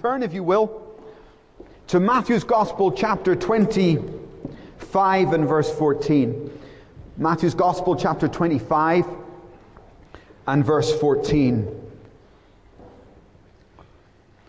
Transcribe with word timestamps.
turn, 0.00 0.22
if 0.22 0.34
you 0.34 0.42
will, 0.42 0.82
to 1.86 2.00
Matthew's 2.00 2.44
Gospel, 2.44 2.92
chapter 2.92 3.34
25 3.34 5.32
and 5.32 5.48
verse 5.48 5.72
14. 5.72 6.50
Matthew's 7.16 7.54
Gospel, 7.54 7.96
chapter 7.96 8.28
25 8.28 9.06
and 10.46 10.64
verse 10.64 10.98
14. 11.00 11.82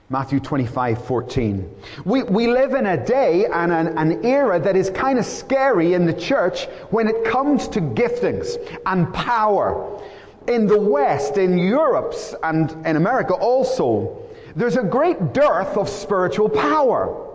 Matthew 0.09 0.39
25, 0.39 1.05
14. 1.05 1.75
We, 2.05 2.23
we 2.23 2.47
live 2.47 2.73
in 2.73 2.85
a 2.85 3.05
day 3.05 3.45
and 3.45 3.71
an, 3.71 3.97
an 3.97 4.25
era 4.25 4.59
that 4.59 4.75
is 4.75 4.89
kind 4.89 5.19
of 5.19 5.25
scary 5.25 5.93
in 5.93 6.05
the 6.05 6.13
church 6.13 6.65
when 6.91 7.07
it 7.07 7.25
comes 7.25 7.67
to 7.69 7.81
giftings 7.81 8.57
and 8.85 9.13
power. 9.13 10.01
In 10.47 10.65
the 10.65 10.79
West, 10.79 11.37
in 11.37 11.57
Europe, 11.57 12.15
and 12.43 12.71
in 12.85 12.95
America 12.95 13.33
also, 13.33 14.26
there's 14.55 14.77
a 14.77 14.83
great 14.83 15.33
dearth 15.33 15.77
of 15.77 15.89
spiritual 15.89 16.49
power. 16.49 17.25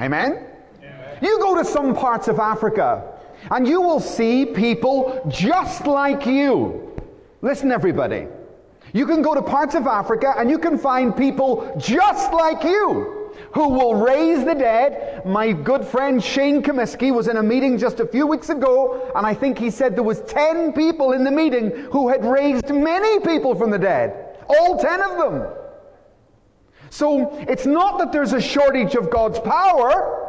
Amen? 0.00 0.46
Amen? 0.78 1.18
You 1.22 1.38
go 1.38 1.56
to 1.56 1.64
some 1.64 1.94
parts 1.94 2.28
of 2.28 2.38
Africa 2.38 3.18
and 3.50 3.66
you 3.66 3.80
will 3.80 4.00
see 4.00 4.46
people 4.46 5.22
just 5.28 5.86
like 5.86 6.26
you. 6.26 6.92
Listen, 7.40 7.70
everybody. 7.70 8.26
You 8.92 9.06
can 9.06 9.22
go 9.22 9.34
to 9.34 9.42
parts 9.42 9.74
of 9.74 9.86
Africa 9.86 10.34
and 10.36 10.50
you 10.50 10.58
can 10.58 10.78
find 10.78 11.16
people 11.16 11.74
just 11.78 12.32
like 12.32 12.64
you 12.64 13.32
who 13.52 13.68
will 13.68 13.94
raise 13.94 14.44
the 14.44 14.54
dead. 14.54 15.24
My 15.24 15.52
good 15.52 15.84
friend 15.84 16.22
Shane 16.22 16.62
Comiskey 16.62 17.14
was 17.14 17.28
in 17.28 17.36
a 17.36 17.42
meeting 17.42 17.78
just 17.78 18.00
a 18.00 18.06
few 18.06 18.26
weeks 18.26 18.50
ago, 18.50 19.10
and 19.14 19.26
I 19.26 19.34
think 19.34 19.58
he 19.58 19.70
said 19.70 19.94
there 19.94 20.02
was 20.02 20.20
10 20.22 20.72
people 20.72 21.12
in 21.12 21.24
the 21.24 21.30
meeting 21.30 21.70
who 21.90 22.08
had 22.08 22.24
raised 22.24 22.70
many 22.70 23.20
people 23.20 23.54
from 23.54 23.70
the 23.70 23.78
dead. 23.78 24.36
All 24.48 24.78
10 24.78 25.00
of 25.00 25.16
them. 25.18 25.67
So 26.90 27.36
it's 27.48 27.66
not 27.66 27.98
that 27.98 28.12
there's 28.12 28.32
a 28.32 28.40
shortage 28.40 28.94
of 28.94 29.10
God's 29.10 29.38
power. 29.40 30.24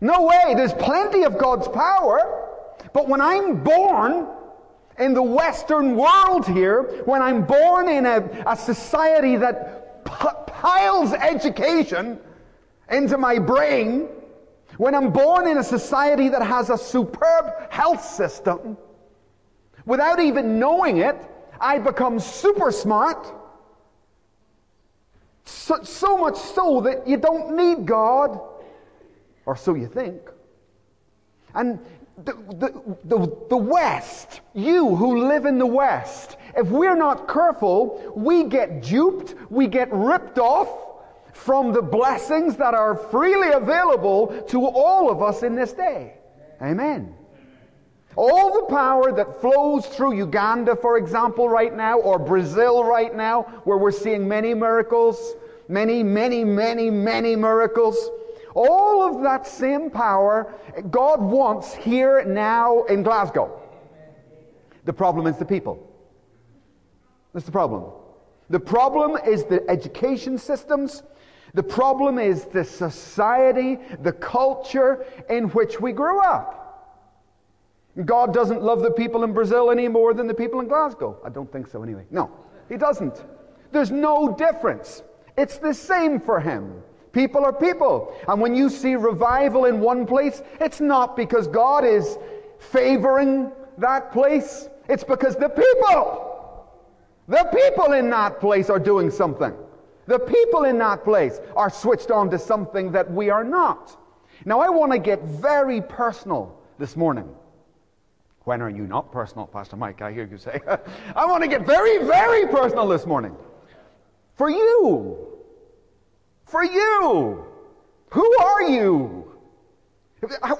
No 0.00 0.22
way, 0.22 0.54
there's 0.54 0.74
plenty 0.74 1.24
of 1.24 1.38
God's 1.38 1.68
power. 1.68 2.48
But 2.92 3.08
when 3.08 3.20
I'm 3.20 3.62
born, 3.62 4.26
in 4.98 5.14
the 5.14 5.22
Western 5.22 5.96
world 5.96 6.46
here, 6.46 7.02
when 7.04 7.22
I'm 7.22 7.44
born 7.44 7.88
in 7.88 8.06
a, 8.06 8.44
a 8.46 8.56
society 8.56 9.36
that 9.36 10.04
p- 10.04 10.28
piles 10.46 11.12
education 11.12 12.18
into 12.90 13.18
my 13.18 13.38
brain, 13.38 14.08
when 14.78 14.94
I'm 14.94 15.10
born 15.10 15.46
in 15.48 15.58
a 15.58 15.64
society 15.64 16.28
that 16.30 16.42
has 16.42 16.70
a 16.70 16.78
superb 16.78 17.70
health 17.70 18.04
system, 18.04 18.76
without 19.84 20.20
even 20.20 20.58
knowing 20.58 20.98
it, 20.98 21.16
I 21.60 21.78
become 21.78 22.18
super 22.18 22.70
smart. 22.70 23.26
So, 25.46 25.82
so 25.82 26.18
much 26.18 26.36
so 26.36 26.80
that 26.82 27.06
you 27.06 27.16
don't 27.16 27.56
need 27.56 27.86
God, 27.86 28.38
or 29.46 29.56
so 29.56 29.74
you 29.74 29.86
think. 29.86 30.20
And 31.54 31.78
the, 32.24 32.32
the, 32.32 32.96
the, 33.04 33.36
the 33.48 33.56
West, 33.56 34.40
you 34.54 34.94
who 34.94 35.26
live 35.28 35.46
in 35.46 35.58
the 35.58 35.66
West, 35.66 36.36
if 36.56 36.68
we're 36.68 36.96
not 36.96 37.28
careful, 37.28 38.12
we 38.16 38.44
get 38.44 38.82
duped, 38.82 39.34
we 39.50 39.66
get 39.66 39.88
ripped 39.92 40.38
off 40.38 40.68
from 41.32 41.72
the 41.72 41.82
blessings 41.82 42.56
that 42.56 42.74
are 42.74 42.96
freely 42.96 43.52
available 43.52 44.42
to 44.48 44.66
all 44.66 45.10
of 45.10 45.22
us 45.22 45.42
in 45.42 45.54
this 45.54 45.72
day. 45.72 46.14
Amen. 46.60 47.14
All 48.16 48.54
the 48.54 48.74
power 48.74 49.12
that 49.12 49.40
flows 49.42 49.86
through 49.86 50.14
Uganda, 50.14 50.74
for 50.74 50.96
example, 50.96 51.50
right 51.50 51.74
now, 51.74 51.98
or 51.98 52.18
Brazil 52.18 52.82
right 52.82 53.14
now, 53.14 53.42
where 53.64 53.76
we're 53.76 53.90
seeing 53.90 54.26
many 54.26 54.54
miracles, 54.54 55.34
many, 55.68 56.02
many, 56.02 56.42
many, 56.42 56.90
many 56.90 57.36
miracles. 57.36 58.10
All 58.54 59.02
of 59.02 59.22
that 59.22 59.46
same 59.46 59.90
power 59.90 60.54
God 60.90 61.20
wants 61.20 61.74
here 61.74 62.24
now 62.24 62.84
in 62.84 63.02
Glasgow. 63.02 63.60
The 64.86 64.94
problem 64.94 65.26
is 65.26 65.36
the 65.36 65.44
people. 65.44 65.92
That's 67.34 67.44
the 67.44 67.52
problem. 67.52 67.84
The 68.48 68.60
problem 68.60 69.18
is 69.26 69.44
the 69.44 69.68
education 69.68 70.38
systems. 70.38 71.02
The 71.52 71.62
problem 71.62 72.18
is 72.18 72.44
the 72.46 72.64
society, 72.64 73.78
the 74.00 74.12
culture 74.12 75.04
in 75.28 75.50
which 75.50 75.80
we 75.80 75.92
grew 75.92 76.22
up. 76.22 76.65
God 78.04 78.34
doesn't 78.34 78.62
love 78.62 78.82
the 78.82 78.90
people 78.90 79.24
in 79.24 79.32
Brazil 79.32 79.70
any 79.70 79.88
more 79.88 80.12
than 80.12 80.26
the 80.26 80.34
people 80.34 80.60
in 80.60 80.68
Glasgow. 80.68 81.18
I 81.24 81.30
don't 81.30 81.50
think 81.50 81.66
so, 81.66 81.82
anyway. 81.82 82.04
No, 82.10 82.30
He 82.68 82.76
doesn't. 82.76 83.24
There's 83.72 83.90
no 83.90 84.34
difference. 84.34 85.02
It's 85.38 85.58
the 85.58 85.72
same 85.72 86.20
for 86.20 86.40
Him. 86.40 86.82
People 87.12 87.44
are 87.44 87.52
people. 87.52 88.14
And 88.28 88.40
when 88.40 88.54
you 88.54 88.68
see 88.68 88.94
revival 88.94 89.64
in 89.64 89.80
one 89.80 90.04
place, 90.06 90.42
it's 90.60 90.80
not 90.80 91.16
because 91.16 91.46
God 91.48 91.84
is 91.84 92.18
favoring 92.58 93.50
that 93.78 94.12
place. 94.12 94.68
It's 94.88 95.04
because 95.04 95.36
the 95.36 95.48
people, 95.48 96.68
the 97.28 97.44
people 97.44 97.94
in 97.94 98.10
that 98.10 98.38
place 98.38 98.68
are 98.68 98.78
doing 98.78 99.10
something. 99.10 99.54
The 100.06 100.18
people 100.18 100.64
in 100.64 100.78
that 100.78 101.04
place 101.04 101.40
are 101.56 101.70
switched 101.70 102.10
on 102.10 102.30
to 102.30 102.38
something 102.38 102.92
that 102.92 103.10
we 103.10 103.30
are 103.30 103.42
not. 103.42 103.96
Now, 104.44 104.60
I 104.60 104.68
want 104.68 104.92
to 104.92 104.98
get 104.98 105.22
very 105.22 105.80
personal 105.80 106.60
this 106.78 106.96
morning. 106.96 107.28
When 108.46 108.62
are 108.62 108.70
you 108.70 108.86
not 108.86 109.10
personal, 109.10 109.48
Pastor 109.48 109.74
Mike? 109.74 110.02
I 110.02 110.12
hear 110.12 110.24
you 110.24 110.38
say. 110.38 110.60
I 111.16 111.26
want 111.26 111.42
to 111.42 111.48
get 111.48 111.66
very, 111.66 111.98
very 112.06 112.46
personal 112.46 112.86
this 112.86 113.04
morning. 113.04 113.34
For 114.36 114.48
you, 114.48 115.18
for 116.44 116.62
you. 116.62 117.44
Who 118.10 118.38
are 118.38 118.62
you? 118.62 119.32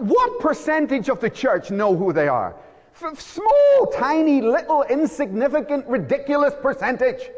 What 0.01 0.41
percentage 0.41 1.09
of 1.09 1.21
the 1.21 1.31
church 1.31 1.71
know 1.71 1.95
who 1.95 2.13
they 2.13 2.27
are? 2.27 2.57
Small, 2.93 3.93
tiny, 3.95 4.41
little, 4.41 4.83
insignificant, 4.83 5.87
ridiculous 5.87 6.55
percentage. 6.61 7.31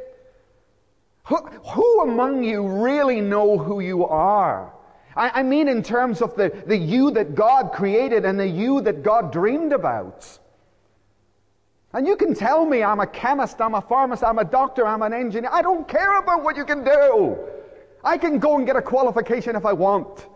Who, 1.24 1.36
who 1.46 2.00
among 2.04 2.42
you 2.42 2.66
really 2.66 3.20
know 3.20 3.58
who 3.58 3.80
you 3.80 4.06
are? 4.06 4.72
I, 5.18 5.40
I 5.40 5.42
mean, 5.42 5.68
in 5.68 5.82
terms 5.82 6.22
of 6.22 6.36
the, 6.36 6.50
the 6.66 6.76
you 6.76 7.10
that 7.10 7.34
God 7.34 7.72
created 7.72 8.24
and 8.24 8.38
the 8.38 8.46
you 8.46 8.80
that 8.82 9.02
God 9.02 9.32
dreamed 9.32 9.72
about. 9.72 10.38
And 11.92 12.06
you 12.06 12.16
can 12.16 12.34
tell 12.34 12.64
me 12.64 12.84
I'm 12.84 13.00
a 13.00 13.06
chemist, 13.06 13.60
I'm 13.60 13.74
a 13.74 13.80
pharmacist, 13.80 14.22
I'm 14.22 14.38
a 14.38 14.44
doctor, 14.44 14.86
I'm 14.86 15.02
an 15.02 15.12
engineer. 15.12 15.50
I 15.52 15.62
don't 15.62 15.88
care 15.88 16.18
about 16.18 16.44
what 16.44 16.56
you 16.56 16.64
can 16.64 16.84
do. 16.84 17.36
I 18.04 18.16
can 18.16 18.38
go 18.38 18.56
and 18.56 18.66
get 18.66 18.76
a 18.76 18.82
qualification 18.82 19.56
if 19.56 19.66
I 19.66 19.72
want. 19.72 20.26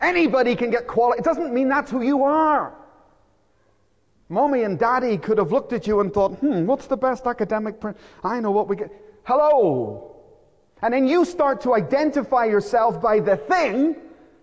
Anybody 0.00 0.54
can 0.54 0.70
get 0.70 0.86
quali. 0.86 1.18
It 1.18 1.24
doesn't 1.24 1.52
mean 1.52 1.68
that's 1.68 1.90
who 1.90 2.02
you 2.02 2.22
are. 2.22 2.74
Mommy 4.28 4.62
and 4.62 4.78
daddy 4.78 5.18
could 5.18 5.38
have 5.38 5.50
looked 5.50 5.72
at 5.72 5.86
you 5.86 6.00
and 6.00 6.12
thought, 6.12 6.34
hmm, 6.34 6.66
what's 6.66 6.86
the 6.86 6.96
best 6.96 7.26
academic? 7.26 7.80
Pr- 7.80 7.90
I 8.22 8.38
know 8.38 8.50
what 8.50 8.68
we 8.68 8.76
get. 8.76 8.92
Hello. 9.24 10.15
And 10.86 10.94
then 10.94 11.08
you 11.08 11.24
start 11.24 11.62
to 11.62 11.74
identify 11.74 12.44
yourself 12.44 13.02
by 13.02 13.18
the 13.18 13.36
thing 13.36 13.96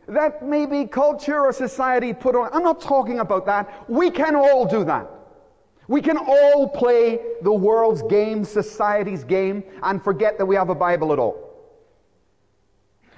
that 0.10 0.46
maybe 0.46 0.86
culture 0.86 1.40
or 1.40 1.54
society 1.54 2.12
put 2.12 2.36
on. 2.36 2.50
I'm 2.52 2.64
not 2.64 2.82
talking 2.82 3.20
about 3.20 3.46
that. 3.46 3.90
We 3.90 4.12
can 4.12 4.36
all 4.36 4.66
do 4.66 4.84
that. 4.84 5.10
We 5.88 6.02
can 6.02 6.18
all 6.18 6.68
play 6.68 7.22
the 7.44 7.54
world's 7.54 8.02
game, 8.02 8.44
society's 8.44 9.24
game, 9.24 9.64
and 9.84 10.04
forget 10.04 10.38
that 10.38 10.46
we 10.46 10.58
have 10.58 10.68
a 10.68 10.76
Bible 10.76 11.14
at 11.14 11.20
all. 11.20 11.38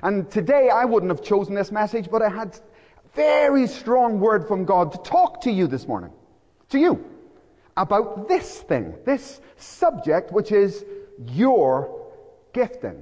And 0.03 0.29
today 0.29 0.69
I 0.69 0.85
wouldn't 0.85 1.11
have 1.11 1.23
chosen 1.23 1.55
this 1.55 1.71
message, 1.71 2.11
but 2.11 2.21
I 2.21 2.29
had 2.29 2.59
very 3.15 3.65
strong 3.65 4.19
word 4.19 4.47
from 4.47 4.65
God 4.65 4.91
to 4.91 4.99
talk 4.99 5.41
to 5.41 5.51
you 5.51 5.65
this 5.65 5.87
morning, 5.87 6.11
to 6.69 6.77
you, 6.77 7.03
about 7.75 8.27
this 8.27 8.59
thing, 8.59 8.93
this 9.03 9.41
subject, 9.57 10.31
which 10.31 10.51
is 10.51 10.85
your 11.31 12.07
gifting. 12.53 13.01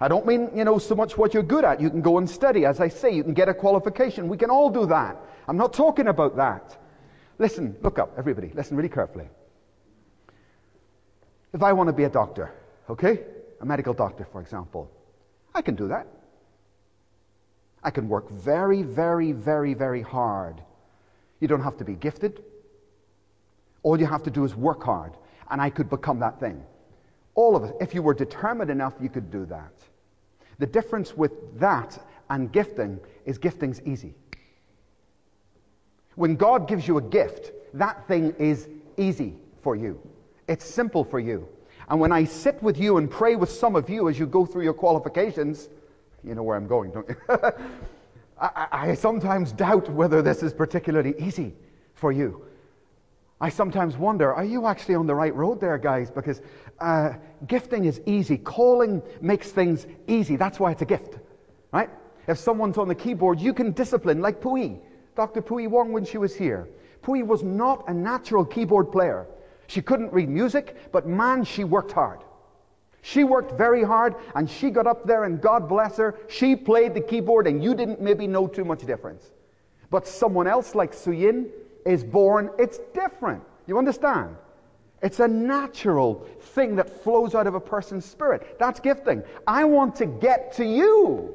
I 0.00 0.08
don't 0.08 0.26
mean, 0.26 0.50
you 0.54 0.64
know, 0.64 0.78
so 0.78 0.94
much 0.94 1.18
what 1.18 1.34
you're 1.34 1.42
good 1.42 1.64
at. 1.64 1.80
You 1.80 1.90
can 1.90 2.00
go 2.00 2.18
and 2.18 2.28
study. 2.28 2.64
As 2.64 2.80
I 2.80 2.88
say, 2.88 3.10
you 3.10 3.22
can 3.22 3.34
get 3.34 3.48
a 3.48 3.54
qualification. 3.54 4.28
We 4.28 4.38
can 4.38 4.50
all 4.50 4.70
do 4.70 4.86
that. 4.86 5.16
I'm 5.46 5.56
not 5.56 5.72
talking 5.72 6.08
about 6.08 6.36
that. 6.36 6.78
Listen, 7.38 7.76
look 7.82 7.98
up, 7.98 8.14
everybody. 8.16 8.50
Listen 8.54 8.76
really 8.76 8.88
carefully. 8.88 9.28
If 11.52 11.62
I 11.62 11.72
want 11.72 11.88
to 11.88 11.92
be 11.92 12.04
a 12.04 12.08
doctor, 12.08 12.52
okay? 12.88 13.20
a 13.60 13.64
medical 13.64 13.94
doctor, 13.94 14.26
for 14.32 14.40
example. 14.40 14.90
I 15.54 15.62
can 15.62 15.74
do 15.74 15.88
that. 15.88 16.06
I 17.82 17.90
can 17.90 18.08
work 18.08 18.30
very, 18.30 18.82
very, 18.82 19.32
very, 19.32 19.74
very 19.74 20.02
hard. 20.02 20.60
You 21.40 21.48
don't 21.48 21.62
have 21.62 21.78
to 21.78 21.84
be 21.84 21.94
gifted. 21.94 22.42
All 23.82 23.98
you 23.98 24.06
have 24.06 24.22
to 24.24 24.30
do 24.30 24.44
is 24.44 24.54
work 24.54 24.82
hard, 24.82 25.12
and 25.50 25.60
I 25.60 25.70
could 25.70 25.88
become 25.88 26.20
that 26.20 26.40
thing. 26.40 26.62
All 27.34 27.56
of 27.56 27.64
us, 27.64 27.72
if 27.80 27.94
you 27.94 28.02
were 28.02 28.14
determined 28.14 28.70
enough, 28.70 28.94
you 29.00 29.08
could 29.08 29.30
do 29.30 29.46
that. 29.46 29.72
The 30.60 30.66
difference 30.66 31.16
with 31.16 31.58
that 31.58 31.98
and 32.28 32.52
gifting 32.52 33.00
is 33.24 33.38
gifting's 33.38 33.80
easy. 33.82 34.14
When 36.16 36.36
God 36.36 36.68
gives 36.68 36.86
you 36.86 36.98
a 36.98 37.02
gift, 37.02 37.50
that 37.74 38.06
thing 38.06 38.34
is 38.38 38.68
easy 38.98 39.34
for 39.62 39.74
you. 39.74 39.98
It's 40.48 40.64
simple 40.64 41.02
for 41.02 41.18
you. 41.18 41.48
And 41.88 41.98
when 41.98 42.12
I 42.12 42.24
sit 42.24 42.62
with 42.62 42.78
you 42.78 42.98
and 42.98 43.10
pray 43.10 43.36
with 43.36 43.50
some 43.50 43.74
of 43.74 43.88
you 43.88 44.10
as 44.10 44.18
you 44.18 44.26
go 44.26 44.44
through 44.44 44.64
your 44.64 44.74
qualifications, 44.74 45.70
you 46.22 46.34
know 46.34 46.42
where 46.42 46.58
I'm 46.58 46.66
going, 46.66 46.90
don't 46.90 47.08
you? 47.08 47.16
I, 48.38 48.66
I, 48.70 48.94
sometimes 48.94 49.52
doubt 49.52 49.88
whether 49.90 50.20
this 50.20 50.42
is 50.42 50.52
particularly 50.52 51.14
easy 51.18 51.54
for 51.94 52.12
you. 52.12 52.44
I 53.40 53.48
sometimes 53.48 53.96
wonder, 53.96 54.34
are 54.34 54.44
you 54.44 54.66
actually 54.66 54.96
on 54.96 55.06
the 55.06 55.14
right 55.14 55.34
road 55.34 55.60
there, 55.60 55.78
guys? 55.78 56.10
Because 56.10 56.42
uh, 56.78 57.14
gifting 57.46 57.86
is 57.86 58.00
easy. 58.04 58.36
Calling 58.36 59.02
makes 59.22 59.50
things 59.50 59.86
easy. 60.06 60.36
That's 60.36 60.60
why 60.60 60.72
it's 60.72 60.82
a 60.82 60.86
gift, 60.86 61.18
right? 61.72 61.88
If 62.28 62.38
someone's 62.38 62.76
on 62.76 62.86
the 62.86 62.94
keyboard, 62.94 63.40
you 63.40 63.54
can 63.54 63.72
discipline, 63.72 64.20
like 64.20 64.40
Pui, 64.42 64.78
Dr. 65.16 65.40
Pui 65.40 65.68
Wong 65.68 65.90
when 65.92 66.04
she 66.04 66.18
was 66.18 66.36
here. 66.36 66.68
Pui 67.02 67.26
was 67.26 67.42
not 67.42 67.88
a 67.88 67.94
natural 67.94 68.44
keyboard 68.44 68.92
player. 68.92 69.26
She 69.68 69.80
couldn't 69.80 70.12
read 70.12 70.28
music, 70.28 70.76
but 70.92 71.06
man, 71.06 71.44
she 71.44 71.64
worked 71.64 71.92
hard. 71.92 72.20
She 73.02 73.24
worked 73.24 73.56
very 73.56 73.82
hard 73.82 74.16
and 74.34 74.50
she 74.50 74.68
got 74.68 74.86
up 74.86 75.06
there 75.06 75.24
and 75.24 75.40
God 75.40 75.66
bless 75.66 75.96
her, 75.96 76.18
she 76.28 76.54
played 76.54 76.92
the 76.92 77.00
keyboard 77.00 77.46
and 77.46 77.64
you 77.64 77.74
didn't 77.74 78.00
maybe 78.02 78.26
know 78.26 78.46
too 78.46 78.64
much 78.64 78.84
difference. 78.84 79.30
But 79.88 80.06
someone 80.06 80.46
else 80.46 80.74
like 80.74 80.92
Suyin 80.92 81.48
is 81.86 82.04
born, 82.04 82.50
it's 82.58 82.78
different. 82.94 83.42
You 83.66 83.78
understand? 83.78 84.36
It's 85.02 85.20
a 85.20 85.28
natural 85.28 86.26
thing 86.40 86.76
that 86.76 87.02
flows 87.02 87.34
out 87.34 87.46
of 87.46 87.54
a 87.54 87.60
person's 87.60 88.04
spirit. 88.04 88.58
That's 88.58 88.80
gifting. 88.80 89.22
I 89.46 89.64
want 89.64 89.96
to 89.96 90.06
get 90.06 90.52
to 90.54 90.64
you. 90.64 91.34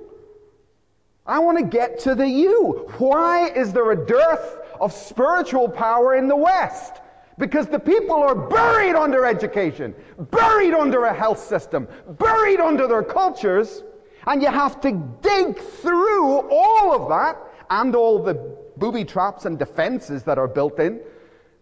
I 1.26 1.40
want 1.40 1.58
to 1.58 1.64
get 1.64 2.00
to 2.02 2.14
the 2.14 2.28
you. 2.28 2.92
Why 3.00 3.50
is 3.50 3.74
there 3.74 3.92
a 3.92 4.06
dearth 4.06 4.58
of 4.80 4.94
spiritual 4.94 5.68
power 5.68 6.16
in 6.16 6.28
the 6.28 6.36
West? 6.36 7.02
Because 7.40 7.68
the 7.68 7.80
people 7.80 8.16
are 8.16 8.36
buried 8.36 8.96
under 8.96 9.26
education, 9.26 9.96
buried 10.18 10.74
under 10.74 11.06
a 11.06 11.14
health 11.14 11.40
system, 11.40 11.88
buried 12.08 12.60
under 12.60 12.88
their 12.88 13.04
cultures, 13.04 13.84
and 14.28 14.42
you 14.42 14.50
have 14.50 14.80
to 14.82 14.92
dig 15.22 15.58
through 15.58 16.50
all 16.50 16.94
of 16.94 17.10
that 17.10 17.38
and 17.72 17.96
all 17.96 18.22
the 18.22 18.36
booby 18.78 19.06
traps 19.06 19.46
and 19.46 19.58
defenses 19.58 20.24
that 20.24 20.38
are 20.38 20.48
built 20.48 20.80
in, 20.80 21.00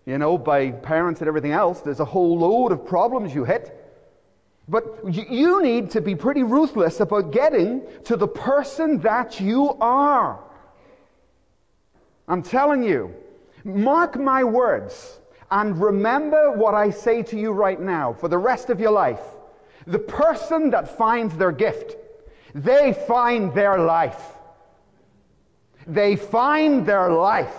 you 0.05 0.17
know, 0.17 0.37
by 0.37 0.71
parents 0.71 1.21
and 1.21 1.27
everything 1.27 1.51
else. 1.51 1.81
There's 1.81 1.99
a 1.99 2.05
whole 2.05 2.37
load 2.37 2.71
of 2.71 2.85
problems 2.85 3.33
you 3.33 3.43
hit. 3.43 3.79
But 4.67 5.13
you 5.13 5.61
need 5.61 5.91
to 5.91 6.01
be 6.01 6.15
pretty 6.15 6.43
ruthless 6.43 6.99
about 7.01 7.31
getting 7.31 7.81
to 8.05 8.15
the 8.15 8.27
person 8.27 8.99
that 9.01 9.39
you 9.41 9.71
are. 9.81 10.39
I'm 12.27 12.41
telling 12.41 12.83
you, 12.83 13.13
mark 13.65 14.17
my 14.17 14.43
words 14.43 15.19
and 15.51 15.79
remember 15.79 16.53
what 16.53 16.73
I 16.73 16.89
say 16.89 17.23
to 17.23 17.37
you 17.37 17.51
right 17.51 17.79
now 17.79 18.13
for 18.13 18.29
the 18.29 18.37
rest 18.37 18.69
of 18.69 18.79
your 18.79 18.91
life. 18.91 19.21
The 19.85 19.99
person 19.99 20.69
that 20.69 20.97
finds 20.97 21.35
their 21.35 21.51
gift, 21.51 21.97
they 22.55 22.93
find 22.93 23.53
their 23.53 23.77
life. 23.79 24.33
They 25.87 26.15
find 26.15 26.85
their 26.85 27.09
life. 27.09 27.55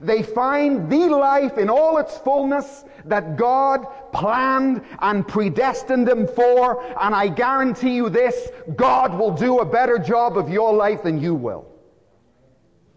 They 0.00 0.22
find 0.22 0.90
the 0.90 1.08
life 1.08 1.58
in 1.58 1.68
all 1.68 1.98
its 1.98 2.16
fullness 2.18 2.84
that 3.04 3.36
God 3.36 3.86
planned 4.12 4.82
and 5.00 5.26
predestined 5.26 6.06
them 6.06 6.26
for. 6.26 6.82
And 7.00 7.14
I 7.14 7.28
guarantee 7.28 7.96
you 7.96 8.08
this 8.08 8.50
God 8.76 9.18
will 9.18 9.32
do 9.32 9.58
a 9.58 9.64
better 9.64 9.98
job 9.98 10.36
of 10.36 10.48
your 10.48 10.72
life 10.72 11.02
than 11.02 11.20
you 11.20 11.34
will. 11.34 11.66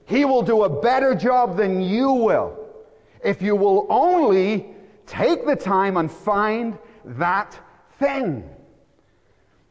He 0.05 0.25
will 0.25 0.41
do 0.41 0.63
a 0.63 0.81
better 0.81 1.15
job 1.15 1.57
than 1.57 1.81
you 1.81 2.11
will 2.11 2.57
if 3.23 3.41
you 3.41 3.55
will 3.55 3.87
only 3.89 4.67
take 5.05 5.45
the 5.45 5.55
time 5.55 5.97
and 5.97 6.11
find 6.11 6.77
that 7.05 7.57
thing. 7.99 8.43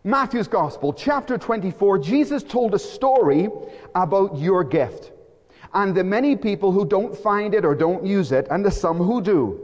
Matthew's 0.02 0.48
Gospel, 0.48 0.92
chapter 0.94 1.36
24, 1.36 1.98
Jesus 1.98 2.42
told 2.42 2.74
a 2.74 2.78
story 2.78 3.48
about 3.94 4.38
your 4.38 4.64
gift 4.64 5.12
and 5.74 5.94
the 5.94 6.04
many 6.04 6.36
people 6.36 6.72
who 6.72 6.86
don't 6.86 7.16
find 7.16 7.54
it 7.54 7.64
or 7.64 7.74
don't 7.74 8.04
use 8.04 8.32
it, 8.32 8.46
and 8.50 8.64
the 8.64 8.70
some 8.70 8.96
who 8.96 9.22
do. 9.22 9.60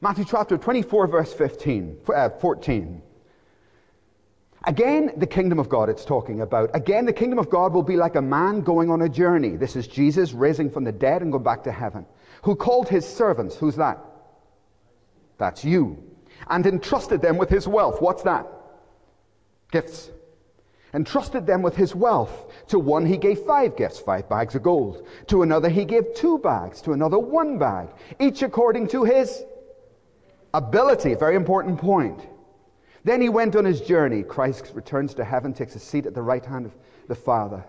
Matthew 0.00 0.24
chapter 0.24 0.56
24, 0.56 1.06
verse 1.08 1.34
15, 1.34 1.98
uh, 2.14 2.30
14. 2.30 3.02
Again, 4.64 5.12
the 5.16 5.26
kingdom 5.26 5.58
of 5.58 5.68
God 5.68 5.88
it's 5.88 6.04
talking 6.04 6.40
about. 6.40 6.70
Again, 6.74 7.04
the 7.04 7.12
kingdom 7.12 7.38
of 7.38 7.50
God 7.50 7.72
will 7.72 7.82
be 7.82 7.96
like 7.96 8.16
a 8.16 8.22
man 8.22 8.62
going 8.62 8.90
on 8.90 9.02
a 9.02 9.08
journey. 9.08 9.56
This 9.56 9.76
is 9.76 9.86
Jesus 9.86 10.32
raising 10.32 10.70
from 10.70 10.84
the 10.84 10.92
dead 10.92 11.22
and 11.22 11.30
going 11.30 11.44
back 11.44 11.62
to 11.64 11.72
heaven. 11.72 12.06
Who 12.42 12.56
called 12.56 12.88
his 12.88 13.06
servants. 13.06 13.56
Who's 13.56 13.76
that? 13.76 13.98
That's 15.38 15.64
you. 15.64 16.02
And 16.48 16.66
entrusted 16.66 17.22
them 17.22 17.36
with 17.36 17.48
his 17.48 17.68
wealth. 17.68 18.00
What's 18.00 18.22
that? 18.24 18.46
Gifts 19.70 20.10
entrusted 20.94 21.46
them 21.46 21.62
with 21.62 21.76
his 21.76 21.94
wealth. 21.94 22.52
To 22.68 22.78
one 22.78 23.04
he 23.04 23.16
gave 23.16 23.40
five 23.40 23.76
gifts, 23.76 23.98
five 23.98 24.28
bags 24.28 24.54
of 24.54 24.62
gold. 24.62 25.06
To 25.28 25.42
another 25.42 25.68
he 25.68 25.84
gave 25.84 26.14
two 26.14 26.38
bags. 26.38 26.80
To 26.82 26.92
another 26.92 27.18
one 27.18 27.58
bag, 27.58 27.88
each 28.18 28.42
according 28.42 28.88
to 28.88 29.04
his 29.04 29.44
ability. 30.54 31.14
Very 31.14 31.36
important 31.36 31.78
point. 31.78 32.20
Then 33.04 33.20
he 33.20 33.28
went 33.28 33.54
on 33.54 33.64
his 33.64 33.80
journey. 33.80 34.22
Christ 34.22 34.72
returns 34.74 35.14
to 35.14 35.24
heaven, 35.24 35.52
takes 35.52 35.76
a 35.76 35.78
seat 35.78 36.06
at 36.06 36.14
the 36.14 36.22
right 36.22 36.44
hand 36.44 36.66
of 36.66 36.74
the 37.08 37.14
Father. 37.14 37.64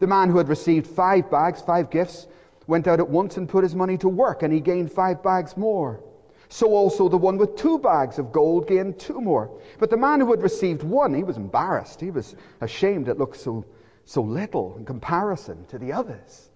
The 0.00 0.06
man 0.06 0.30
who 0.30 0.38
had 0.38 0.48
received 0.48 0.86
five 0.86 1.30
bags, 1.30 1.60
five 1.60 1.90
gifts, 1.90 2.26
went 2.66 2.88
out 2.88 3.00
at 3.00 3.08
once 3.08 3.36
and 3.36 3.48
put 3.48 3.62
his 3.62 3.74
money 3.74 3.98
to 3.98 4.08
work, 4.08 4.42
and 4.42 4.52
he 4.52 4.60
gained 4.60 4.90
five 4.90 5.22
bags 5.22 5.56
more. 5.56 6.02
So 6.52 6.74
also 6.74 7.08
the 7.08 7.16
one 7.16 7.38
with 7.38 7.54
two 7.54 7.78
bags 7.78 8.18
of 8.18 8.32
gold 8.32 8.66
gained 8.66 8.98
two 8.98 9.20
more. 9.20 9.48
But 9.78 9.88
the 9.88 9.96
man 9.96 10.18
who 10.18 10.32
had 10.32 10.42
received 10.42 10.82
one, 10.82 11.14
he 11.14 11.22
was 11.22 11.36
embarrassed. 11.36 12.00
He 12.00 12.10
was 12.10 12.34
ashamed 12.60 13.08
it 13.08 13.18
looked 13.18 13.36
so, 13.36 13.64
so 14.04 14.20
little 14.20 14.76
in 14.76 14.84
comparison 14.84 15.64
to 15.66 15.78
the 15.78 15.92
others. 15.92 16.50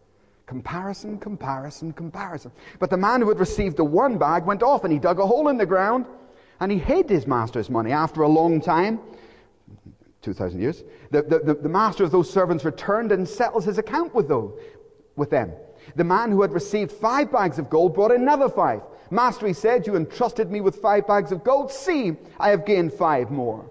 Comparison, 0.47 1.17
comparison, 1.19 1.93
comparison. 1.93 2.51
But 2.81 2.91
the 2.91 2.97
man 2.97 3.21
who 3.21 3.29
had 3.29 3.39
received 3.39 3.77
the 3.77 3.85
one 3.85 4.19
bag 4.19 4.45
went 4.45 4.65
off 4.65 4.83
and 4.83 4.93
he 4.93 4.99
dug 4.99 5.21
a 5.21 5.27
hole 5.27 5.47
in 5.47 5.57
the 5.57 5.65
ground 5.65 6.07
and 6.59 6.73
he 6.73 6.79
hid 6.79 7.09
his 7.09 7.29
master's 7.29 7.71
money. 7.71 7.93
After 7.93 8.23
a 8.23 8.29
long 8.29 8.61
time, 8.61 8.99
2,000 10.23 10.61
years, 10.61 10.83
the, 11.13 11.23
the, 11.23 11.55
the, 11.55 11.69
master 11.69 12.03
of 12.03 12.11
those 12.11 12.29
servants 12.29 12.65
returned 12.65 13.13
and 13.13 13.29
settles 13.29 13.65
his 13.65 13.79
account 13.79 14.13
with, 14.13 14.27
those, 14.27 14.59
with 15.15 15.31
them. 15.31 15.53
The 15.95 16.05
man 16.05 16.33
who 16.33 16.43
had 16.43 16.53
received 16.53 16.91
five 16.91 17.31
bags 17.31 17.61
of 17.61 17.71
gold 17.71 17.95
brought 17.95 18.11
another 18.11 18.49
five. 18.49 18.83
Master, 19.11 19.47
he 19.47 19.53
said, 19.53 19.87
you 19.87 19.97
entrusted 19.97 20.51
me 20.51 20.61
with 20.61 20.77
five 20.77 21.07
bags 21.07 21.33
of 21.33 21.45
gold. 21.45 21.71
See, 21.71 22.17
I 22.39 22.51
have 22.51 22.65
gained 22.65 22.93
five 22.93 23.31
more. 23.31 23.69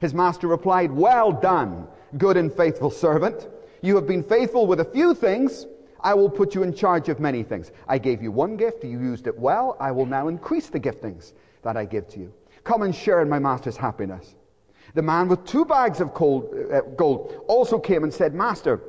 His 0.00 0.14
master 0.14 0.48
replied, 0.48 0.90
Well 0.90 1.32
done, 1.32 1.86
good 2.18 2.36
and 2.36 2.52
faithful 2.52 2.90
servant. 2.90 3.48
You 3.82 3.94
have 3.96 4.06
been 4.06 4.22
faithful 4.22 4.66
with 4.66 4.80
a 4.80 4.84
few 4.84 5.14
things. 5.14 5.66
I 6.00 6.14
will 6.14 6.30
put 6.30 6.54
you 6.54 6.62
in 6.64 6.74
charge 6.74 7.08
of 7.08 7.20
many 7.20 7.42
things. 7.42 7.70
I 7.86 7.98
gave 7.98 8.22
you 8.22 8.32
one 8.32 8.56
gift. 8.56 8.82
You 8.82 8.98
used 9.00 9.26
it 9.26 9.38
well. 9.38 9.76
I 9.78 9.92
will 9.92 10.06
now 10.06 10.28
increase 10.28 10.68
the 10.68 10.80
giftings 10.80 11.32
that 11.62 11.76
I 11.76 11.84
give 11.84 12.08
to 12.08 12.20
you. 12.20 12.32
Come 12.64 12.82
and 12.82 12.94
share 12.94 13.22
in 13.22 13.28
my 13.28 13.38
master's 13.38 13.76
happiness. 13.76 14.34
The 14.94 15.02
man 15.02 15.28
with 15.28 15.44
two 15.46 15.64
bags 15.64 16.00
of 16.00 16.12
gold, 16.12 16.54
uh, 16.72 16.80
also 17.46 17.78
came 17.78 18.02
and 18.02 18.12
said, 18.12 18.34
Master, 18.34 18.80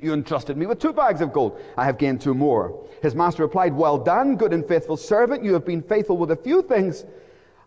you 0.00 0.12
entrusted 0.12 0.56
me 0.56 0.66
with 0.66 0.78
two 0.78 0.92
bags 0.92 1.20
of 1.20 1.32
gold. 1.32 1.60
I 1.76 1.84
have 1.84 1.98
gained 1.98 2.20
two 2.20 2.34
more. 2.34 2.86
His 3.02 3.14
master 3.14 3.42
replied, 3.42 3.74
Well 3.74 3.96
done, 3.96 4.36
good 4.36 4.52
and 4.52 4.66
faithful 4.66 4.96
servant. 4.96 5.42
You 5.42 5.54
have 5.54 5.64
been 5.64 5.82
faithful 5.82 6.16
with 6.16 6.30
a 6.30 6.36
few 6.36 6.62
things. 6.62 7.04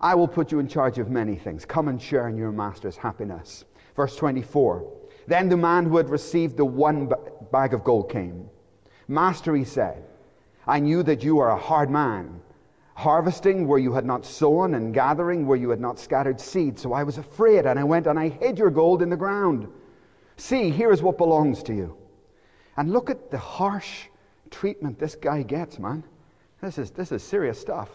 I 0.02 0.16
will 0.16 0.28
put 0.28 0.52
you 0.52 0.60
in 0.60 0.68
charge 0.68 1.00
of 1.00 1.10
many 1.10 1.36
things. 1.36 1.66
Come 1.66 1.88
and 1.88 2.02
share 2.02 2.28
in 2.28 2.38
your 2.38 2.52
master's 2.52 2.96
happiness. 2.96 3.66
Verse 3.96 4.16
24. 4.16 4.92
Then 5.28 5.50
the 5.50 5.58
man 5.58 5.86
who 5.86 5.98
had 5.98 6.10
received 6.10 6.58
the 6.58 6.66
one 6.66 7.12
bag 7.52 7.74
of 7.74 7.84
gold 7.84 8.10
came. 8.10 8.50
Master, 9.08 9.56
he 9.56 9.64
said, 9.64 10.04
I 10.68 10.80
knew 10.80 11.04
that 11.04 11.24
you 11.24 11.40
are 11.40 11.50
a 11.50 11.58
hard 11.58 11.90
man, 11.90 12.42
harvesting 12.94 13.68
where 13.68 13.80
you 13.80 13.92
had 13.92 14.06
not 14.06 14.26
sown 14.26 14.76
and 14.76 14.94
gathering 14.94 15.48
where 15.48 15.58
you 15.58 15.70
had 15.70 15.82
not 15.82 16.00
scattered 16.00 16.40
seed. 16.40 16.78
So 16.78 16.94
I 16.94 17.04
was 17.04 17.18
afraid, 17.18 17.66
and 17.66 17.80
I 17.80 17.84
went 17.84 18.08
and 18.08 18.20
I 18.20 18.30
hid 18.30 18.60
your 18.60 18.70
gold 18.70 19.02
in 19.02 19.10
the 19.10 19.18
ground. 19.18 19.68
See, 20.38 20.70
here 20.70 20.92
is 20.92 21.02
what 21.02 21.18
belongs 21.18 21.64
to 21.64 21.74
you. 21.74 21.98
And 22.80 22.94
look 22.94 23.10
at 23.10 23.30
the 23.30 23.38
harsh 23.38 24.06
treatment 24.52 24.98
this 24.98 25.14
guy 25.14 25.44
gets, 25.44 25.80
man. 25.80 26.02
This 26.62 26.78
is, 26.78 26.92
this 26.92 27.12
is 27.12 27.22
serious 27.22 27.60
stuff. 27.60 27.90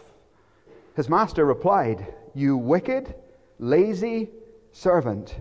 His 0.94 1.08
master 1.08 1.46
replied, 1.46 2.14
You 2.34 2.58
wicked, 2.58 3.14
lazy 3.58 4.28
servant. 4.72 5.40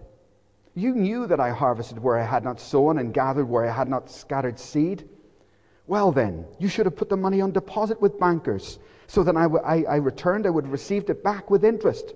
You 0.76 0.96
knew 0.96 1.28
that 1.28 1.42
I 1.42 1.50
harvested 1.50 2.00
where 2.00 2.18
I 2.18 2.24
had 2.24 2.46
not 2.46 2.62
sown 2.62 3.00
and 3.00 3.14
gathered 3.14 3.50
where 3.50 3.66
I 3.66 3.74
had 3.74 3.90
not 3.90 4.10
scattered 4.10 4.58
seed. 4.58 5.10
Well, 5.88 6.14
then, 6.14 6.46
you 6.58 6.70
should 6.70 6.86
have 6.86 6.96
put 6.96 7.10
the 7.10 7.18
money 7.18 7.42
on 7.42 7.52
deposit 7.52 8.00
with 8.00 8.18
bankers, 8.18 8.80
so 9.08 9.24
that 9.24 9.36
I, 9.36 9.98
returned, 9.98 10.48
I 10.48 10.52
would 10.52 10.64
have 10.64 10.72
received 10.72 11.10
it 11.10 11.22
back 11.22 11.52
with 11.52 11.66
interest. 11.66 12.14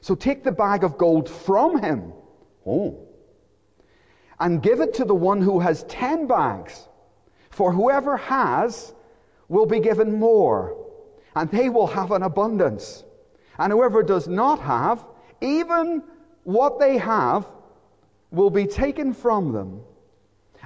So 0.00 0.16
take 0.16 0.42
the 0.42 0.50
bag 0.50 0.82
of 0.82 0.98
gold 0.98 1.30
from 1.30 1.80
him. 1.80 2.12
Oh, 2.66 3.06
and 4.44 4.62
give 4.62 4.80
it 4.80 4.92
to 4.92 5.06
the 5.06 5.14
one 5.14 5.40
who 5.40 5.58
has 5.58 5.84
ten 5.84 6.26
bags. 6.26 6.86
For 7.48 7.72
whoever 7.72 8.18
has 8.18 8.92
will 9.48 9.64
be 9.64 9.80
given 9.80 10.18
more, 10.18 10.76
and 11.34 11.50
they 11.50 11.70
will 11.70 11.86
have 11.86 12.12
an 12.12 12.22
abundance. 12.22 13.04
And 13.58 13.72
whoever 13.72 14.02
does 14.02 14.28
not 14.28 14.60
have, 14.60 15.02
even 15.40 16.02
what 16.42 16.78
they 16.78 16.98
have, 16.98 17.46
will 18.32 18.50
be 18.50 18.66
taken 18.66 19.14
from 19.14 19.50
them. 19.52 19.80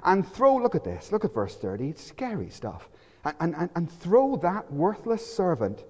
And 0.03 0.27
throw, 0.27 0.57
look 0.57 0.75
at 0.75 0.83
this, 0.83 1.13
look 1.13 1.25
at 1.25 1.33
verse 1.33 1.55
30, 1.55 1.91
it's 1.91 2.05
scary 2.05 2.51
stuff. 2.51 2.89
And, 3.25 3.55
and, 3.55 3.71
and 3.77 3.93
throw 4.01 4.35
that 4.39 4.73
worthless 4.73 5.25
servant 5.25 5.85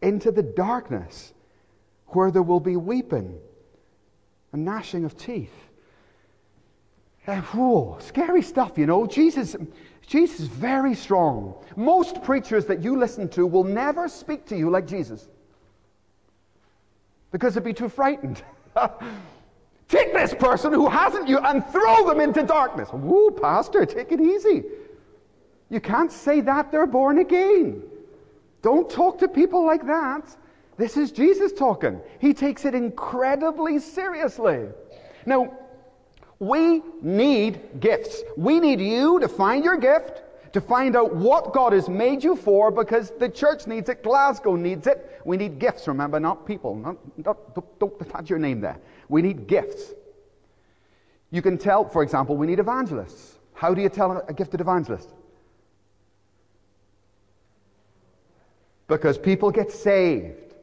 into 0.00 0.30
the 0.30 0.42
darkness 0.42 1.34
where 2.06 2.30
there 2.30 2.42
will 2.42 2.60
be 2.60 2.76
weeping 2.76 3.38
and 4.52 4.64
gnashing 4.64 5.04
of 5.04 5.14
teeth. 5.18 5.63
Uh, 7.26 7.40
whoa, 7.40 7.96
scary 8.00 8.42
stuff, 8.42 8.76
you 8.76 8.86
know. 8.86 9.06
Jesus, 9.06 9.56
Jesus 10.06 10.40
is 10.40 10.48
very 10.48 10.94
strong. 10.94 11.54
Most 11.76 12.22
preachers 12.22 12.66
that 12.66 12.82
you 12.82 12.98
listen 12.98 13.28
to 13.30 13.46
will 13.46 13.64
never 13.64 14.08
speak 14.08 14.44
to 14.46 14.56
you 14.56 14.70
like 14.70 14.86
Jesus 14.86 15.28
because 17.32 17.54
they'd 17.54 17.64
be 17.64 17.72
too 17.72 17.88
frightened. 17.88 18.42
take 19.88 20.12
this 20.12 20.34
person 20.34 20.72
who 20.72 20.88
hasn't 20.88 21.28
you 21.28 21.38
and 21.38 21.66
throw 21.66 22.06
them 22.06 22.20
into 22.20 22.42
darkness. 22.42 22.88
Whoa, 22.90 23.30
Pastor, 23.30 23.84
take 23.86 24.12
it 24.12 24.20
easy. 24.20 24.64
You 25.70 25.80
can't 25.80 26.12
say 26.12 26.40
that 26.42 26.70
they're 26.70 26.86
born 26.86 27.18
again. 27.18 27.82
Don't 28.62 28.88
talk 28.88 29.18
to 29.18 29.28
people 29.28 29.66
like 29.66 29.84
that. 29.86 30.36
This 30.76 30.96
is 30.96 31.10
Jesus 31.10 31.52
talking. 31.52 32.00
He 32.20 32.34
takes 32.34 32.64
it 32.64 32.74
incredibly 32.74 33.78
seriously. 33.78 34.66
Now, 35.26 35.56
we 36.44 36.82
need 37.02 37.80
gifts. 37.80 38.22
We 38.36 38.60
need 38.60 38.80
you 38.80 39.18
to 39.20 39.28
find 39.28 39.64
your 39.64 39.76
gift, 39.76 40.22
to 40.52 40.60
find 40.60 40.94
out 40.96 41.14
what 41.14 41.52
God 41.52 41.72
has 41.72 41.88
made 41.88 42.22
you 42.22 42.36
for, 42.36 42.70
because 42.70 43.10
the 43.18 43.28
church 43.28 43.66
needs 43.66 43.88
it, 43.88 44.02
Glasgow 44.02 44.54
needs 44.54 44.86
it. 44.86 45.20
We 45.24 45.36
need 45.36 45.58
gifts, 45.58 45.88
remember, 45.88 46.20
not 46.20 46.46
people. 46.46 46.76
Not, 46.76 46.96
not, 47.16 47.54
don't, 47.54 47.78
don't 47.78 47.94
attach 48.00 48.30
your 48.30 48.38
name 48.38 48.60
there. 48.60 48.78
We 49.08 49.22
need 49.22 49.46
gifts. 49.46 49.92
You 51.30 51.42
can 51.42 51.58
tell, 51.58 51.88
for 51.88 52.02
example, 52.02 52.36
we 52.36 52.46
need 52.46 52.60
evangelists. 52.60 53.38
How 53.54 53.74
do 53.74 53.82
you 53.82 53.88
tell 53.88 54.24
a 54.28 54.32
gifted 54.32 54.60
evangelist? 54.60 55.08
Because 58.86 59.16
people 59.18 59.50
get 59.50 59.72
saved 59.72 60.54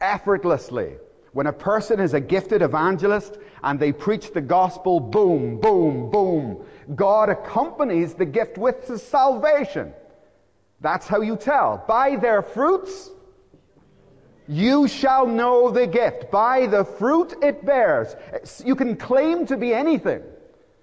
effortlessly. 0.00 0.96
When 1.34 1.48
a 1.48 1.52
person 1.52 1.98
is 1.98 2.14
a 2.14 2.20
gifted 2.20 2.62
evangelist 2.62 3.38
and 3.64 3.78
they 3.78 3.90
preach 3.90 4.32
the 4.32 4.40
gospel, 4.40 5.00
boom, 5.00 5.58
boom, 5.58 6.08
boom, 6.08 6.64
God 6.94 7.28
accompanies 7.28 8.14
the 8.14 8.24
gift 8.24 8.56
with 8.56 8.86
the 8.86 8.96
salvation. 8.96 9.92
That's 10.80 11.08
how 11.08 11.22
you 11.22 11.36
tell. 11.36 11.84
By 11.88 12.14
their 12.14 12.40
fruits, 12.40 13.10
you 14.46 14.86
shall 14.86 15.26
know 15.26 15.72
the 15.72 15.88
gift. 15.88 16.30
By 16.30 16.68
the 16.68 16.84
fruit 16.84 17.34
it 17.42 17.66
bears. 17.66 18.14
You 18.64 18.76
can 18.76 18.96
claim 18.96 19.44
to 19.46 19.56
be 19.56 19.74
anything, 19.74 20.22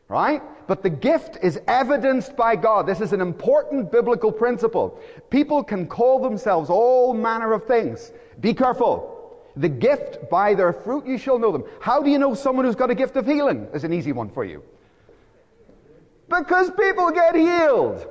right? 0.10 0.44
But 0.68 0.84
the 0.84 0.90
gift 0.90 1.38
is 1.42 1.62
evidenced 1.70 2.36
by 2.36 2.58
God. 2.58 2.88
This 2.88 3.00
is 3.00 3.14
an 3.14 3.22
important 3.22 3.90
biblical 3.90 4.34
principle. 4.34 5.00
People 5.30 5.64
can 5.64 5.88
call 5.88 6.20
themselves 6.20 6.70
all 6.70 7.14
manner 7.14 7.54
of 7.54 7.68
things. 7.68 8.12
Be 8.42 8.54
careful. 8.54 9.21
The 9.56 9.70
gift, 9.70 10.30
by 10.30 10.54
their 10.54 10.74
fruit 10.74 11.06
you 11.06 11.18
shall 11.18 11.38
know 11.38 11.52
them. 11.52 11.64
How 11.80 12.02
do 12.02 12.10
you 12.10 12.18
know 12.18 12.34
someone 12.34 12.66
who's 12.66 12.76
got 12.76 12.90
a 12.90 12.96
gift 12.96 13.18
of 13.18 13.26
healing? 13.26 13.68
Is 13.74 13.84
an 13.84 13.94
easy 13.94 14.12
one 14.12 14.30
for 14.30 14.46
you. 14.46 14.64
Because 16.30 16.72
people 16.72 17.12
get 17.12 17.36
healed. 17.36 18.08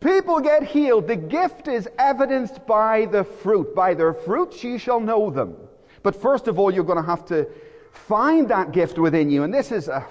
People 0.00 0.40
get 0.40 0.62
healed. 0.62 1.06
The 1.06 1.16
gift 1.16 1.68
is 1.68 1.88
evidenced 1.98 2.66
by 2.66 3.06
the 3.06 3.24
fruit. 3.24 3.74
By 3.74 3.94
their 3.94 4.14
fruits 4.14 4.64
you 4.64 4.78
shall 4.78 5.00
know 5.00 5.30
them. 5.30 5.56
But 6.02 6.14
first 6.14 6.48
of 6.48 6.58
all, 6.58 6.72
you're 6.72 6.84
going 6.84 7.02
to 7.02 7.08
have 7.08 7.24
to 7.26 7.46
find 7.90 8.48
that 8.48 8.72
gift 8.72 8.98
within 8.98 9.30
you. 9.30 9.42
And 9.44 9.52
this 9.52 9.72
is 9.72 9.88
a, 9.88 10.06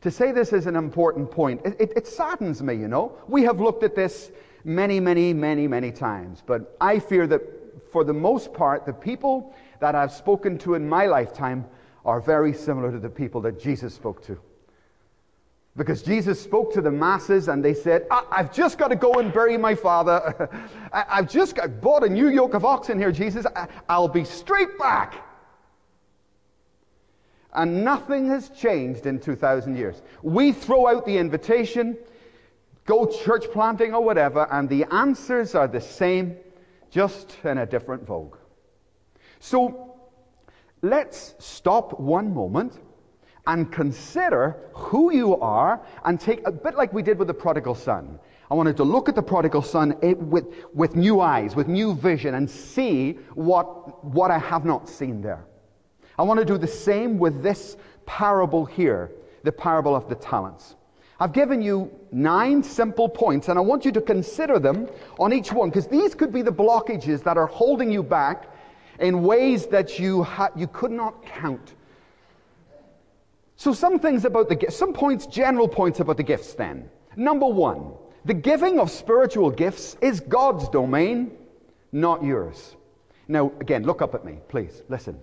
to 0.00 0.10
say 0.10 0.32
this 0.32 0.52
is 0.52 0.66
an 0.66 0.76
important 0.76 1.30
point. 1.30 1.60
It, 1.64 1.76
it, 1.80 1.92
it 1.96 2.06
saddens 2.06 2.62
me, 2.62 2.74
you 2.74 2.88
know. 2.88 3.18
We 3.26 3.42
have 3.42 3.60
looked 3.60 3.82
at 3.82 3.94
this 3.94 4.30
many, 4.64 5.00
many, 5.00 5.32
many, 5.32 5.66
many 5.66 5.92
times. 5.92 6.42
But 6.44 6.76
I 6.80 6.98
fear 6.98 7.26
that 7.28 7.42
for 7.92 8.04
the 8.04 8.12
most 8.12 8.52
part, 8.52 8.86
the 8.86 8.92
people 8.92 9.54
that 9.80 9.94
I've 9.94 10.12
spoken 10.12 10.58
to 10.58 10.74
in 10.74 10.88
my 10.88 11.06
lifetime 11.06 11.64
are 12.04 12.20
very 12.20 12.52
similar 12.52 12.92
to 12.92 12.98
the 12.98 13.08
people 13.08 13.40
that 13.42 13.60
Jesus 13.60 13.94
spoke 13.94 14.24
to. 14.26 14.38
Because 15.76 16.02
Jesus 16.02 16.40
spoke 16.40 16.72
to 16.72 16.80
the 16.80 16.90
masses 16.90 17.48
and 17.48 17.62
they 17.62 17.74
said, 17.74 18.06
I've 18.10 18.52
just 18.52 18.78
got 18.78 18.88
to 18.88 18.96
go 18.96 19.14
and 19.14 19.32
bury 19.32 19.58
my 19.58 19.74
father. 19.74 20.48
I've 20.92 21.30
just 21.30 21.54
got, 21.54 21.82
bought 21.82 22.02
a 22.02 22.08
new 22.08 22.28
yoke 22.28 22.54
of 22.54 22.64
oxen 22.64 22.98
here, 22.98 23.12
Jesus. 23.12 23.44
I'll 23.88 24.08
be 24.08 24.24
straight 24.24 24.78
back. 24.78 25.22
And 27.52 27.84
nothing 27.84 28.26
has 28.28 28.48
changed 28.50 29.06
in 29.06 29.18
2,000 29.18 29.76
years. 29.76 30.00
We 30.22 30.52
throw 30.52 30.86
out 30.86 31.04
the 31.04 31.18
invitation, 31.18 31.98
go 32.86 33.06
church 33.06 33.44
planting 33.52 33.94
or 33.94 34.02
whatever, 34.02 34.46
and 34.50 34.68
the 34.68 34.84
answers 34.84 35.54
are 35.54 35.68
the 35.68 35.80
same, 35.80 36.36
just 36.90 37.36
in 37.44 37.58
a 37.58 37.66
different 37.66 38.06
vogue. 38.06 38.36
So 39.40 39.96
let's 40.82 41.34
stop 41.38 41.98
one 42.00 42.32
moment 42.32 42.80
and 43.46 43.70
consider 43.70 44.56
who 44.72 45.12
you 45.12 45.36
are 45.36 45.80
and 46.04 46.18
take 46.20 46.46
a 46.46 46.52
bit 46.52 46.74
like 46.74 46.92
we 46.92 47.02
did 47.02 47.18
with 47.18 47.28
the 47.28 47.34
prodigal 47.34 47.74
son. 47.74 48.18
I 48.50 48.54
wanted 48.54 48.76
to 48.76 48.84
look 48.84 49.08
at 49.08 49.14
the 49.14 49.22
prodigal 49.22 49.62
son 49.62 49.96
with, 50.02 50.46
with 50.72 50.94
new 50.94 51.20
eyes, 51.20 51.56
with 51.56 51.68
new 51.68 51.94
vision, 51.94 52.34
and 52.34 52.48
see 52.48 53.18
what, 53.34 54.04
what 54.04 54.30
I 54.30 54.38
have 54.38 54.64
not 54.64 54.88
seen 54.88 55.20
there. 55.20 55.44
I 56.18 56.22
want 56.22 56.38
to 56.40 56.46
do 56.46 56.56
the 56.56 56.66
same 56.66 57.18
with 57.18 57.42
this 57.42 57.76
parable 58.04 58.64
here, 58.64 59.10
the 59.42 59.52
parable 59.52 59.94
of 59.94 60.08
the 60.08 60.14
talents. 60.14 60.76
I've 61.18 61.32
given 61.32 61.60
you 61.60 61.90
nine 62.12 62.62
simple 62.62 63.08
points, 63.08 63.48
and 63.48 63.58
I 63.58 63.62
want 63.62 63.84
you 63.84 63.92
to 63.92 64.00
consider 64.00 64.58
them 64.58 64.88
on 65.18 65.32
each 65.32 65.52
one, 65.52 65.70
because 65.70 65.88
these 65.88 66.14
could 66.14 66.32
be 66.32 66.42
the 66.42 66.52
blockages 66.52 67.22
that 67.24 67.36
are 67.36 67.46
holding 67.46 67.90
you 67.90 68.02
back 68.02 68.48
in 69.00 69.22
ways 69.22 69.66
that 69.66 69.98
you, 69.98 70.22
ha- 70.22 70.50
you 70.56 70.66
could 70.66 70.90
not 70.90 71.24
count. 71.24 71.74
So, 73.56 73.72
some 73.72 73.98
things 73.98 74.24
about 74.24 74.48
the 74.48 74.54
gifts, 74.54 74.76
some 74.76 74.92
points, 74.92 75.26
general 75.26 75.68
points 75.68 76.00
about 76.00 76.18
the 76.18 76.22
gifts 76.22 76.54
then. 76.54 76.90
Number 77.16 77.46
one, 77.46 77.92
the 78.24 78.34
giving 78.34 78.78
of 78.78 78.90
spiritual 78.90 79.50
gifts 79.50 79.96
is 80.00 80.20
God's 80.20 80.68
domain, 80.68 81.32
not 81.92 82.22
yours. 82.22 82.76
Now, 83.28 83.52
again, 83.60 83.84
look 83.84 84.02
up 84.02 84.14
at 84.14 84.24
me, 84.24 84.38
please. 84.48 84.82
Listen. 84.88 85.18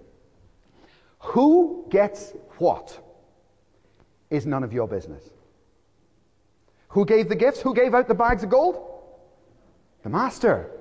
Who 1.19 1.85
gets 1.89 2.33
what 2.57 2.99
is 4.33 4.47
none 4.47 4.63
of 4.63 4.73
your 4.73 4.87
business. 4.87 5.23
Who 6.89 7.05
gave 7.05 7.29
the 7.29 7.35
gifts? 7.35 7.61
Who 7.61 7.75
gave 7.75 7.93
out 7.93 8.07
the 8.07 8.15
bags 8.15 8.43
of 8.43 8.49
gold? 8.49 8.83
The 10.01 10.09
Master. 10.09 10.71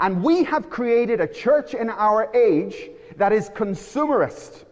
And 0.00 0.24
we 0.24 0.44
have 0.44 0.70
created 0.70 1.20
a 1.20 1.28
church 1.28 1.74
in 1.74 1.90
our 1.90 2.34
age 2.34 2.90
that 3.16 3.32
is 3.32 3.50
consumerist. 3.50 4.64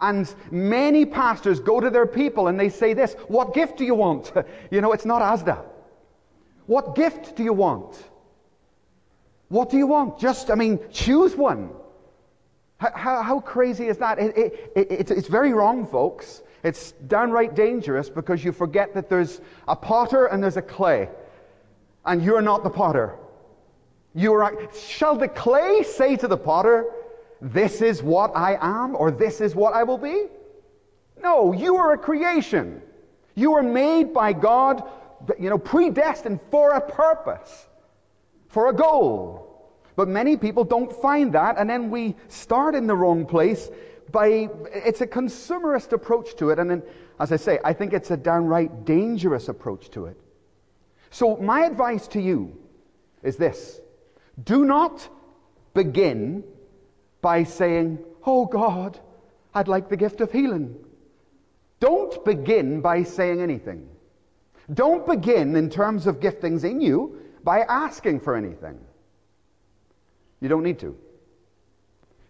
And 0.00 0.32
many 0.50 1.04
pastors 1.04 1.58
go 1.58 1.80
to 1.80 1.90
their 1.90 2.06
people 2.06 2.46
and 2.46 2.58
they 2.58 2.68
say 2.68 2.94
this 2.94 3.14
What 3.26 3.52
gift 3.52 3.76
do 3.76 3.84
you 3.84 3.96
want? 3.96 4.32
you 4.70 4.80
know, 4.80 4.92
it's 4.92 5.04
not 5.04 5.22
Asda. 5.22 5.62
What 6.66 6.94
gift 6.94 7.36
do 7.36 7.42
you 7.42 7.52
want? 7.52 7.96
What 9.48 9.70
do 9.70 9.76
you 9.76 9.86
want? 9.86 10.18
Just, 10.18 10.50
I 10.50 10.54
mean, 10.54 10.78
choose 10.90 11.36
one. 11.36 11.70
How, 12.78 13.22
how 13.22 13.40
crazy 13.40 13.88
is 13.88 13.98
that? 13.98 14.18
It, 14.18 14.36
it, 14.36 14.72
it, 14.76 14.86
it's, 14.90 15.10
it's 15.10 15.28
very 15.28 15.52
wrong, 15.52 15.86
folks. 15.86 16.42
It's 16.62 16.92
downright 16.92 17.54
dangerous 17.54 18.08
because 18.08 18.42
you 18.42 18.52
forget 18.52 18.94
that 18.94 19.08
there's 19.08 19.40
a 19.68 19.76
potter 19.76 20.26
and 20.26 20.42
there's 20.42 20.56
a 20.56 20.62
clay. 20.62 21.08
And 22.04 22.22
you're 22.22 22.42
not 22.42 22.64
the 22.64 22.70
potter. 22.70 23.16
You 24.14 24.32
are, 24.34 24.56
shall 24.72 25.16
the 25.16 25.28
clay 25.28 25.82
say 25.82 26.16
to 26.16 26.28
the 26.28 26.36
potter, 26.36 26.86
This 27.40 27.82
is 27.82 28.02
what 28.02 28.30
I 28.36 28.56
am, 28.60 28.94
or 28.96 29.10
this 29.10 29.40
is 29.40 29.54
what 29.54 29.74
I 29.74 29.82
will 29.82 29.98
be? 29.98 30.26
No, 31.20 31.52
you 31.52 31.76
are 31.76 31.92
a 31.92 31.98
creation. 31.98 32.80
You 33.34 33.54
are 33.54 33.62
made 33.62 34.14
by 34.14 34.32
God, 34.32 34.88
you 35.38 35.50
know, 35.50 35.58
predestined 35.58 36.40
for 36.50 36.72
a 36.72 36.80
purpose, 36.80 37.66
for 38.48 38.68
a 38.68 38.72
goal. 38.72 39.72
But 39.96 40.08
many 40.08 40.36
people 40.36 40.64
don't 40.64 40.92
find 40.92 41.32
that, 41.34 41.56
and 41.58 41.68
then 41.68 41.90
we 41.90 42.14
start 42.28 42.74
in 42.74 42.86
the 42.86 42.94
wrong 42.94 43.26
place 43.26 43.70
by 44.12 44.48
it's 44.72 45.00
a 45.00 45.06
consumerist 45.06 45.92
approach 45.92 46.36
to 46.36 46.50
it, 46.50 46.58
and 46.60 46.70
then, 46.70 46.82
as 47.18 47.32
I 47.32 47.36
say, 47.36 47.58
I 47.64 47.72
think 47.72 47.92
it's 47.92 48.12
a 48.12 48.16
downright 48.16 48.84
dangerous 48.84 49.48
approach 49.48 49.90
to 49.90 50.06
it. 50.06 50.20
So 51.10 51.36
my 51.36 51.64
advice 51.64 52.06
to 52.08 52.20
you 52.20 52.56
is 53.22 53.36
this 53.36 53.80
do 54.42 54.64
not 54.64 55.08
begin 55.74 56.44
by 57.20 57.44
saying, 57.44 57.98
Oh 58.26 58.46
God, 58.46 58.98
I'd 59.54 59.68
like 59.68 59.88
the 59.88 59.96
gift 59.96 60.20
of 60.20 60.32
healing. 60.32 60.76
Don't 61.80 62.24
begin 62.24 62.80
by 62.80 63.02
saying 63.02 63.40
anything. 63.40 63.88
Don't 64.72 65.06
begin 65.06 65.54
in 65.56 65.68
terms 65.68 66.06
of 66.06 66.20
giftings 66.20 66.64
in 66.64 66.80
you 66.80 67.20
by 67.42 67.60
asking 67.60 68.20
for 68.20 68.34
anything. 68.36 68.78
You 70.40 70.48
don't 70.48 70.62
need 70.62 70.78
to. 70.80 70.96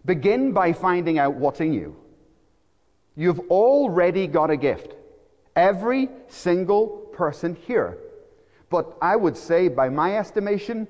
Begin 0.04 0.52
by 0.52 0.73
finding 0.73 1.18
out 1.18 1.34
what's 1.34 1.61
in 1.61 1.73
you. 1.73 1.96
You've 3.16 3.40
already 3.50 4.26
got 4.26 4.50
a 4.50 4.56
gift. 4.56 4.94
Every 5.54 6.08
single 6.28 6.88
person 7.12 7.56
here. 7.66 7.99
But 8.70 8.96
I 9.00 9.14
would 9.14 9.37
say, 9.37 9.68
by 9.68 9.88
my 9.88 10.16
estimation, 10.16 10.88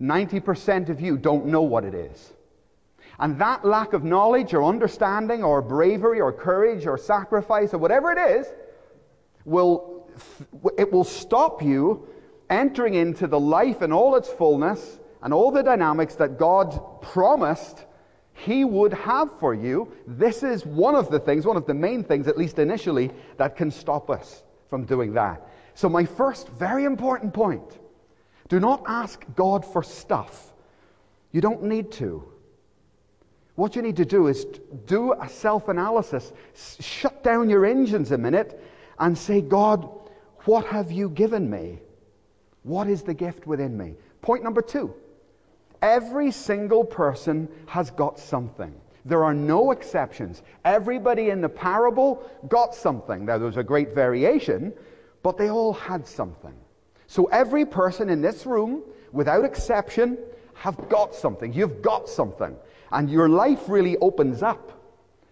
90% 0.00 0.88
of 0.88 1.00
you 1.00 1.16
don't 1.16 1.46
know 1.46 1.62
what 1.62 1.84
it 1.84 1.94
is. 1.94 2.32
And 3.18 3.38
that 3.38 3.64
lack 3.64 3.92
of 3.92 4.04
knowledge 4.04 4.54
or 4.54 4.64
understanding 4.64 5.44
or 5.44 5.62
bravery 5.62 6.20
or 6.20 6.32
courage 6.32 6.86
or 6.86 6.98
sacrifice 6.98 7.72
or 7.72 7.78
whatever 7.78 8.10
it 8.10 8.18
is 8.18 8.52
will 9.44 10.08
it 10.78 10.92
will 10.92 11.04
stop 11.04 11.62
you 11.62 12.08
entering 12.50 12.94
into 12.94 13.26
the 13.26 13.38
life 13.38 13.82
in 13.82 13.92
all 13.92 14.16
its 14.16 14.28
fullness 14.28 15.00
and 15.22 15.32
all 15.32 15.50
the 15.50 15.62
dynamics 15.62 16.14
that 16.16 16.38
God 16.38 17.00
promised 17.02 17.84
he 18.34 18.64
would 18.64 18.92
have 18.92 19.38
for 19.38 19.54
you. 19.54 19.92
This 20.06 20.42
is 20.42 20.66
one 20.66 20.94
of 20.94 21.10
the 21.10 21.20
things, 21.20 21.46
one 21.46 21.56
of 21.56 21.66
the 21.66 21.74
main 21.74 22.02
things, 22.02 22.26
at 22.28 22.36
least 22.36 22.58
initially, 22.58 23.10
that 23.36 23.56
can 23.56 23.70
stop 23.70 24.10
us 24.10 24.42
from 24.68 24.84
doing 24.84 25.12
that. 25.14 25.48
So, 25.74 25.88
my 25.88 26.04
first 26.04 26.48
very 26.50 26.84
important 26.84 27.32
point 27.32 27.78
do 28.48 28.60
not 28.60 28.82
ask 28.86 29.24
God 29.36 29.64
for 29.64 29.82
stuff. 29.82 30.52
You 31.32 31.40
don't 31.40 31.64
need 31.64 31.90
to. 31.92 32.24
What 33.56 33.76
you 33.76 33.82
need 33.82 33.96
to 33.96 34.04
do 34.04 34.26
is 34.26 34.46
do 34.86 35.12
a 35.12 35.28
self 35.28 35.68
analysis, 35.68 36.32
shut 36.80 37.22
down 37.22 37.48
your 37.48 37.64
engines 37.64 38.10
a 38.12 38.18
minute, 38.18 38.60
and 38.98 39.16
say, 39.16 39.40
God, 39.40 39.88
what 40.44 40.66
have 40.66 40.90
you 40.90 41.08
given 41.08 41.48
me? 41.48 41.78
What 42.64 42.88
is 42.88 43.02
the 43.02 43.14
gift 43.14 43.46
within 43.46 43.76
me? 43.76 43.94
Point 44.22 44.42
number 44.42 44.62
two 44.62 44.94
every 45.82 46.30
single 46.30 46.82
person 46.82 47.46
has 47.66 47.90
got 47.90 48.18
something. 48.18 48.74
There 49.04 49.22
are 49.22 49.34
no 49.34 49.70
exceptions. 49.70 50.42
Everybody 50.64 51.28
in 51.28 51.42
the 51.42 51.48
parable 51.48 52.28
got 52.48 52.74
something. 52.74 53.26
Now, 53.26 53.36
there 53.36 53.46
was 53.46 53.58
a 53.58 53.62
great 53.62 53.94
variation, 53.94 54.72
but 55.22 55.36
they 55.36 55.50
all 55.50 55.74
had 55.74 56.06
something. 56.06 56.54
So, 57.14 57.26
every 57.26 57.64
person 57.64 58.08
in 58.08 58.20
this 58.20 58.44
room, 58.44 58.82
without 59.12 59.44
exception, 59.44 60.18
have 60.54 60.88
got 60.88 61.14
something. 61.14 61.52
You've 61.52 61.80
got 61.80 62.08
something. 62.08 62.56
And 62.90 63.08
your 63.08 63.28
life 63.28 63.68
really 63.68 63.96
opens 63.98 64.42
up. 64.42 64.72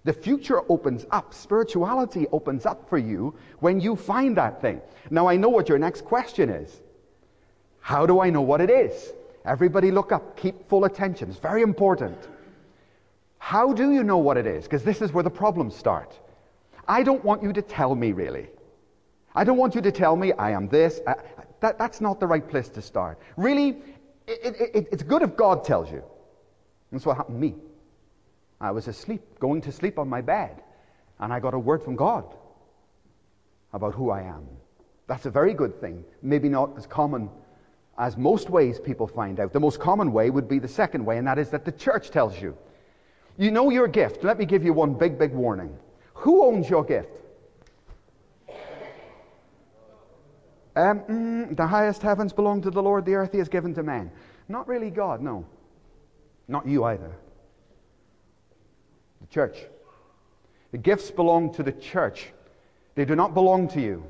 The 0.05 0.13
future 0.13 0.61
opens 0.71 1.07
up. 1.11 1.35
Spirituality 1.35 2.29
opens 2.31 2.67
up 2.67 2.89
for 2.89 2.99
you 2.99 3.35
when 3.59 3.81
you 3.81 3.97
find 3.97 4.37
that 4.37 4.61
thing. 4.61 4.81
Now, 5.11 5.27
I 5.27 5.35
know 5.37 5.49
what 5.49 5.69
your 5.69 5.77
next 5.77 6.05
question 6.05 6.51
is. 6.51 6.83
How 7.81 8.07
do 8.07 8.21
I 8.21 8.31
know 8.31 8.43
what 8.43 8.61
it 8.61 8.71
is? 8.71 9.13
Everybody 9.45 9.91
look 9.91 10.13
up. 10.13 10.37
Keep 10.37 10.69
full 10.69 10.85
attention. 10.85 11.31
It's 11.31 11.41
very 11.41 11.63
important. 11.63 12.29
How 13.39 13.73
do 13.73 13.91
you 13.91 14.05
know 14.05 14.19
what 14.19 14.37
it 14.37 14.47
is? 14.47 14.63
Because 14.63 14.85
this 14.85 15.03
is 15.03 15.13
where 15.13 15.25
the 15.25 15.31
problems 15.31 15.75
start. 15.75 16.17
I 16.87 17.03
don't 17.03 17.25
want 17.25 17.43
you 17.43 17.53
to 17.53 17.61
tell 17.61 17.97
me, 17.97 18.13
really. 18.13 18.51
I 19.35 19.43
don't 19.43 19.57
want 19.57 19.75
you 19.75 19.81
to 19.81 19.91
tell 19.91 20.15
me 20.15 20.33
I 20.35 20.53
am 20.53 20.69
this. 20.69 21.01
I, 21.09 21.17
that, 21.63 21.79
that's 21.79 22.01
not 22.01 22.21
the 22.21 22.27
right 22.27 22.47
place 22.47 22.69
to 22.71 22.83
start. 22.83 23.19
Really, 23.37 23.79
it, 24.27 24.57
it, 24.75 24.89
it's 24.93 25.03
good 25.03 25.23
if 25.23 25.37
God 25.37 25.65
tells 25.65 25.91
you. 25.91 26.03
That's 26.91 27.07
what 27.07 27.17
happened 27.17 27.37
to 27.37 27.41
me. 27.41 27.55
I 28.61 28.71
was 28.73 28.89
asleep, 28.89 29.23
going 29.41 29.63
to 29.63 29.73
sleep 29.73 29.99
on 29.99 30.09
my 30.09 30.21
bed, 30.21 30.63
and 31.21 31.33
I 31.33 31.41
got 31.41 31.55
a 31.55 31.59
word 31.59 31.83
from 31.83 31.97
God 31.97 32.25
about 33.73 33.95
who 33.95 34.11
I 34.11 34.23
am. 34.23 34.47
That's 35.07 35.27
a 35.27 35.31
very 35.31 35.55
good 35.55 35.81
thing. 35.81 36.05
Maybe 36.21 36.49
not 36.49 36.77
as 36.77 36.87
common 36.87 37.31
as 37.97 38.17
most 38.17 38.51
ways 38.51 38.81
people 38.81 39.07
find 39.07 39.39
out. 39.39 39.53
The 39.53 39.61
most 39.61 39.79
common 39.79 40.13
way 40.13 40.31
would 40.31 40.49
be 40.49 40.59
the 40.59 40.69
second 40.69 41.05
way, 41.05 41.19
and 41.19 41.27
that 41.27 41.39
is 41.39 41.51
that 41.51 41.65
the 41.65 41.73
church 41.73 42.11
tells 42.11 42.41
you. 42.41 42.57
You 43.39 43.51
know 43.51 43.71
your 43.71 43.89
gift. 43.89 44.25
Let 44.25 44.39
me 44.39 44.47
give 44.47 44.65
you 44.65 44.73
one 44.73 44.95
big, 44.95 45.19
big 45.19 45.33
warning. 45.33 45.77
Who 46.15 46.45
owns 46.45 46.69
your 46.69 46.85
gift? 46.85 47.22
Um, 50.75 51.01
mm, 51.01 51.57
the 51.57 51.67
highest 51.67 52.03
heavens 52.03 52.33
belong 52.33 52.63
to 52.63 52.71
the 52.71 52.83
Lord, 52.83 53.05
the 53.05 53.15
earth 53.15 53.33
he 53.33 53.39
has 53.39 53.49
given 53.49 53.75
to 53.75 53.83
man. 53.83 54.11
Not 54.49 54.67
really 54.67 54.91
God, 54.91 55.21
no. 55.21 55.45
Not 56.49 56.67
you 56.67 56.85
either. 56.85 57.13
The 59.21 59.27
church. 59.29 59.59
The 60.73 60.79
gifts 60.79 61.11
belong 61.11 61.53
to 61.55 61.63
the 61.63 61.73
church, 61.73 62.33
they 62.95 63.05
do 63.05 63.15
not 63.15 63.35
belong 63.35 63.69
to 63.69 63.81
you. 63.81 64.07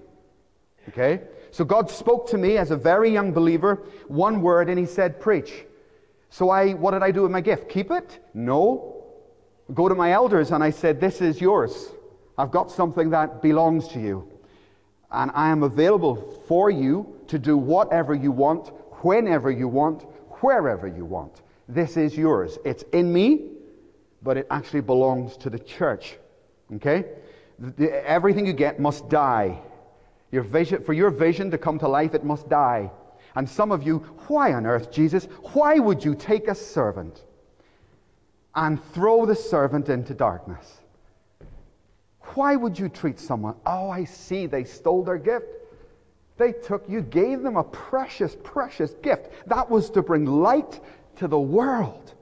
Okay? 0.88 1.22
So 1.50 1.64
God 1.64 1.90
spoke 1.90 2.28
to 2.30 2.38
me 2.38 2.56
as 2.56 2.70
a 2.70 2.76
very 2.76 3.10
young 3.10 3.32
believer, 3.32 3.82
one 4.08 4.40
word, 4.42 4.68
and 4.68 4.78
He 4.78 4.86
said, 4.86 5.20
Preach. 5.20 5.52
So 6.30 6.50
I, 6.50 6.72
what 6.72 6.92
did 6.92 7.02
I 7.02 7.10
do 7.10 7.22
with 7.22 7.30
my 7.30 7.40
gift? 7.40 7.68
Keep 7.68 7.90
it? 7.90 8.24
No. 8.32 9.04
Go 9.74 9.88
to 9.88 9.94
my 9.94 10.12
elders, 10.12 10.50
and 10.50 10.62
I 10.62 10.70
said, 10.70 11.00
This 11.00 11.20
is 11.20 11.40
yours. 11.40 11.90
I've 12.38 12.50
got 12.50 12.70
something 12.70 13.10
that 13.10 13.42
belongs 13.42 13.88
to 13.88 14.00
you. 14.00 14.31
And 15.12 15.30
I 15.34 15.50
am 15.50 15.62
available 15.62 16.16
for 16.48 16.70
you 16.70 17.14
to 17.28 17.38
do 17.38 17.56
whatever 17.56 18.14
you 18.14 18.32
want, 18.32 18.68
whenever 19.02 19.50
you 19.50 19.68
want, 19.68 20.02
wherever 20.40 20.86
you 20.86 21.04
want. 21.04 21.42
This 21.68 21.96
is 21.96 22.16
yours. 22.16 22.58
It's 22.64 22.82
in 22.92 23.12
me, 23.12 23.50
but 24.22 24.36
it 24.36 24.46
actually 24.50 24.80
belongs 24.80 25.36
to 25.38 25.50
the 25.50 25.58
church. 25.58 26.16
Okay? 26.74 27.04
The, 27.58 28.08
everything 28.08 28.46
you 28.46 28.52
get 28.52 28.80
must 28.80 29.08
die. 29.08 29.58
Your 30.30 30.42
vision, 30.42 30.82
for 30.82 30.94
your 30.94 31.10
vision 31.10 31.50
to 31.50 31.58
come 31.58 31.78
to 31.78 31.88
life, 31.88 32.14
it 32.14 32.24
must 32.24 32.48
die. 32.48 32.90
And 33.34 33.48
some 33.48 33.70
of 33.70 33.82
you, 33.82 33.98
why 34.28 34.52
on 34.54 34.66
earth, 34.66 34.90
Jesus, 34.90 35.24
why 35.52 35.78
would 35.78 36.04
you 36.04 36.14
take 36.14 36.48
a 36.48 36.54
servant 36.54 37.22
and 38.54 38.82
throw 38.92 39.26
the 39.26 39.34
servant 39.34 39.88
into 39.88 40.14
darkness? 40.14 40.81
Why 42.34 42.56
would 42.56 42.78
you 42.78 42.88
treat 42.88 43.18
someone? 43.18 43.54
Oh, 43.66 43.90
I 43.90 44.04
see, 44.04 44.46
they 44.46 44.64
stole 44.64 45.02
their 45.04 45.18
gift. 45.18 45.46
They 46.38 46.52
took, 46.52 46.88
you 46.88 47.02
gave 47.02 47.42
them 47.42 47.56
a 47.56 47.64
precious, 47.64 48.36
precious 48.42 48.94
gift. 49.02 49.30
That 49.46 49.70
was 49.70 49.90
to 49.90 50.02
bring 50.02 50.24
light 50.24 50.80
to 51.16 51.28
the 51.28 51.38
world. 51.38 52.14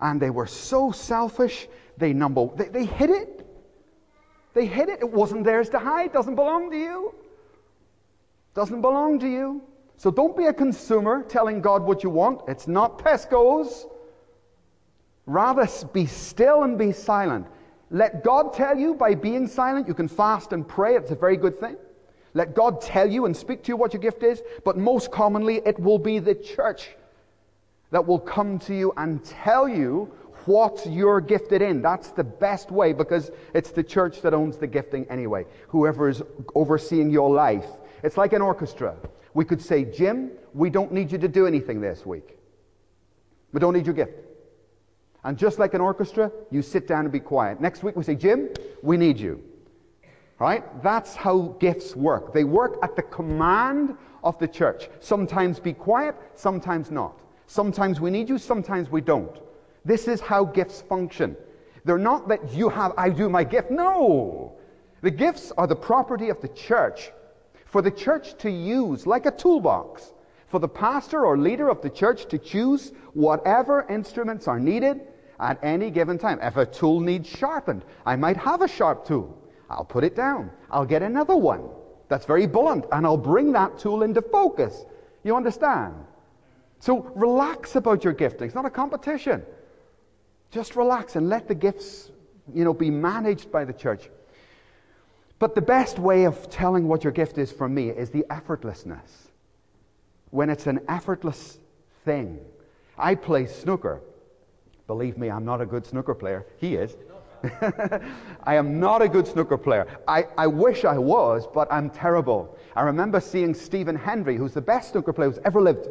And 0.00 0.20
they 0.20 0.30
were 0.30 0.46
so 0.46 0.92
selfish, 0.92 1.68
they 1.96 2.12
number 2.12 2.48
they, 2.56 2.68
they 2.68 2.84
hid 2.84 3.10
it. 3.10 3.46
They 4.54 4.66
hid 4.66 4.88
it. 4.88 5.00
It 5.00 5.10
wasn't 5.10 5.44
theirs 5.44 5.68
to 5.70 5.78
hide. 5.78 6.12
Doesn't 6.12 6.34
belong 6.34 6.70
to 6.70 6.76
you. 6.76 7.14
Doesn't 8.54 8.80
belong 8.80 9.18
to 9.20 9.28
you. 9.28 9.62
So 9.96 10.10
don't 10.10 10.36
be 10.36 10.46
a 10.46 10.52
consumer 10.52 11.22
telling 11.22 11.60
God 11.60 11.82
what 11.82 12.02
you 12.02 12.10
want. 12.10 12.42
It's 12.48 12.66
not 12.66 12.98
Tesco's. 12.98 13.86
Rather 15.26 15.68
be 15.92 16.06
still 16.06 16.64
and 16.64 16.76
be 16.76 16.90
silent. 16.90 17.46
Let 17.90 18.22
God 18.22 18.52
tell 18.52 18.78
you 18.78 18.94
by 18.94 19.14
being 19.14 19.48
silent. 19.48 19.88
You 19.88 19.94
can 19.94 20.08
fast 20.08 20.52
and 20.52 20.66
pray. 20.66 20.96
It's 20.96 21.10
a 21.10 21.16
very 21.16 21.36
good 21.36 21.58
thing. 21.58 21.76
Let 22.34 22.54
God 22.54 22.80
tell 22.80 23.10
you 23.10 23.26
and 23.26 23.36
speak 23.36 23.64
to 23.64 23.68
you 23.68 23.76
what 23.76 23.92
your 23.92 24.00
gift 24.00 24.22
is. 24.22 24.42
But 24.64 24.78
most 24.78 25.10
commonly, 25.10 25.60
it 25.66 25.78
will 25.78 25.98
be 25.98 26.20
the 26.20 26.34
church 26.34 26.90
that 27.90 28.06
will 28.06 28.20
come 28.20 28.58
to 28.60 28.74
you 28.74 28.92
and 28.96 29.24
tell 29.24 29.68
you 29.68 30.12
what 30.44 30.86
you're 30.86 31.20
gifted 31.20 31.60
in. 31.62 31.82
That's 31.82 32.10
the 32.10 32.24
best 32.24 32.70
way 32.70 32.92
because 32.92 33.32
it's 33.52 33.72
the 33.72 33.82
church 33.82 34.22
that 34.22 34.32
owns 34.32 34.56
the 34.56 34.68
gifting 34.68 35.04
anyway. 35.10 35.44
Whoever 35.68 36.08
is 36.08 36.22
overseeing 36.54 37.10
your 37.10 37.30
life. 37.30 37.66
It's 38.04 38.16
like 38.16 38.32
an 38.32 38.42
orchestra. 38.42 38.96
We 39.34 39.44
could 39.44 39.60
say, 39.60 39.84
Jim, 39.84 40.30
we 40.54 40.70
don't 40.70 40.92
need 40.92 41.10
you 41.10 41.18
to 41.18 41.28
do 41.28 41.46
anything 41.46 41.80
this 41.80 42.06
week. 42.06 42.38
We 43.52 43.60
don't 43.60 43.74
need 43.74 43.86
your 43.86 43.94
gift. 43.94 44.12
And 45.24 45.36
just 45.36 45.58
like 45.58 45.74
an 45.74 45.80
orchestra, 45.80 46.30
you 46.50 46.62
sit 46.62 46.86
down 46.86 47.00
and 47.00 47.12
be 47.12 47.20
quiet. 47.20 47.60
Next 47.60 47.82
week 47.82 47.96
we 47.96 48.04
say, 48.04 48.14
Jim, 48.14 48.48
we 48.82 48.96
need 48.96 49.18
you. 49.18 49.42
Right? 50.38 50.64
That's 50.82 51.14
how 51.14 51.56
gifts 51.60 51.94
work. 51.94 52.32
They 52.32 52.44
work 52.44 52.78
at 52.82 52.96
the 52.96 53.02
command 53.02 53.96
of 54.24 54.38
the 54.38 54.48
church. 54.48 54.88
Sometimes 55.00 55.60
be 55.60 55.74
quiet, 55.74 56.16
sometimes 56.34 56.90
not. 56.90 57.20
Sometimes 57.46 58.00
we 58.00 58.10
need 58.10 58.28
you, 58.28 58.38
sometimes 58.38 58.90
we 58.90 59.00
don't. 59.02 59.38
This 59.84 60.08
is 60.08 60.20
how 60.20 60.44
gifts 60.44 60.80
function. 60.82 61.36
They're 61.84 61.98
not 61.98 62.28
that 62.28 62.52
you 62.54 62.68
have, 62.68 62.92
I 62.96 63.10
do 63.10 63.28
my 63.28 63.44
gift. 63.44 63.70
No! 63.70 64.54
The 65.02 65.10
gifts 65.10 65.52
are 65.56 65.66
the 65.66 65.76
property 65.76 66.28
of 66.28 66.40
the 66.40 66.48
church 66.48 67.10
for 67.66 67.82
the 67.82 67.90
church 67.90 68.36
to 68.38 68.50
use 68.50 69.06
like 69.06 69.26
a 69.26 69.30
toolbox. 69.30 70.12
For 70.50 70.58
the 70.58 70.68
pastor 70.68 71.24
or 71.24 71.38
leader 71.38 71.68
of 71.68 71.80
the 71.80 71.88
church 71.88 72.26
to 72.26 72.38
choose 72.38 72.92
whatever 73.14 73.86
instruments 73.88 74.48
are 74.48 74.58
needed 74.58 75.00
at 75.38 75.60
any 75.62 75.90
given 75.90 76.18
time. 76.18 76.40
If 76.42 76.56
a 76.56 76.66
tool 76.66 76.98
needs 76.98 77.28
sharpened, 77.28 77.84
I 78.04 78.16
might 78.16 78.36
have 78.36 78.60
a 78.60 78.66
sharp 78.66 79.06
tool. 79.06 79.38
I'll 79.70 79.84
put 79.84 80.02
it 80.02 80.16
down. 80.16 80.50
I'll 80.68 80.84
get 80.84 81.02
another 81.02 81.36
one 81.36 81.68
that's 82.08 82.26
very 82.26 82.48
blunt 82.48 82.86
and 82.90 83.06
I'll 83.06 83.16
bring 83.16 83.52
that 83.52 83.78
tool 83.78 84.02
into 84.02 84.20
focus. 84.20 84.84
You 85.22 85.36
understand? 85.36 85.94
So 86.80 87.12
relax 87.14 87.76
about 87.76 88.02
your 88.02 88.12
gifting. 88.12 88.46
It's 88.46 88.54
not 88.56 88.66
a 88.66 88.70
competition. 88.70 89.44
Just 90.50 90.74
relax 90.74 91.14
and 91.14 91.28
let 91.28 91.46
the 91.46 91.54
gifts, 91.54 92.10
you 92.52 92.64
know, 92.64 92.74
be 92.74 92.90
managed 92.90 93.52
by 93.52 93.64
the 93.64 93.72
church. 93.72 94.10
But 95.38 95.54
the 95.54 95.62
best 95.62 96.00
way 96.00 96.24
of 96.24 96.50
telling 96.50 96.88
what 96.88 97.04
your 97.04 97.12
gift 97.12 97.38
is 97.38 97.52
for 97.52 97.68
me 97.68 97.90
is 97.90 98.10
the 98.10 98.24
effortlessness. 98.30 99.29
When 100.30 100.50
it's 100.50 100.66
an 100.66 100.80
effortless 100.88 101.58
thing. 102.04 102.40
I 102.98 103.14
play 103.14 103.46
snooker, 103.46 104.02
Believe 104.90 105.18
me, 105.18 105.30
I'm 105.30 105.44
not 105.44 105.60
a 105.60 105.66
good 105.66 105.86
snooker 105.86 106.16
player. 106.16 106.44
He 106.56 106.74
is. 106.74 106.96
I 108.42 108.56
am 108.56 108.80
not 108.80 109.02
a 109.02 109.08
good 109.08 109.24
snooker 109.24 109.56
player. 109.56 109.86
I, 110.08 110.26
I 110.36 110.48
wish 110.48 110.84
I 110.84 110.98
was, 110.98 111.46
but 111.46 111.72
I'm 111.72 111.90
terrible. 111.90 112.58
I 112.74 112.82
remember 112.82 113.20
seeing 113.20 113.54
Stephen 113.54 113.94
Hendry, 113.94 114.36
who's 114.36 114.52
the 114.52 114.60
best 114.60 114.90
snooker 114.90 115.12
player 115.12 115.30
who's 115.30 115.38
ever 115.44 115.62
lived. 115.62 115.86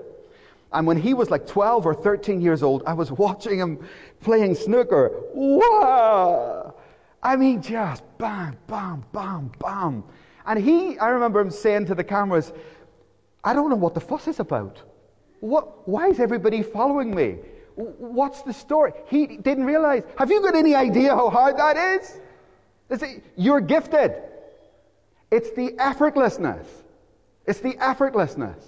And 0.74 0.86
when 0.86 0.98
he 0.98 1.14
was 1.14 1.30
like 1.32 1.48
12 1.48 1.86
or 1.86 1.94
13 1.94 2.42
years 2.42 2.62
old, 2.62 2.84
I 2.86 2.92
was 2.92 3.10
watching 3.26 3.58
him 3.58 3.88
playing 4.20 4.56
snooker. 4.56 5.12
Wow! 5.34 6.76
I 7.24 7.38
mean, 7.38 7.62
just 7.62 8.04
bam, 8.18 8.58
bam, 8.68 9.06
bam, 9.14 9.50
bam. 9.60 10.04
And 10.46 10.60
he, 10.60 11.00
I 11.00 11.08
remember 11.08 11.40
him 11.40 11.52
saying 11.52 11.86
to 11.86 11.96
the 11.96 12.04
cameras, 12.04 12.52
I 13.44 13.54
don't 13.54 13.70
know 13.70 13.76
what 13.76 13.94
the 13.94 14.02
fuss 14.02 14.28
is 14.28 14.40
about. 14.40 14.82
What, 15.40 15.88
why 15.88 16.08
is 16.08 16.20
everybody 16.20 16.62
following 16.64 17.16
me? 17.16 17.38
What's 17.76 18.42
the 18.42 18.54
story? 18.54 18.92
He 19.08 19.26
didn't 19.26 19.66
realize. 19.66 20.04
Have 20.18 20.30
you 20.30 20.42
got 20.42 20.56
any 20.56 20.76
idea 20.76 21.16
how 21.16 21.30
hard 21.30 21.58
that 21.58 21.78
is? 21.78 22.20
it, 22.90 23.24
you're 23.38 23.62
gifted. 23.62 24.16
It's 25.32 25.52
the 25.52 25.72
effortlessness. 25.80 26.66
It's 27.46 27.62
the 27.62 27.74
effortlessness. 27.74 28.62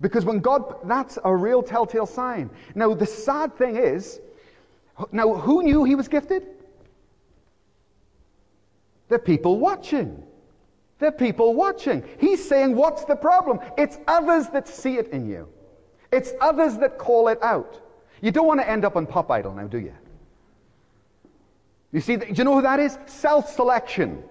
Because 0.00 0.24
when 0.24 0.40
God, 0.40 0.76
that's 0.84 1.18
a 1.24 1.34
real 1.34 1.62
telltale 1.62 2.06
sign. 2.06 2.50
Now, 2.74 2.94
the 2.94 3.06
sad 3.06 3.56
thing 3.56 3.76
is, 3.76 4.20
now, 5.12 5.34
who 5.34 5.62
knew 5.62 5.84
he 5.84 5.94
was 5.94 6.08
gifted? 6.08 6.46
The 9.08 9.18
people 9.18 9.58
watching. 9.58 10.22
The 11.00 11.10
people 11.10 11.54
watching. 11.54 12.04
He's 12.18 12.46
saying, 12.46 12.76
What's 12.76 13.04
the 13.04 13.16
problem? 13.16 13.58
It's 13.76 13.98
others 14.06 14.48
that 14.48 14.68
see 14.68 14.96
it 14.98 15.08
in 15.08 15.28
you, 15.28 15.48
it's 16.12 16.32
others 16.40 16.78
that 16.78 16.98
call 16.98 17.28
it 17.28 17.42
out. 17.42 17.80
You 18.22 18.30
don't 18.30 18.46
want 18.46 18.60
to 18.60 18.68
end 18.68 18.84
up 18.84 18.96
on 18.96 19.06
Pop 19.06 19.30
Idol 19.30 19.54
now, 19.54 19.66
do 19.66 19.78
you? 19.78 19.94
You 21.92 22.00
see, 22.00 22.16
do 22.16 22.26
you 22.28 22.44
know 22.44 22.54
who 22.54 22.62
that 22.62 22.78
is? 22.78 22.98
Self 23.06 23.50
selection. 23.50 24.22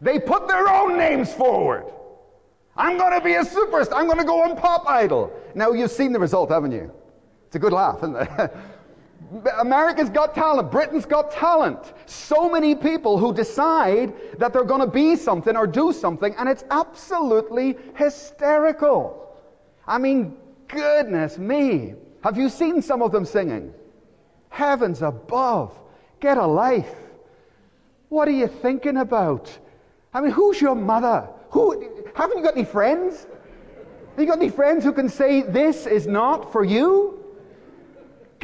They 0.00 0.18
put 0.18 0.48
their 0.48 0.68
own 0.68 0.98
names 0.98 1.32
forward. 1.32 1.84
I'm 2.76 2.98
going 2.98 3.12
to 3.12 3.24
be 3.24 3.34
a 3.34 3.44
superstar. 3.44 3.94
I'm 3.94 4.06
going 4.06 4.18
to 4.18 4.24
go 4.24 4.42
on 4.42 4.56
Pop 4.56 4.86
Idol. 4.88 5.32
Now, 5.54 5.72
you've 5.72 5.90
seen 5.90 6.12
the 6.12 6.18
result, 6.18 6.50
haven't 6.50 6.72
you? 6.72 6.92
It's 7.46 7.56
a 7.56 7.58
good 7.58 7.72
laugh, 7.72 7.98
isn't 8.02 8.16
it? 8.16 8.56
America's 9.58 10.10
got 10.10 10.34
talent. 10.34 10.70
Britain's 10.70 11.04
got 11.04 11.32
talent. 11.32 11.94
So 12.06 12.48
many 12.48 12.74
people 12.74 13.18
who 13.18 13.34
decide 13.34 14.12
that 14.38 14.52
they're 14.52 14.64
going 14.64 14.80
to 14.80 14.86
be 14.86 15.16
something 15.16 15.56
or 15.56 15.66
do 15.66 15.92
something, 15.92 16.34
and 16.38 16.48
it's 16.48 16.64
absolutely 16.70 17.76
hysterical. 17.96 19.36
I 19.86 19.98
mean, 19.98 20.36
goodness 20.68 21.38
me. 21.38 21.94
Have 22.22 22.36
you 22.36 22.48
seen 22.48 22.82
some 22.82 23.02
of 23.02 23.12
them 23.12 23.24
singing? 23.24 23.72
Heavens 24.48 25.02
above, 25.02 25.78
get 26.20 26.38
a 26.38 26.46
life. 26.46 26.94
What 28.08 28.28
are 28.28 28.32
you 28.32 28.46
thinking 28.46 28.96
about? 28.98 29.56
I 30.14 30.20
mean, 30.20 30.30
who's 30.30 30.60
your 30.60 30.74
mother? 30.74 31.28
Who, 31.50 32.04
haven't 32.14 32.38
you 32.38 32.44
got 32.44 32.56
any 32.56 32.64
friends? 32.64 33.26
Have 34.10 34.20
you 34.20 34.26
got 34.26 34.38
any 34.38 34.50
friends 34.50 34.84
who 34.84 34.92
can 34.92 35.08
say, 35.08 35.42
This 35.42 35.86
is 35.86 36.06
not 36.06 36.52
for 36.52 36.64
you? 36.64 37.25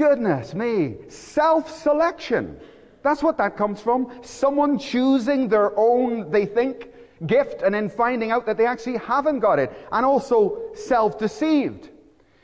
Goodness 0.02 0.52
me. 0.52 0.96
Self 1.06 1.70
selection. 1.70 2.58
That's 3.04 3.22
what 3.22 3.38
that 3.38 3.56
comes 3.56 3.80
from. 3.80 4.10
Someone 4.22 4.76
choosing 4.76 5.46
their 5.46 5.78
own, 5.78 6.28
they 6.28 6.44
think, 6.44 6.88
gift 7.28 7.62
and 7.62 7.72
then 7.72 7.88
finding 7.88 8.32
out 8.32 8.44
that 8.46 8.56
they 8.56 8.66
actually 8.66 8.96
haven't 8.96 9.38
got 9.38 9.60
it. 9.60 9.72
And 9.92 10.04
also 10.04 10.60
self 10.74 11.20
deceived. 11.20 11.90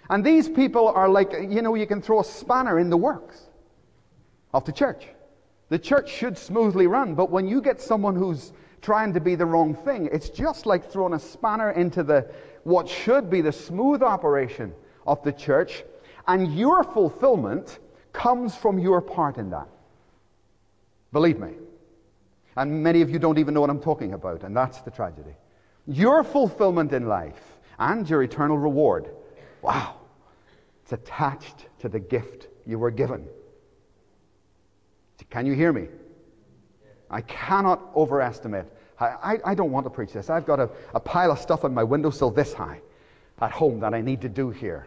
And 0.09 0.25
these 0.25 0.49
people 0.49 0.87
are 0.87 1.09
like, 1.09 1.33
you 1.33 1.61
know, 1.61 1.75
you 1.75 1.85
can 1.85 2.01
throw 2.01 2.21
a 2.21 2.25
spanner 2.25 2.79
in 2.79 2.91
the 2.91 2.97
works 2.97 3.49
of 4.55 4.65
the 4.65 4.71
church. 4.73 5.09
The 5.69 5.81
church 5.81 6.09
should 6.13 6.39
smoothly 6.39 6.87
run, 6.87 7.17
but 7.17 7.29
when 7.29 7.49
you 7.49 7.61
get 7.61 7.81
someone 7.81 8.15
who's 8.15 8.53
trying 8.83 9.13
to 9.15 9.21
be 9.21 9.35
the 9.35 9.47
wrong 9.47 9.75
thing, 9.75 10.09
it's 10.13 10.31
just 10.31 10.65
like 10.65 10.93
throwing 10.93 11.15
a 11.15 11.19
spanner 11.19 11.73
into 11.73 12.05
the 12.05 12.31
what 12.63 12.89
should 12.89 13.29
be 13.29 13.41
the 13.41 13.53
smooth 13.53 14.01
operation 14.01 14.73
of 15.09 15.21
the 15.25 15.33
church, 15.33 15.83
and 16.29 16.55
your 16.57 16.85
fulfillment 16.85 17.79
comes 18.13 18.55
from 18.55 18.79
your 18.79 19.01
part 19.01 19.39
in 19.39 19.51
that. 19.51 19.69
Believe 21.13 21.39
me. 21.39 21.55
And 22.57 22.83
many 22.83 23.03
of 23.03 23.11
you 23.11 23.19
don't 23.19 23.39
even 23.39 23.55
know 23.55 23.61
what 23.61 23.71
I'm 23.71 23.81
talking 23.81 24.13
about, 24.13 24.43
and 24.45 24.57
that's 24.57 24.81
the 24.81 24.91
tragedy. 24.91 25.35
Your 25.87 26.23
fulfillment 26.23 26.93
in 26.93 27.07
life 27.07 27.59
and 27.79 28.09
your 28.09 28.23
eternal 28.23 28.59
reward 28.59 29.09
Wow. 29.63 29.97
It's 30.83 30.93
attached 30.93 31.67
to 31.81 31.89
the 31.89 32.01
gift 32.01 32.49
you 32.67 32.79
were 32.79 32.91
given. 32.91 33.27
Can 35.31 35.45
you 35.45 35.53
hear 35.53 35.73
me? 35.73 35.89
I 37.11 37.21
cannot 37.23 37.83
overestimate. 37.95 38.67
I, 38.99 39.07
I, 39.07 39.39
I, 39.45 39.55
don't 39.55 39.71
want 39.71 39.85
to 39.85 39.91
preach 39.91 40.13
this. 40.13 40.31
I've 40.31 40.47
got 40.47 40.61
a, 40.61 40.71
a 40.95 41.01
pile 41.01 41.31
of 41.31 41.39
stuff 41.39 41.65
on 41.65 41.75
my 41.75 41.85
windowsill 41.85 42.31
this 42.31 42.53
high 42.53 42.81
at 43.41 43.51
home 43.51 43.81
that 43.81 43.95
I 43.95 44.01
need 44.01 44.21
to 44.23 44.29
do 44.29 44.51
here. 44.51 44.87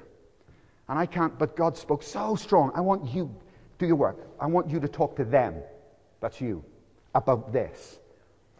And 0.92 1.00
I 1.00 1.06
can't, 1.06 1.40
but 1.40 1.56
God 1.56 1.78
spoke 1.78 2.04
so 2.04 2.36
strong. 2.36 2.70
I 2.76 2.82
want 2.82 3.14
you, 3.14 3.34
do 3.80 3.88
your 3.88 3.96
work. 3.96 4.28
I 4.42 4.46
want 4.46 4.70
you 4.70 4.78
to 4.82 4.90
talk 4.90 5.16
to 5.16 5.24
them, 5.24 5.56
that's 6.20 6.42
you, 6.42 6.66
about 7.16 7.54
this. 7.54 8.00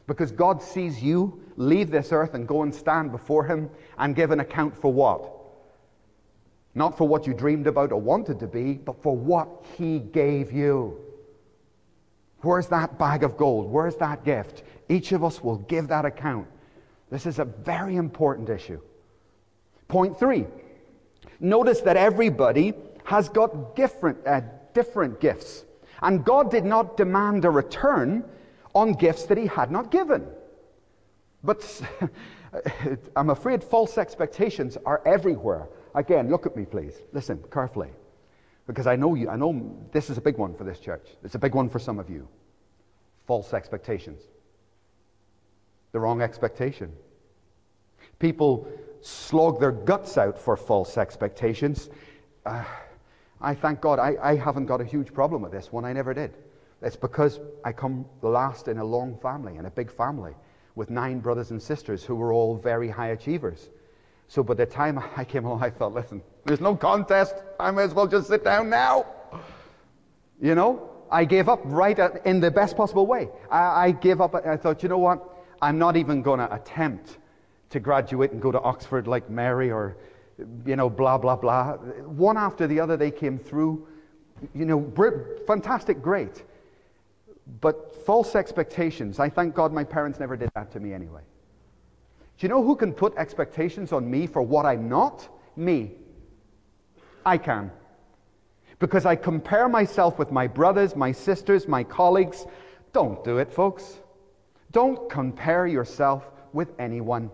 Because 0.08 0.32
God 0.32 0.64
sees 0.64 1.04
you 1.04 1.44
leave 1.58 1.92
this 1.92 2.14
earth 2.14 2.34
and 2.34 2.48
go 2.48 2.64
and 2.64 2.74
stand 2.74 3.12
before 3.12 3.44
Him 3.44 3.70
and 3.98 4.16
give 4.16 4.32
an 4.32 4.40
account 4.40 4.78
for 4.78 4.94
what? 4.94 5.30
Not 6.74 6.98
for 6.98 7.06
what 7.06 7.28
you 7.28 7.34
dreamed 7.34 7.68
about 7.68 7.92
or 7.92 8.00
wanted 8.00 8.40
to 8.40 8.48
be, 8.48 8.76
but 8.76 9.04
for 9.04 9.14
what 9.14 9.66
He 9.78 10.00
gave 10.00 10.54
you. 10.54 10.98
Where's 12.44 12.68
that 12.68 12.98
bag 12.98 13.24
of 13.24 13.36
gold? 13.36 13.70
Where's 13.70 13.98
that 13.98 14.24
gift? 14.24 14.64
Each 14.88 15.12
of 15.12 15.26
us 15.26 15.44
will 15.44 15.58
give 15.58 15.90
that 15.90 16.06
account. 16.06 16.48
This 17.10 17.26
is 17.26 17.40
a 17.40 17.46
very 17.46 17.98
important 17.98 18.48
issue. 18.48 18.80
Point 19.90 20.18
three 20.18 20.46
notice 21.42 21.82
that 21.82 21.98
everybody 21.98 22.74
has 23.04 23.28
got 23.28 23.76
different, 23.76 24.26
uh, 24.26 24.42
different 24.74 25.20
gifts. 25.20 25.66
And 26.02 26.24
God 26.24 26.50
did 26.50 26.64
not 26.64 26.96
demand 26.96 27.44
a 27.44 27.50
return 27.50 28.24
on 28.74 28.94
gifts 28.94 29.26
that 29.26 29.38
He 29.38 29.48
had 29.48 29.72
not 29.72 29.92
given. 29.92 30.26
But 31.44 31.82
I'm 33.16 33.30
afraid 33.30 33.64
false 33.64 33.98
expectations 33.98 34.78
are 34.86 35.02
everywhere 35.06 35.68
Again, 35.94 36.30
look 36.30 36.46
at 36.46 36.56
me, 36.56 36.66
please. 36.66 36.94
Listen 37.12 37.44
carefully. 37.52 37.90
Because 38.68 38.88
I 38.88 38.96
know 38.96 39.16
you, 39.16 39.30
I 39.30 39.36
know 39.36 39.76
this 39.92 40.10
is 40.10 40.18
a 40.18 40.22
big 40.22 40.38
one 40.38 40.56
for 40.56 40.64
this 40.64 40.80
church. 40.80 41.08
It's 41.24 41.36
a 41.36 41.40
big 41.40 41.54
one 41.54 41.70
for 41.70 41.80
some 41.80 42.00
of 42.00 42.10
you. 42.10 42.28
False 43.28 43.54
expectations. 43.54 44.22
The 45.92 46.00
wrong 46.00 46.22
expectation. 46.22 46.94
People 48.20 48.68
slog 49.02 49.60
their 49.60 49.72
guts 49.72 50.18
out 50.18 50.38
for 50.38 50.56
false 50.56 50.98
expectations. 50.98 51.90
Uh, 52.46 52.64
I 53.42 53.56
thank 53.56 53.82
God 53.82 54.00
I, 54.00 54.16
I 54.22 54.36
haven't 54.36 54.68
got 54.68 54.82
a 54.82 54.86
huge 54.86 55.14
problem 55.14 55.42
with 55.42 55.52
this 55.52 55.72
one. 55.72 55.86
I 55.86 55.94
never 55.94 56.14
did. 56.14 56.36
It's 56.82 56.96
because 56.96 57.40
I 57.64 57.72
come 57.72 58.06
last 58.22 58.68
in 58.68 58.78
a 58.78 58.84
long 58.84 59.18
family, 59.18 59.58
in 59.58 59.66
a 59.66 59.72
big 59.72 59.92
family, 59.92 60.34
with 60.76 60.90
nine 60.90 61.20
brothers 61.20 61.52
and 61.52 61.62
sisters 61.62 62.04
who 62.04 62.16
were 62.16 62.34
all 62.34 62.56
very 62.56 62.90
high 62.90 63.10
achievers. 63.10 63.70
So 64.28 64.44
by 64.44 64.54
the 64.54 64.66
time 64.66 65.02
I 65.18 65.26
came 65.26 65.46
along, 65.46 65.64
I 65.64 65.70
thought, 65.70 65.94
listen, 65.94 66.22
there's 66.46 66.62
no 66.62 66.76
contest. 66.76 67.36
I 67.60 67.72
may 67.72 67.84
as 67.84 67.94
well 67.94 68.08
just 68.08 68.28
sit 68.28 68.44
down 68.44 68.70
now. 68.70 69.06
You 70.42 70.56
know, 70.56 70.90
I 71.12 71.26
gave 71.26 71.50
up 71.50 71.62
right 71.66 71.98
at, 72.00 72.26
in 72.26 72.40
the 72.40 72.50
best 72.50 72.76
possible 72.76 73.06
way. 73.06 73.30
I, 73.50 73.88
I 73.88 73.92
gave 73.92 74.22
up. 74.22 74.34
I 74.34 74.58
thought, 74.58 74.82
you 74.82 74.90
know 74.90 74.98
what? 74.98 75.28
I'm 75.62 75.78
not 75.78 75.96
even 75.98 76.24
going 76.24 76.40
to 76.40 76.52
attempt 76.54 77.20
to 77.72 77.80
graduate 77.80 78.32
and 78.32 78.42
go 78.42 78.52
to 78.52 78.62
Oxford 78.62 79.08
like 79.08 79.30
Mary 79.30 79.72
or, 79.72 79.98
you 80.66 80.76
know, 80.76 80.90
blah, 80.90 81.18
blah, 81.18 81.36
blah. 81.36 81.74
One 81.74 82.38
after 82.38 82.68
the 82.68 82.80
other, 82.80 82.96
they 82.98 83.12
came 83.12 83.38
through. 83.38 83.88
You 84.54 84.66
know, 84.66 85.38
fantastic, 85.48 86.02
great. 86.02 86.44
But 87.60 88.06
false 88.06 88.36
expectations, 88.36 89.20
I 89.20 89.30
thank 89.30 89.56
God 89.56 89.74
my 89.74 89.84
parents 89.84 90.20
never 90.20 90.38
did 90.38 90.52
that 90.56 90.72
to 90.72 90.80
me 90.80 90.94
anyway. 90.94 91.22
Do 92.38 92.46
you 92.46 92.50
know 92.50 92.64
who 92.64 92.76
can 92.76 92.94
put 92.94 93.16
expectations 93.18 93.92
on 93.92 94.10
me 94.10 94.28
for 94.28 94.42
what 94.42 94.66
I'm 94.66 94.90
not? 94.90 95.28
Me. 95.56 95.92
I 97.26 97.38
can. 97.38 97.72
Because 98.80 99.06
I 99.06 99.16
compare 99.16 99.70
myself 99.70 100.18
with 100.18 100.32
my 100.32 100.48
brothers, 100.48 100.96
my 100.96 101.12
sisters, 101.12 101.68
my 101.68 101.84
colleagues. 101.84 102.46
Don't 102.94 103.24
do 103.24 103.38
it, 103.38 103.54
folks. 103.54 104.00
Don't 104.72 105.10
compare 105.10 105.68
yourself 105.68 106.28
with 106.52 106.70
anyone. 106.80 107.30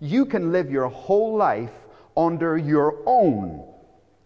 You 0.00 0.24
can 0.24 0.52
live 0.52 0.70
your 0.70 0.88
whole 0.88 1.36
life 1.36 1.72
under 2.16 2.56
your 2.56 2.96
own 3.06 3.64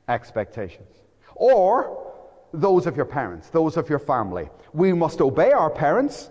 expectations 0.09 0.89
or 1.35 2.13
those 2.53 2.87
of 2.87 2.97
your 2.97 3.07
parents, 3.07 3.49
those 3.49 3.77
of 3.77 3.89
your 3.89 3.99
family. 3.99 4.51
We 4.73 4.93
must 4.93 5.21
obey 5.21 5.53
our 5.53 5.71
parents. 5.71 6.31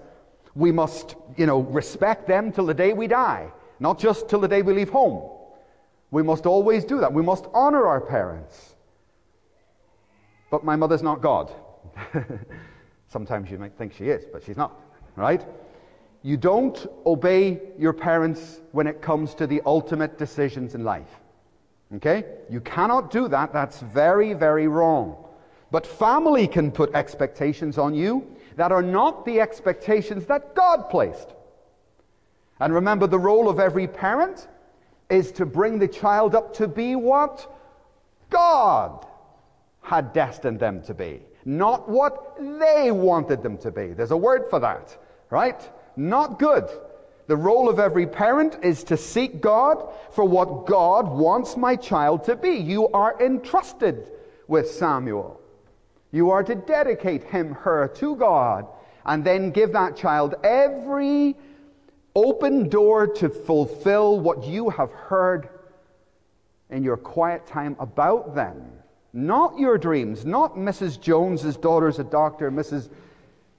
We 0.53 0.71
must, 0.71 1.15
you 1.37 1.45
know, 1.45 1.61
respect 1.61 2.27
them 2.27 2.51
till 2.51 2.65
the 2.65 2.73
day 2.73 2.93
we 2.93 3.07
die 3.07 3.51
not 3.81 3.97
just 3.97 4.29
till 4.29 4.39
the 4.39 4.47
day 4.47 4.61
we 4.61 4.73
leave 4.73 4.89
home. 4.89 5.27
We 6.11 6.21
must 6.21 6.45
always 6.45 6.85
do 6.85 6.99
that. 6.99 7.11
We 7.11 7.23
must 7.23 7.47
honor 7.51 7.87
our 7.87 7.99
parents. 7.99 8.75
But 10.51 10.63
my 10.63 10.75
mother's 10.75 11.01
not 11.01 11.19
God. 11.19 11.51
Sometimes 13.09 13.49
you 13.49 13.57
might 13.57 13.73
think 13.73 13.93
she 13.93 14.05
is, 14.05 14.23
but 14.31 14.43
she's 14.43 14.55
not, 14.55 14.79
right? 15.15 15.43
You 16.23 16.37
don't 16.37 16.85
obey 17.05 17.59
your 17.77 17.93
parents 17.93 18.61
when 18.71 18.87
it 18.87 19.01
comes 19.01 19.33
to 19.35 19.47
the 19.47 19.61
ultimate 19.65 20.17
decisions 20.17 20.75
in 20.75 20.83
life. 20.83 21.09
Okay? 21.95 22.25
You 22.49 22.61
cannot 22.61 23.11
do 23.11 23.27
that. 23.27 23.53
That's 23.53 23.79
very, 23.79 24.33
very 24.33 24.67
wrong. 24.67 25.17
But 25.71 25.87
family 25.87 26.47
can 26.47 26.71
put 26.71 26.93
expectations 26.93 27.77
on 27.77 27.95
you 27.95 28.27
that 28.55 28.71
are 28.71 28.81
not 28.81 29.25
the 29.25 29.39
expectations 29.39 30.25
that 30.25 30.53
God 30.53 30.89
placed. 30.89 31.29
And 32.59 32.73
remember, 32.73 33.07
the 33.07 33.19
role 33.19 33.49
of 33.49 33.59
every 33.59 33.87
parent 33.87 34.47
is 35.09 35.31
to 35.33 35.45
bring 35.45 35.79
the 35.79 35.87
child 35.87 36.35
up 36.35 36.53
to 36.55 36.67
be 36.67 36.95
what 36.95 37.51
God 38.29 39.05
had 39.81 40.13
destined 40.13 40.59
them 40.59 40.81
to 40.83 40.93
be, 40.93 41.21
not 41.43 41.89
what 41.89 42.37
they 42.37 42.91
wanted 42.91 43.41
them 43.41 43.57
to 43.59 43.71
be. 43.71 43.87
There's 43.87 44.11
a 44.11 44.17
word 44.17 44.49
for 44.49 44.59
that, 44.59 44.95
right? 45.29 45.59
Not 45.95 46.39
good. 46.39 46.69
The 47.27 47.37
role 47.37 47.69
of 47.69 47.79
every 47.79 48.07
parent 48.07 48.57
is 48.63 48.83
to 48.85 48.97
seek 48.97 49.41
God 49.41 49.87
for 50.11 50.25
what 50.25 50.65
God 50.65 51.07
wants 51.07 51.55
my 51.55 51.75
child 51.75 52.25
to 52.25 52.35
be. 52.35 52.55
You 52.57 52.89
are 52.89 53.21
entrusted 53.21 54.11
with 54.47 54.69
Samuel. 54.69 55.39
You 56.11 56.31
are 56.31 56.43
to 56.43 56.55
dedicate 56.55 57.23
him, 57.23 57.53
her 57.53 57.87
to 57.95 58.15
God, 58.15 58.67
and 59.05 59.23
then 59.23 59.51
give 59.51 59.71
that 59.73 59.95
child 59.95 60.35
every 60.43 61.37
open 62.15 62.67
door 62.67 63.07
to 63.07 63.29
fulfill 63.29 64.19
what 64.19 64.43
you 64.43 64.69
have 64.69 64.91
heard 64.91 65.47
in 66.69 66.83
your 66.83 66.97
quiet 66.97 67.47
time 67.47 67.75
about 67.79 68.35
them. 68.35 68.61
Not 69.13 69.57
your 69.57 69.77
dreams, 69.77 70.25
not 70.25 70.55
Mrs. 70.55 70.99
Jones's 70.99 71.57
daughter's 71.57 71.99
a 71.99 72.03
doctor, 72.03 72.51
Mrs 72.51 72.89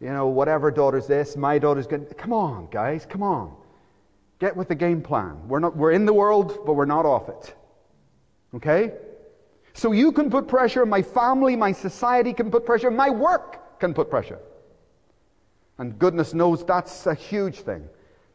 you 0.02 0.12
know, 0.12 0.26
whatever 0.26 0.72
daughter's 0.72 1.06
this, 1.06 1.36
my 1.36 1.58
daughter's 1.58 1.86
good. 1.86 2.18
Come 2.18 2.32
on, 2.32 2.66
guys, 2.72 3.06
come 3.08 3.22
on. 3.22 3.54
Get 4.40 4.56
with 4.56 4.66
the 4.66 4.74
game 4.74 5.00
plan. 5.00 5.38
We're, 5.46 5.60
not, 5.60 5.76
we're 5.76 5.92
in 5.92 6.04
the 6.04 6.12
world, 6.12 6.58
but 6.66 6.72
we're 6.72 6.86
not 6.86 7.06
off 7.06 7.28
it. 7.28 7.54
Okay? 8.56 8.94
So 9.74 9.92
you 9.92 10.10
can 10.10 10.28
put 10.28 10.48
pressure, 10.48 10.84
my 10.84 11.02
family, 11.02 11.54
my 11.54 11.70
society 11.70 12.32
can 12.32 12.50
put 12.50 12.66
pressure, 12.66 12.90
my 12.90 13.10
work 13.10 13.78
can 13.78 13.94
put 13.94 14.10
pressure. 14.10 14.40
And 15.78 15.96
goodness 16.00 16.34
knows 16.34 16.64
that's 16.64 17.06
a 17.06 17.14
huge 17.14 17.60
thing. 17.60 17.88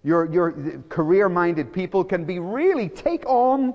Your, 0.06 0.32
your 0.32 0.82
career 0.88 1.27
minded 1.27 1.73
people 1.73 2.01
can 2.06 2.23
be 2.23 2.39
really 2.39 2.88
take 2.88 3.25
on 3.25 3.73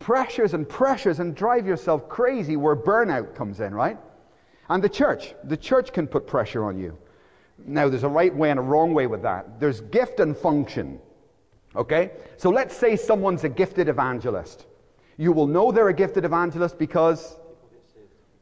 pressures 0.00 0.54
and 0.54 0.68
pressures 0.68 1.20
and 1.20 1.36
drive 1.36 1.68
yourself 1.68 2.08
crazy 2.08 2.56
where 2.56 2.74
burnout 2.74 3.36
comes 3.36 3.60
in, 3.60 3.72
right? 3.72 3.96
And 4.68 4.82
the 4.82 4.88
church, 4.88 5.34
the 5.44 5.56
church 5.56 5.92
can 5.92 6.06
put 6.06 6.26
pressure 6.26 6.64
on 6.64 6.78
you. 6.78 6.96
Now, 7.64 7.88
there's 7.88 8.02
a 8.02 8.08
right 8.08 8.34
way 8.34 8.50
and 8.50 8.58
a 8.58 8.62
wrong 8.62 8.92
way 8.92 9.06
with 9.06 9.22
that. 9.22 9.60
There's 9.60 9.80
gift 9.80 10.20
and 10.20 10.36
function. 10.36 11.00
Okay? 11.74 12.10
So 12.36 12.50
let's 12.50 12.76
say 12.76 12.96
someone's 12.96 13.44
a 13.44 13.48
gifted 13.48 13.88
evangelist. 13.88 14.66
You 15.16 15.32
will 15.32 15.46
know 15.46 15.72
they're 15.72 15.88
a 15.88 15.94
gifted 15.94 16.24
evangelist 16.24 16.78
because 16.78 17.36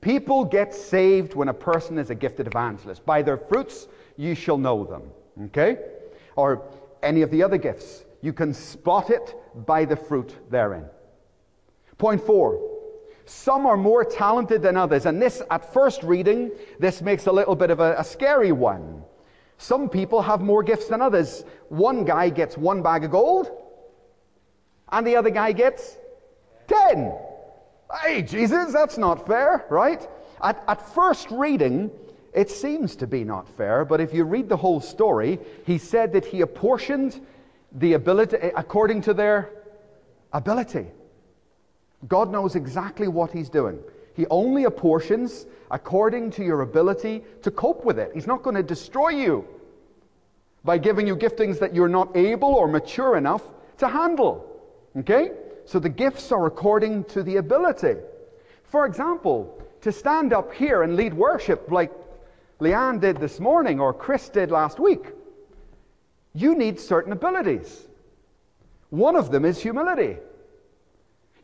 people 0.00 0.44
get 0.44 0.74
saved 0.74 1.34
when 1.34 1.48
a 1.48 1.54
person 1.54 1.98
is 1.98 2.10
a 2.10 2.14
gifted 2.14 2.46
evangelist. 2.46 3.04
By 3.06 3.22
their 3.22 3.36
fruits, 3.36 3.86
you 4.16 4.34
shall 4.34 4.58
know 4.58 4.84
them. 4.84 5.02
Okay? 5.46 5.78
Or 6.36 6.62
any 7.02 7.22
of 7.22 7.30
the 7.30 7.42
other 7.42 7.58
gifts. 7.58 8.04
You 8.22 8.32
can 8.32 8.52
spot 8.54 9.10
it 9.10 9.34
by 9.66 9.84
the 9.84 9.96
fruit 9.96 10.34
therein. 10.50 10.86
Point 11.98 12.20
four 12.20 12.73
some 13.26 13.66
are 13.66 13.76
more 13.76 14.04
talented 14.04 14.62
than 14.62 14.76
others. 14.76 15.06
And 15.06 15.20
this, 15.20 15.42
at 15.50 15.72
first 15.72 16.02
reading, 16.02 16.50
this 16.78 17.00
makes 17.00 17.26
a 17.26 17.32
little 17.32 17.56
bit 17.56 17.70
of 17.70 17.80
a, 17.80 17.94
a 17.98 18.04
scary 18.04 18.52
one. 18.52 19.02
Some 19.58 19.88
people 19.88 20.20
have 20.22 20.40
more 20.40 20.62
gifts 20.62 20.88
than 20.88 21.00
others. 21.00 21.44
One 21.68 22.04
guy 22.04 22.28
gets 22.28 22.56
one 22.58 22.82
bag 22.82 23.04
of 23.04 23.10
gold, 23.10 23.50
and 24.90 25.06
the 25.06 25.16
other 25.16 25.30
guy 25.30 25.52
gets 25.52 25.96
ten. 26.66 27.14
Hey, 28.02 28.22
Jesus, 28.22 28.72
that's 28.72 28.98
not 28.98 29.26
fair, 29.26 29.64
right? 29.70 30.06
At, 30.42 30.62
at 30.66 30.94
first 30.94 31.30
reading, 31.30 31.90
it 32.34 32.50
seems 32.50 32.96
to 32.96 33.06
be 33.06 33.22
not 33.22 33.48
fair, 33.56 33.84
but 33.84 34.00
if 34.00 34.12
you 34.12 34.24
read 34.24 34.48
the 34.48 34.56
whole 34.56 34.80
story, 34.80 35.38
he 35.64 35.78
said 35.78 36.12
that 36.14 36.24
he 36.24 36.40
apportioned 36.40 37.24
the 37.72 37.92
ability 37.92 38.36
according 38.56 39.02
to 39.02 39.14
their 39.14 39.50
ability. 40.32 40.86
God 42.08 42.30
knows 42.30 42.54
exactly 42.54 43.08
what 43.08 43.30
He's 43.30 43.48
doing. 43.48 43.78
He 44.14 44.26
only 44.30 44.64
apportions 44.64 45.46
according 45.70 46.30
to 46.32 46.44
your 46.44 46.60
ability 46.60 47.24
to 47.42 47.50
cope 47.50 47.84
with 47.84 47.98
it. 47.98 48.12
He's 48.14 48.26
not 48.26 48.42
going 48.42 48.56
to 48.56 48.62
destroy 48.62 49.08
you 49.08 49.46
by 50.64 50.78
giving 50.78 51.06
you 51.06 51.16
giftings 51.16 51.58
that 51.58 51.74
you're 51.74 51.88
not 51.88 52.16
able 52.16 52.54
or 52.54 52.68
mature 52.68 53.16
enough 53.16 53.42
to 53.78 53.88
handle. 53.88 54.46
Okay? 54.96 55.32
So 55.66 55.78
the 55.78 55.88
gifts 55.88 56.30
are 56.30 56.46
according 56.46 57.04
to 57.04 57.22
the 57.22 57.36
ability. 57.36 57.96
For 58.64 58.86
example, 58.86 59.62
to 59.82 59.92
stand 59.92 60.32
up 60.32 60.52
here 60.52 60.82
and 60.82 60.96
lead 60.96 61.12
worship 61.12 61.70
like 61.70 61.92
Leanne 62.60 63.00
did 63.00 63.18
this 63.18 63.40
morning 63.40 63.80
or 63.80 63.92
Chris 63.92 64.28
did 64.28 64.50
last 64.50 64.78
week, 64.78 65.06
you 66.34 66.54
need 66.54 66.78
certain 66.78 67.12
abilities. 67.12 67.86
One 68.90 69.16
of 69.16 69.30
them 69.30 69.44
is 69.44 69.60
humility. 69.60 70.18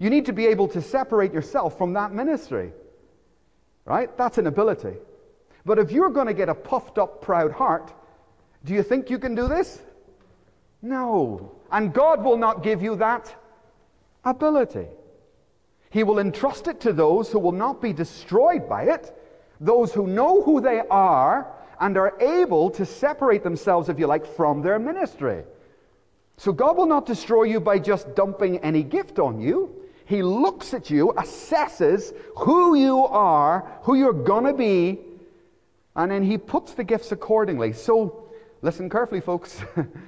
You 0.00 0.10
need 0.10 0.26
to 0.26 0.32
be 0.32 0.46
able 0.46 0.66
to 0.68 0.82
separate 0.82 1.32
yourself 1.32 1.78
from 1.78 1.92
that 1.92 2.12
ministry. 2.12 2.72
Right? 3.84 4.16
That's 4.16 4.38
an 4.38 4.48
ability. 4.48 4.94
But 5.64 5.78
if 5.78 5.92
you're 5.92 6.10
going 6.10 6.26
to 6.26 6.34
get 6.34 6.48
a 6.48 6.54
puffed 6.54 6.98
up, 6.98 7.22
proud 7.22 7.52
heart, 7.52 7.92
do 8.64 8.72
you 8.72 8.82
think 8.82 9.10
you 9.10 9.18
can 9.18 9.34
do 9.34 9.46
this? 9.46 9.80
No. 10.80 11.52
And 11.70 11.92
God 11.92 12.24
will 12.24 12.38
not 12.38 12.62
give 12.62 12.82
you 12.82 12.96
that 12.96 13.34
ability. 14.24 14.86
He 15.90 16.02
will 16.02 16.18
entrust 16.18 16.66
it 16.66 16.80
to 16.80 16.92
those 16.92 17.30
who 17.30 17.38
will 17.38 17.52
not 17.52 17.82
be 17.82 17.92
destroyed 17.92 18.68
by 18.68 18.84
it, 18.84 19.14
those 19.60 19.92
who 19.92 20.06
know 20.06 20.42
who 20.42 20.62
they 20.62 20.80
are 20.90 21.52
and 21.78 21.98
are 21.98 22.18
able 22.20 22.70
to 22.70 22.86
separate 22.86 23.42
themselves, 23.42 23.88
if 23.88 23.98
you 23.98 24.06
like, 24.06 24.24
from 24.24 24.62
their 24.62 24.78
ministry. 24.78 25.42
So 26.38 26.52
God 26.52 26.78
will 26.78 26.86
not 26.86 27.04
destroy 27.04 27.42
you 27.42 27.60
by 27.60 27.78
just 27.78 28.14
dumping 28.14 28.58
any 28.58 28.82
gift 28.82 29.18
on 29.18 29.40
you. 29.40 29.79
He 30.10 30.24
looks 30.24 30.74
at 30.74 30.90
you, 30.90 31.12
assesses 31.16 32.12
who 32.38 32.74
you 32.74 33.06
are, 33.06 33.78
who 33.82 33.94
you're 33.94 34.12
going 34.12 34.42
to 34.42 34.52
be, 34.52 34.98
and 35.94 36.10
then 36.10 36.24
he 36.24 36.36
puts 36.36 36.74
the 36.74 36.82
gifts 36.82 37.12
accordingly. 37.12 37.72
So, 37.72 38.28
listen 38.60 38.90
carefully, 38.90 39.20
folks. 39.20 39.62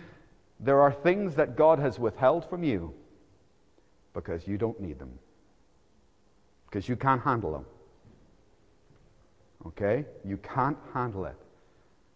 there 0.59 0.81
are 0.81 0.91
things 0.91 1.37
that 1.37 1.55
God 1.55 1.79
has 1.79 2.01
withheld 2.01 2.51
from 2.51 2.65
you 2.65 2.93
because 4.13 4.49
you 4.49 4.59
don't 4.59 4.81
need 4.81 4.99
them, 4.99 5.17
because 6.67 6.89
you 6.89 6.97
can't 6.97 7.23
handle 7.23 7.53
them. 7.53 7.65
Okay? 9.69 10.05
You 10.25 10.37
can't 10.39 10.79
handle 10.93 11.27
it. 11.27 11.37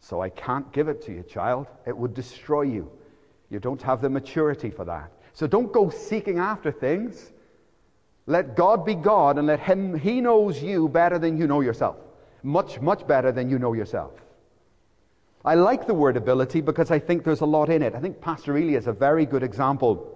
So 0.01 0.21
I 0.21 0.31
can't 0.31 0.73
give 0.73 0.89
it 0.89 1.01
to 1.03 1.13
you, 1.13 1.23
child. 1.23 1.69
It 1.87 1.97
would 1.97 2.15
destroy 2.15 2.63
you. 2.63 2.91
You 3.49 3.61
don't 3.61 3.81
have 3.83 4.03
the 4.03 4.11
maturity 4.11 4.71
for 4.71 4.85
that. 4.87 5.13
So 5.35 5.47
don't 5.47 5.73
go 5.73 5.89
seeking 5.89 6.41
after 6.41 6.73
things 6.73 7.31
let 8.27 8.57
God 8.57 8.85
be 8.85 8.95
God 8.95 9.39
and 9.39 9.47
let 9.47 9.61
Him, 9.61 9.99
He 9.99 10.21
knows 10.21 10.63
you 10.63 10.89
better 10.89 11.19
than 11.19 11.39
you 11.39 11.47
know 11.47 11.61
yourself. 11.61 11.97
Much, 12.43 12.81
much 12.81 13.07
better 13.07 13.33
than 13.33 13.49
you 13.49 13.59
know 13.59 13.73
yourself. 13.73 14.13
I 15.45 15.55
like 15.55 15.87
the 15.87 15.95
word 15.95 16.17
ability 16.17 16.61
because 16.61 16.91
I 16.91 16.99
think 16.99 17.23
there's 17.23 17.41
a 17.41 17.47
lot 17.47 17.71
in 17.71 17.83
it. 17.83 17.95
I 17.95 18.01
think 18.01 18.21
Pastor 18.21 18.57
Ely 18.57 18.77
is 18.77 18.89
a 18.89 18.93
very 18.93 19.27
good 19.27 19.45
example. 19.45 20.13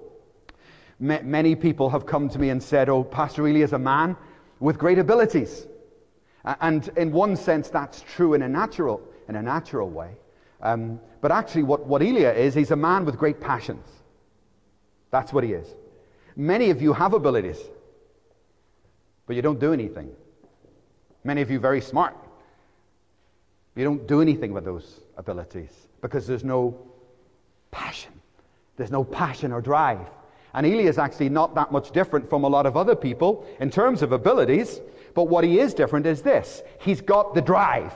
M- 1.00 1.30
many 1.30 1.54
people 1.54 1.88
have 1.90 2.04
come 2.04 2.28
to 2.30 2.38
me 2.38 2.50
and 2.50 2.60
said, 2.60 2.88
Oh, 2.88 3.04
Pastor 3.04 3.46
Ely 3.46 3.60
is 3.60 3.72
a 3.72 3.78
man 3.78 4.16
with 4.58 4.76
great 4.76 4.98
abilities. 4.98 5.66
And 6.44 6.88
in 6.96 7.12
one 7.12 7.36
sense, 7.36 7.68
that's 7.68 8.02
true 8.02 8.34
in 8.34 8.42
a 8.42 8.48
natural, 8.48 9.00
in 9.28 9.36
a 9.36 9.42
natural 9.42 9.88
way. 9.88 10.16
Um, 10.62 11.00
but 11.20 11.30
actually, 11.30 11.62
what, 11.62 11.86
what 11.86 12.02
Elia 12.02 12.32
is, 12.32 12.54
he's 12.54 12.70
a 12.70 12.76
man 12.76 13.04
with 13.04 13.16
great 13.16 13.40
passions. 13.40 13.86
That's 15.10 15.32
what 15.32 15.44
he 15.44 15.52
is. 15.52 15.66
Many 16.36 16.70
of 16.70 16.82
you 16.82 16.92
have 16.92 17.12
abilities 17.12 17.58
but 19.30 19.36
you 19.36 19.42
don't 19.42 19.60
do 19.60 19.72
anything. 19.72 20.10
Many 21.22 21.40
of 21.40 21.52
you 21.52 21.60
very 21.60 21.80
smart. 21.80 22.16
You 23.76 23.84
don't 23.84 24.08
do 24.08 24.20
anything 24.20 24.52
with 24.52 24.64
those 24.64 25.02
abilities 25.16 25.70
because 26.02 26.26
there's 26.26 26.42
no 26.42 26.76
passion. 27.70 28.10
There's 28.76 28.90
no 28.90 29.04
passion 29.04 29.52
or 29.52 29.60
drive. 29.60 30.10
And 30.52 30.66
Eli 30.66 30.82
is 30.82 30.98
actually 30.98 31.28
not 31.28 31.54
that 31.54 31.70
much 31.70 31.92
different 31.92 32.28
from 32.28 32.42
a 32.42 32.48
lot 32.48 32.66
of 32.66 32.76
other 32.76 32.96
people 32.96 33.46
in 33.60 33.70
terms 33.70 34.02
of 34.02 34.10
abilities, 34.10 34.80
but 35.14 35.28
what 35.28 35.44
he 35.44 35.60
is 35.60 35.74
different 35.74 36.06
is 36.06 36.22
this 36.22 36.64
he's 36.80 37.00
got 37.00 37.32
the 37.32 37.40
drive. 37.40 37.94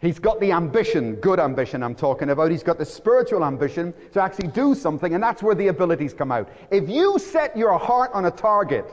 He's 0.00 0.20
got 0.20 0.38
the 0.38 0.52
ambition, 0.52 1.16
good 1.16 1.40
ambition 1.40 1.82
I'm 1.82 1.96
talking 1.96 2.30
about. 2.30 2.52
He's 2.52 2.62
got 2.62 2.78
the 2.78 2.84
spiritual 2.84 3.44
ambition 3.44 3.92
to 4.12 4.22
actually 4.22 4.50
do 4.50 4.76
something, 4.76 5.14
and 5.14 5.20
that's 5.20 5.42
where 5.42 5.56
the 5.56 5.66
abilities 5.66 6.14
come 6.14 6.30
out. 6.30 6.48
If 6.70 6.88
you 6.88 7.18
set 7.18 7.56
your 7.56 7.76
heart 7.76 8.12
on 8.14 8.26
a 8.26 8.30
target 8.30 8.88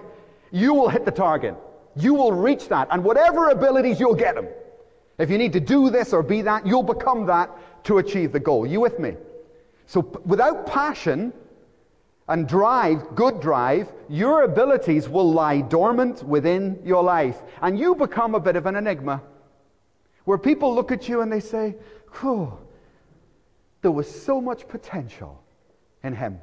you 0.55 0.73
will 0.73 0.87
hit 0.87 1.03
the 1.03 1.11
target. 1.11 1.53
You 1.97 2.13
will 2.13 2.31
reach 2.31 2.69
that. 2.69 2.87
And 2.89 3.03
whatever 3.03 3.49
abilities, 3.49 3.99
you'll 3.99 4.15
get 4.15 4.35
them. 4.35 4.47
If 5.17 5.29
you 5.29 5.37
need 5.37 5.51
to 5.51 5.59
do 5.59 5.89
this 5.89 6.13
or 6.13 6.23
be 6.23 6.43
that, 6.43 6.65
you'll 6.65 6.81
become 6.81 7.25
that 7.25 7.83
to 7.83 7.97
achieve 7.97 8.31
the 8.31 8.39
goal. 8.39 8.65
You 8.65 8.79
with 8.79 8.97
me? 8.97 9.17
So 9.85 9.99
without 10.23 10.65
passion 10.65 11.33
and 12.29 12.47
drive, 12.47 13.15
good 13.15 13.41
drive, 13.41 13.91
your 14.07 14.43
abilities 14.43 15.09
will 15.09 15.29
lie 15.29 15.59
dormant 15.59 16.23
within 16.23 16.79
your 16.85 17.03
life. 17.03 17.37
And 17.61 17.77
you 17.77 17.93
become 17.93 18.33
a 18.33 18.39
bit 18.39 18.55
of 18.55 18.65
an 18.65 18.77
enigma. 18.77 19.21
Where 20.23 20.37
people 20.37 20.73
look 20.73 20.89
at 20.89 21.09
you 21.09 21.19
and 21.19 21.29
they 21.29 21.41
say, 21.41 21.75
Whew, 22.21 22.57
there 23.81 23.91
was 23.91 24.09
so 24.09 24.39
much 24.39 24.69
potential 24.69 25.43
in 26.01 26.15
him. 26.15 26.39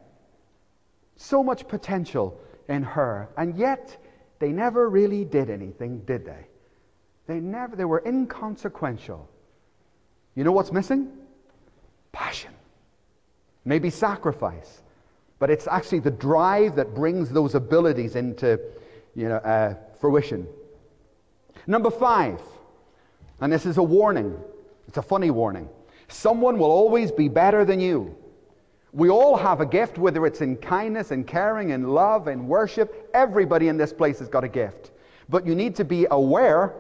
So 1.17 1.43
much 1.43 1.67
potential 1.67 2.39
in 2.69 2.83
her. 2.83 3.29
And 3.37 3.57
yet, 3.57 3.97
they 4.43 4.51
never 4.51 4.91
really 4.91 5.25
did 5.25 5.51
anything, 5.51 6.01
did 6.01 6.27
they? 6.27 6.47
They 7.29 7.39
never, 7.39 7.77
they 7.77 7.85
were 7.85 8.03
inconsequential. 8.05 9.31
You 10.35 10.43
know 10.43 10.51
what's 10.51 10.73
missing? 10.73 11.13
Passion. 12.11 12.51
Maybe 13.65 13.89
sacrifice. 13.89 14.83
But 15.39 15.51
it's 15.51 15.69
actually 15.69 16.01
the 16.01 16.11
drive 16.11 16.75
that 16.75 16.93
brings 16.93 17.31
those 17.31 17.55
abilities 17.55 18.17
into 18.17 18.59
you 19.15 19.29
know, 19.29 19.37
uh, 19.37 19.77
fruition. 20.01 20.49
Number 21.69 21.93
five, 21.93 22.41
and 23.41 23.53
this 23.53 23.65
is 23.65 23.77
a 23.77 23.83
warning. 23.83 24.37
It's 24.89 24.99
a 24.99 25.03
funny 25.03 25.31
warning. 25.31 25.69
Someone 26.09 26.59
will 26.59 26.73
always 26.73 27.13
be 27.13 27.29
better 27.29 27.65
than 27.65 27.79
you. 27.79 28.17
We 28.93 29.09
all 29.09 29.37
have 29.37 29.61
a 29.61 29.67
gift, 29.67 29.97
whether 29.97 30.27
it's 30.27 30.43
in 30.43 30.57
kindness 30.57 31.13
and 31.13 31.27
caring 31.27 31.73
and 31.73 31.95
love 31.95 32.29
and 32.29 32.47
worship. 32.47 33.11
Everybody 33.15 33.69
in 33.69 33.79
this 33.79 33.93
place 33.93 34.19
has 34.19 34.29
got 34.29 34.45
a 34.45 34.49
gift. 34.49 34.91
But 35.31 35.47
you 35.47 35.55
need 35.55 35.75
to 35.77 35.85
be 35.85 36.07
aware 36.11 36.75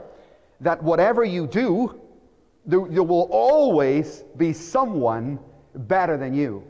that 0.60 0.82
whatever 0.82 1.24
you 1.24 1.46
do, 1.46 1.98
there, 2.66 2.86
there 2.88 3.02
will 3.02 3.28
always 3.30 4.24
be 4.36 4.52
someone 4.52 5.38
better 5.74 6.18
than 6.18 6.34
you. 6.34 6.62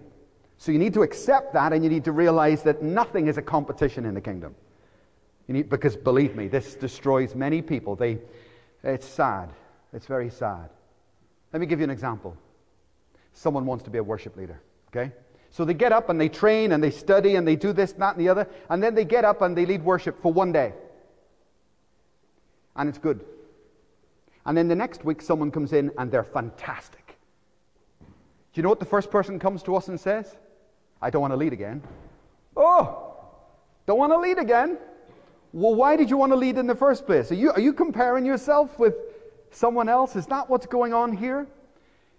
So 0.59 0.71
you 0.71 0.79
need 0.79 0.95
to 0.95 1.03
accept 1.03 1.53
that 1.55 1.73
and 1.73 1.83
you 1.83 1.91
need 1.91 2.05
to 2.05 2.13
realize 2.13 2.63
that 2.63 2.83
nothing 2.83 3.27
is 3.27 3.37
a 3.37 3.43
competition 3.43 4.07
in 4.07 4.15
the 4.15 4.21
kingdom. 4.21 4.55
You 5.49 5.55
need, 5.55 5.69
because 5.69 5.97
believe 5.97 6.37
me, 6.37 6.47
this 6.47 6.77
destroys 6.77 7.35
many 7.35 7.61
people. 7.61 7.97
They, 7.97 8.19
it's 8.85 9.07
sad. 9.07 9.51
It's 9.93 10.07
very 10.07 10.31
sad. 10.31 10.71
Let 11.53 11.59
me 11.59 11.67
give 11.67 11.81
you 11.81 11.85
an 11.85 11.91
example. 11.91 12.37
Someone 13.33 13.67
wants 13.67 13.83
to 13.85 13.91
be 13.91 13.99
a 13.99 14.03
worship 14.05 14.37
leader, 14.37 14.63
okay? 14.89 15.11
So 15.53 15.67
they 15.67 15.75
get 15.75 15.93
up 15.93 16.09
and 16.09 16.19
they 16.19 16.31
train 16.31 16.73
and 16.73 16.83
they 16.83 16.91
study 16.91 17.37
and 17.37 17.47
they 17.47 17.57
do 17.57 17.75
this, 17.75 17.93
that, 17.93 18.17
and 18.17 18.25
the 18.25 18.31
other, 18.31 18.49
and 18.71 18.83
then 18.83 18.95
they 18.95 19.05
get 19.05 19.25
up 19.25 19.43
and 19.43 19.57
they 19.57 19.67
lead 19.67 19.85
worship 19.85 20.21
for 20.23 20.33
one 20.33 20.51
day. 20.51 20.73
And 22.75 22.89
it's 22.89 22.99
good. 22.99 23.23
And 24.47 24.57
then 24.57 24.67
the 24.67 24.75
next 24.75 25.05
week, 25.05 25.21
someone 25.21 25.51
comes 25.51 25.75
in 25.75 25.93
and 25.99 26.11
they're 26.11 26.25
fantastic. 26.25 27.19
Do 28.01 28.07
you 28.59 28.63
know 28.63 28.71
what 28.71 28.81
the 28.81 28.87
first 28.87 29.11
person 29.11 29.39
comes 29.39 29.63
to 29.65 29.77
us 29.77 29.89
and 29.89 30.01
says? 30.01 30.35
I 31.03 31.11
don't 31.11 31.21
want 31.21 31.33
to 31.33 31.37
lead 31.37 31.53
again. 31.53 31.83
Oh, 32.57 33.15
don't 33.87 33.99
want 33.99 34.13
to 34.13 34.19
lead 34.19 34.39
again? 34.39 34.79
Well, 35.53 35.75
why 35.75 35.97
did 35.97 36.09
you 36.09 36.17
want 36.17 36.33
to 36.33 36.37
lead 36.37 36.57
in 36.57 36.67
the 36.67 36.75
first 36.75 37.05
place? 37.05 37.31
Are 37.31 37.35
you, 37.35 37.53
are 37.53 37.61
you 37.61 37.75
comparing 37.75 38.25
yourself 38.25 38.79
with 38.79 38.95
someone 39.51 39.91
else? 39.91 40.17
Is 40.17 40.25
that 40.27 40.49
what's 40.49 40.67
going 40.67 40.95
on 40.95 41.15
here? 41.15 41.47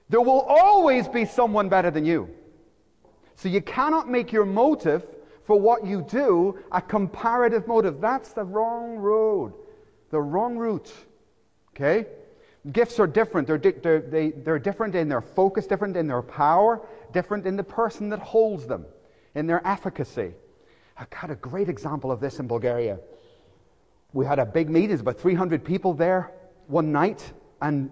There 0.09 0.21
will 0.21 0.41
always 0.41 1.07
be 1.07 1.25
someone 1.25 1.67
better 1.67 1.89
than 1.89 2.05
you. 2.05 2.29
So 3.35 3.49
you 3.49 3.61
cannot 3.61 4.09
make 4.09 4.31
your 4.31 4.45
motive 4.45 5.05
for 5.45 5.59
what 5.59 5.85
you 5.85 6.01
do 6.09 6.57
a 6.71 6.81
comparative 6.81 7.67
motive. 7.67 7.99
That's 7.99 8.33
the 8.33 8.43
wrong 8.43 8.95
road, 8.95 9.53
the 10.09 10.21
wrong 10.21 10.57
route. 10.57 10.91
Okay? 11.75 12.07
Gifts 12.71 12.99
are 12.99 13.07
different. 13.07 13.47
They're, 13.47 13.57
di- 13.57 13.71
they're, 13.71 13.99
they, 13.99 14.31
they're 14.31 14.59
different 14.59 14.95
in 14.95 15.09
their 15.09 15.21
focus, 15.21 15.67
different 15.67 15.97
in 15.97 16.07
their 16.07 16.21
power, 16.21 16.81
different 17.11 17.45
in 17.45 17.57
the 17.57 17.63
person 17.63 18.09
that 18.09 18.19
holds 18.19 18.65
them, 18.65 18.85
in 19.35 19.47
their 19.47 19.65
efficacy. 19.67 20.31
I 20.97 21.05
got 21.09 21.29
a 21.29 21.35
great 21.35 21.67
example 21.67 22.11
of 22.11 22.19
this 22.21 22.39
in 22.39 22.47
Bulgaria. 22.47 22.99
We 24.13 24.25
had 24.25 24.39
a 24.39 24.45
big 24.45 24.69
meeting, 24.69 24.89
there's 24.89 25.01
about 25.01 25.19
300 25.19 25.63
people 25.65 25.93
there 25.93 26.31
one 26.67 26.91
night, 26.91 27.33
and 27.61 27.89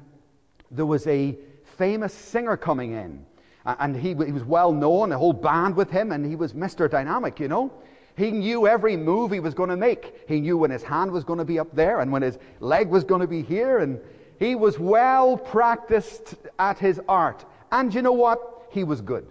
there 0.70 0.86
was 0.86 1.06
a 1.08 1.38
famous 1.78 2.14
singer 2.14 2.56
coming 2.56 2.94
in. 2.94 3.26
And 3.66 3.96
he, 3.96 4.10
he 4.10 4.32
was 4.32 4.44
well 4.44 4.72
known, 4.72 5.12
a 5.12 5.18
whole 5.18 5.34
band 5.34 5.76
with 5.76 5.92
him, 5.92 6.12
and 6.12 6.26
he 6.26 6.36
was 6.36 6.54
Mr. 6.54 6.90
Dynamic, 6.90 7.40
you 7.40 7.48
know. 7.48 7.72
He 8.18 8.32
knew 8.32 8.68
every 8.68 8.98
move 8.98 9.32
he 9.32 9.40
was 9.40 9.54
going 9.54 9.70
to 9.70 9.78
make. 9.78 10.24
He 10.28 10.42
knew 10.42 10.58
when 10.58 10.72
his 10.72 10.84
hand 10.84 11.12
was 11.12 11.24
going 11.24 11.40
to 11.40 11.46
be 11.46 11.60
up 11.60 11.74
there 11.74 12.02
and 12.02 12.12
when 12.12 12.22
his 12.22 12.38
leg 12.60 12.90
was 12.90 13.04
going 13.04 13.22
to 13.22 13.28
be 13.28 13.42
here. 13.42 13.80
And 13.80 14.00
he 14.38 14.56
was 14.56 14.78
well 14.78 15.38
practiced 15.38 16.36
at 16.60 16.78
his 16.78 17.00
art. 17.08 17.46
And 17.72 17.94
you 17.94 18.02
know 18.02 18.12
what? 18.12 18.68
He 18.72 18.84
was 18.84 19.02
good. 19.02 19.26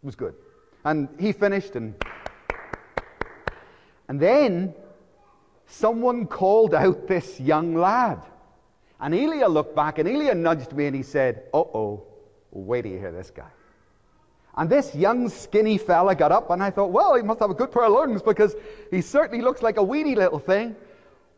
He 0.00 0.06
was 0.06 0.16
good. 0.16 0.34
And 0.84 1.08
he 1.18 1.32
finished 1.32 1.76
and. 1.76 1.94
And 4.08 4.20
then 4.20 4.74
someone 5.66 6.26
called 6.26 6.74
out 6.74 7.08
this 7.08 7.40
young 7.40 7.74
lad. 7.74 8.22
And 9.00 9.14
Elia 9.14 9.48
looked 9.48 9.74
back 9.74 9.98
and 9.98 10.08
Elia 10.08 10.34
nudged 10.34 10.72
me 10.72 10.86
and 10.86 10.94
he 10.94 11.02
said, 11.02 11.44
Uh 11.54 11.58
oh, 11.58 12.06
wait 12.54 12.82
till 12.82 12.92
you 12.92 12.98
hear 12.98 13.12
this 13.12 13.30
guy. 13.30 13.50
And 14.56 14.70
this 14.70 14.94
young, 14.94 15.28
skinny 15.28 15.78
fella 15.78 16.14
got 16.14 16.30
up, 16.30 16.50
and 16.50 16.62
I 16.62 16.70
thought, 16.70 16.92
well, 16.92 17.16
he 17.16 17.22
must 17.22 17.40
have 17.40 17.50
a 17.50 17.54
good 17.54 17.72
pair 17.72 17.84
of 17.84 17.92
lungs 17.92 18.22
because 18.22 18.54
he 18.90 19.00
certainly 19.00 19.42
looks 19.42 19.62
like 19.62 19.78
a 19.78 19.82
weedy 19.82 20.14
little 20.14 20.38
thing. 20.38 20.76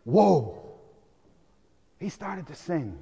Whoa. 0.05 0.63
He 1.99 2.11
started 2.11 2.47
to 2.49 2.55
sing. 2.55 2.97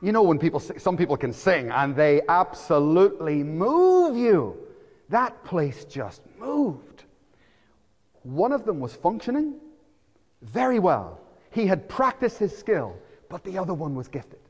You 0.00 0.10
know, 0.10 0.22
when 0.22 0.38
people, 0.38 0.58
some 0.58 0.96
people 0.96 1.16
can 1.16 1.32
sing 1.32 1.70
and 1.70 1.94
they 1.94 2.22
absolutely 2.28 3.44
move 3.44 4.16
you. 4.16 4.56
That 5.10 5.44
place 5.44 5.84
just 5.84 6.22
moved. 6.40 7.04
One 8.22 8.52
of 8.52 8.64
them 8.64 8.80
was 8.80 8.94
functioning 8.94 9.54
very 10.40 10.78
well. 10.78 11.20
He 11.50 11.66
had 11.66 11.88
practiced 11.88 12.38
his 12.38 12.56
skill, 12.56 12.96
but 13.28 13.44
the 13.44 13.58
other 13.58 13.74
one 13.74 13.94
was 13.94 14.08
gifted. 14.08 14.40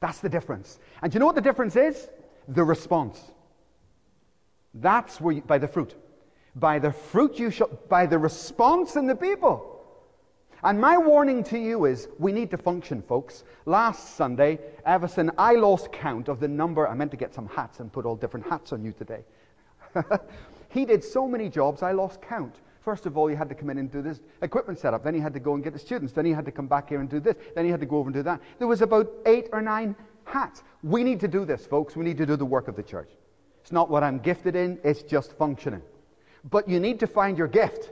That's 0.00 0.20
the 0.20 0.28
difference. 0.28 0.78
And 1.02 1.12
you 1.12 1.20
know 1.20 1.26
what 1.26 1.34
the 1.34 1.42
difference 1.42 1.76
is? 1.76 2.08
The 2.48 2.64
response. 2.64 3.20
That's 4.74 5.20
where 5.20 5.34
you, 5.34 5.42
by 5.42 5.58
the 5.58 5.68
fruit. 5.68 5.94
By 6.56 6.78
the 6.78 6.92
fruit 6.92 7.38
you 7.38 7.50
shall, 7.50 7.68
by 7.88 8.06
the 8.06 8.18
response 8.18 8.96
in 8.96 9.06
the 9.06 9.14
people. 9.14 9.68
And 10.64 10.80
my 10.80 10.96
warning 10.96 11.42
to 11.44 11.58
you 11.58 11.86
is 11.86 12.08
we 12.18 12.30
need 12.30 12.50
to 12.52 12.56
function, 12.56 13.02
folks. 13.02 13.42
Last 13.66 14.14
Sunday, 14.16 14.60
Everson, 14.86 15.30
I 15.36 15.54
lost 15.54 15.90
count 15.92 16.28
of 16.28 16.38
the 16.38 16.46
number. 16.46 16.86
I 16.86 16.94
meant 16.94 17.10
to 17.10 17.16
get 17.16 17.34
some 17.34 17.48
hats 17.48 17.80
and 17.80 17.92
put 17.92 18.06
all 18.06 18.14
different 18.14 18.46
hats 18.46 18.72
on 18.72 18.84
you 18.84 18.92
today. 18.92 19.24
he 20.68 20.84
did 20.84 21.02
so 21.02 21.26
many 21.26 21.48
jobs, 21.48 21.82
I 21.82 21.92
lost 21.92 22.22
count. 22.22 22.54
First 22.80 23.06
of 23.06 23.16
all, 23.16 23.28
he 23.28 23.34
had 23.34 23.48
to 23.48 23.54
come 23.54 23.70
in 23.70 23.78
and 23.78 23.90
do 23.90 24.02
this 24.02 24.20
equipment 24.40 24.78
setup. 24.78 25.04
Then 25.04 25.14
he 25.14 25.20
had 25.20 25.34
to 25.34 25.40
go 25.40 25.54
and 25.54 25.62
get 25.62 25.72
the 25.72 25.78
students. 25.78 26.12
Then 26.12 26.24
he 26.24 26.32
had 26.32 26.44
to 26.44 26.52
come 26.52 26.66
back 26.66 26.88
here 26.88 27.00
and 27.00 27.08
do 27.08 27.20
this. 27.20 27.36
Then 27.54 27.64
he 27.64 27.70
had 27.70 27.80
to 27.80 27.86
go 27.86 27.98
over 27.98 28.08
and 28.08 28.14
do 28.14 28.24
that. 28.24 28.40
There 28.58 28.66
was 28.66 28.82
about 28.82 29.08
eight 29.24 29.48
or 29.52 29.62
nine 29.62 29.94
hats. 30.24 30.62
We 30.82 31.04
need 31.04 31.20
to 31.20 31.28
do 31.28 31.44
this, 31.44 31.66
folks. 31.66 31.96
We 31.96 32.04
need 32.04 32.18
to 32.18 32.26
do 32.26 32.36
the 32.36 32.44
work 32.44 32.68
of 32.68 32.76
the 32.76 32.82
church. 32.82 33.10
It's 33.60 33.72
not 33.72 33.90
what 33.90 34.02
I'm 34.02 34.18
gifted 34.18 34.56
in, 34.56 34.78
it's 34.82 35.02
just 35.02 35.32
functioning. 35.34 35.82
But 36.50 36.68
you 36.68 36.80
need 36.80 37.00
to 37.00 37.06
find 37.06 37.38
your 37.38 37.46
gift. 37.46 37.90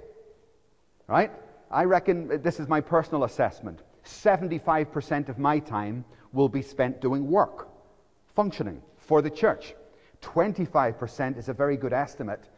Right? 1.06 1.30
I 1.70 1.84
reckon 1.84 2.42
this 2.42 2.58
is 2.58 2.68
my 2.68 2.80
personal 2.80 3.24
assessment. 3.24 3.80
75% 4.04 5.28
of 5.28 5.38
my 5.38 5.58
time 5.58 6.04
will 6.32 6.48
be 6.48 6.62
spent 6.62 7.00
doing 7.00 7.30
work, 7.30 7.68
functioning 8.34 8.82
for 8.98 9.22
the 9.22 9.30
church. 9.30 9.74
25% 10.22 11.38
is 11.38 11.48
a 11.48 11.52
very 11.52 11.76
good 11.76 11.92
estimate 11.92 12.48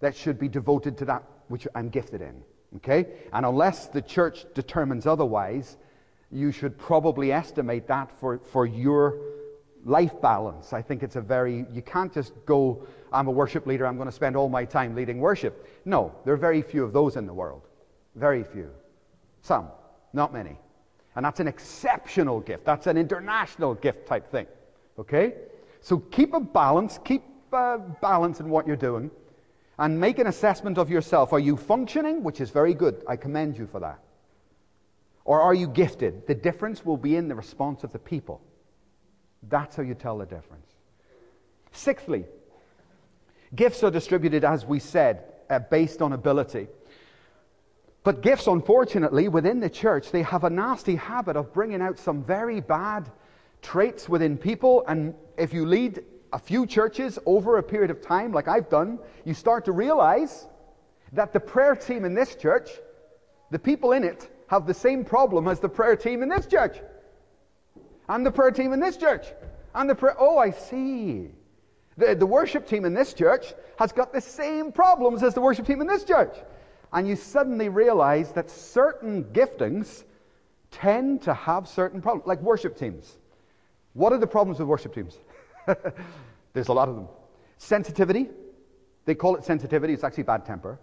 that 0.00 0.16
should 0.16 0.38
be 0.38 0.48
devoted 0.48 0.98
to 0.98 1.04
that 1.04 1.22
which 1.48 1.66
I'm 1.74 1.88
gifted 1.88 2.20
in. 2.22 2.42
Okay? 2.76 3.06
And 3.32 3.46
unless 3.46 3.86
the 3.88 4.02
church 4.02 4.46
determines 4.54 5.06
otherwise, 5.06 5.76
you 6.30 6.50
should 6.50 6.76
probably 6.78 7.32
estimate 7.32 7.86
that 7.88 8.10
for, 8.18 8.38
for 8.38 8.66
your 8.66 9.18
life 9.84 10.20
balance. 10.20 10.72
I 10.72 10.82
think 10.82 11.02
it's 11.02 11.16
a 11.16 11.20
very, 11.20 11.66
you 11.72 11.82
can't 11.82 12.12
just 12.12 12.32
go, 12.46 12.86
I'm 13.12 13.28
a 13.28 13.30
worship 13.30 13.66
leader, 13.66 13.86
I'm 13.86 13.96
going 13.96 14.08
to 14.08 14.12
spend 14.12 14.36
all 14.36 14.48
my 14.48 14.64
time 14.64 14.94
leading 14.94 15.20
worship. 15.20 15.68
No, 15.84 16.14
there 16.24 16.34
are 16.34 16.38
very 16.38 16.62
few 16.62 16.84
of 16.84 16.92
those 16.92 17.16
in 17.16 17.26
the 17.26 17.34
world. 17.34 17.62
Very 18.14 18.44
few. 18.44 18.70
Some, 19.42 19.68
not 20.12 20.32
many. 20.32 20.58
And 21.16 21.24
that's 21.24 21.40
an 21.40 21.48
exceptional 21.48 22.40
gift. 22.40 22.64
That's 22.64 22.86
an 22.86 22.96
international 22.96 23.74
gift 23.74 24.06
type 24.06 24.30
thing. 24.30 24.46
Okay? 24.98 25.34
So 25.80 25.98
keep 25.98 26.34
a 26.34 26.40
balance, 26.40 26.98
keep 27.04 27.22
a 27.52 27.78
balance 27.78 28.40
in 28.40 28.48
what 28.48 28.66
you're 28.66 28.76
doing, 28.76 29.10
and 29.78 30.00
make 30.00 30.18
an 30.18 30.28
assessment 30.28 30.78
of 30.78 30.90
yourself. 30.90 31.32
Are 31.32 31.38
you 31.38 31.56
functioning? 31.56 32.22
Which 32.22 32.40
is 32.40 32.50
very 32.50 32.74
good. 32.74 33.04
I 33.08 33.16
commend 33.16 33.58
you 33.58 33.66
for 33.66 33.80
that. 33.80 34.00
Or 35.24 35.40
are 35.40 35.54
you 35.54 35.66
gifted? 35.66 36.26
The 36.26 36.34
difference 36.34 36.84
will 36.84 36.96
be 36.96 37.16
in 37.16 37.28
the 37.28 37.34
response 37.34 37.84
of 37.84 37.92
the 37.92 37.98
people. 37.98 38.40
That's 39.48 39.76
how 39.76 39.82
you 39.82 39.94
tell 39.94 40.18
the 40.18 40.26
difference. 40.26 40.66
Sixthly, 41.72 42.24
gifts 43.54 43.82
are 43.82 43.90
distributed, 43.90 44.44
as 44.44 44.64
we 44.64 44.78
said, 44.78 45.24
uh, 45.50 45.58
based 45.58 46.02
on 46.02 46.12
ability. 46.12 46.68
But 48.02 48.20
gifts, 48.20 48.46
unfortunately, 48.46 49.28
within 49.28 49.60
the 49.60 49.70
church, 49.70 50.10
they 50.10 50.22
have 50.22 50.44
a 50.44 50.50
nasty 50.50 50.94
habit 50.94 51.36
of 51.36 51.52
bringing 51.52 51.80
out 51.80 51.98
some 51.98 52.22
very 52.22 52.60
bad 52.60 53.10
traits 53.62 54.08
within 54.10 54.36
people, 54.36 54.84
and 54.86 55.14
if 55.38 55.54
you 55.54 55.64
lead 55.64 56.04
a 56.34 56.38
few 56.38 56.66
churches 56.66 57.18
over 57.24 57.56
a 57.56 57.62
period 57.62 57.90
of 57.90 58.02
time, 58.02 58.30
like 58.30 58.46
I've 58.46 58.68
done, 58.68 58.98
you 59.24 59.32
start 59.32 59.64
to 59.64 59.72
realize 59.72 60.46
that 61.12 61.32
the 61.32 61.40
prayer 61.40 61.74
team 61.74 62.04
in 62.04 62.12
this 62.12 62.34
church, 62.34 62.70
the 63.50 63.58
people 63.58 63.92
in 63.92 64.04
it, 64.04 64.28
have 64.54 64.66
the 64.66 64.74
same 64.74 65.04
problem 65.04 65.48
as 65.48 65.60
the 65.60 65.68
prayer 65.68 65.96
team 65.96 66.22
in 66.22 66.28
this 66.28 66.46
church. 66.46 66.78
And 68.08 68.24
the 68.24 68.30
prayer 68.30 68.52
team 68.52 68.72
in 68.72 68.80
this 68.80 68.96
church. 68.96 69.26
And 69.74 69.90
the 69.90 69.94
prayer, 69.94 70.16
oh, 70.18 70.38
I 70.38 70.50
see. 70.50 71.30
The, 71.96 72.14
the 72.14 72.26
worship 72.26 72.66
team 72.66 72.84
in 72.84 72.94
this 72.94 73.14
church 73.14 73.52
has 73.78 73.92
got 73.92 74.12
the 74.12 74.20
same 74.20 74.70
problems 74.70 75.22
as 75.22 75.34
the 75.34 75.40
worship 75.40 75.66
team 75.66 75.80
in 75.80 75.86
this 75.86 76.04
church. 76.04 76.34
And 76.92 77.08
you 77.08 77.16
suddenly 77.16 77.68
realize 77.68 78.30
that 78.32 78.48
certain 78.50 79.24
giftings 79.24 80.04
tend 80.70 81.22
to 81.22 81.34
have 81.34 81.68
certain 81.68 82.00
problems, 82.00 82.26
like 82.26 82.40
worship 82.40 82.78
teams. 82.78 83.16
What 83.94 84.12
are 84.12 84.18
the 84.18 84.26
problems 84.26 84.60
with 84.60 84.68
worship 84.68 84.94
teams? 84.94 85.18
There's 86.52 86.68
a 86.68 86.72
lot 86.72 86.88
of 86.88 86.94
them. 86.94 87.08
Sensitivity. 87.58 88.28
They 89.04 89.14
call 89.16 89.34
it 89.36 89.44
sensitivity. 89.44 89.92
It's 89.92 90.04
actually 90.04 90.24
bad 90.24 90.46
temper. 90.46 90.78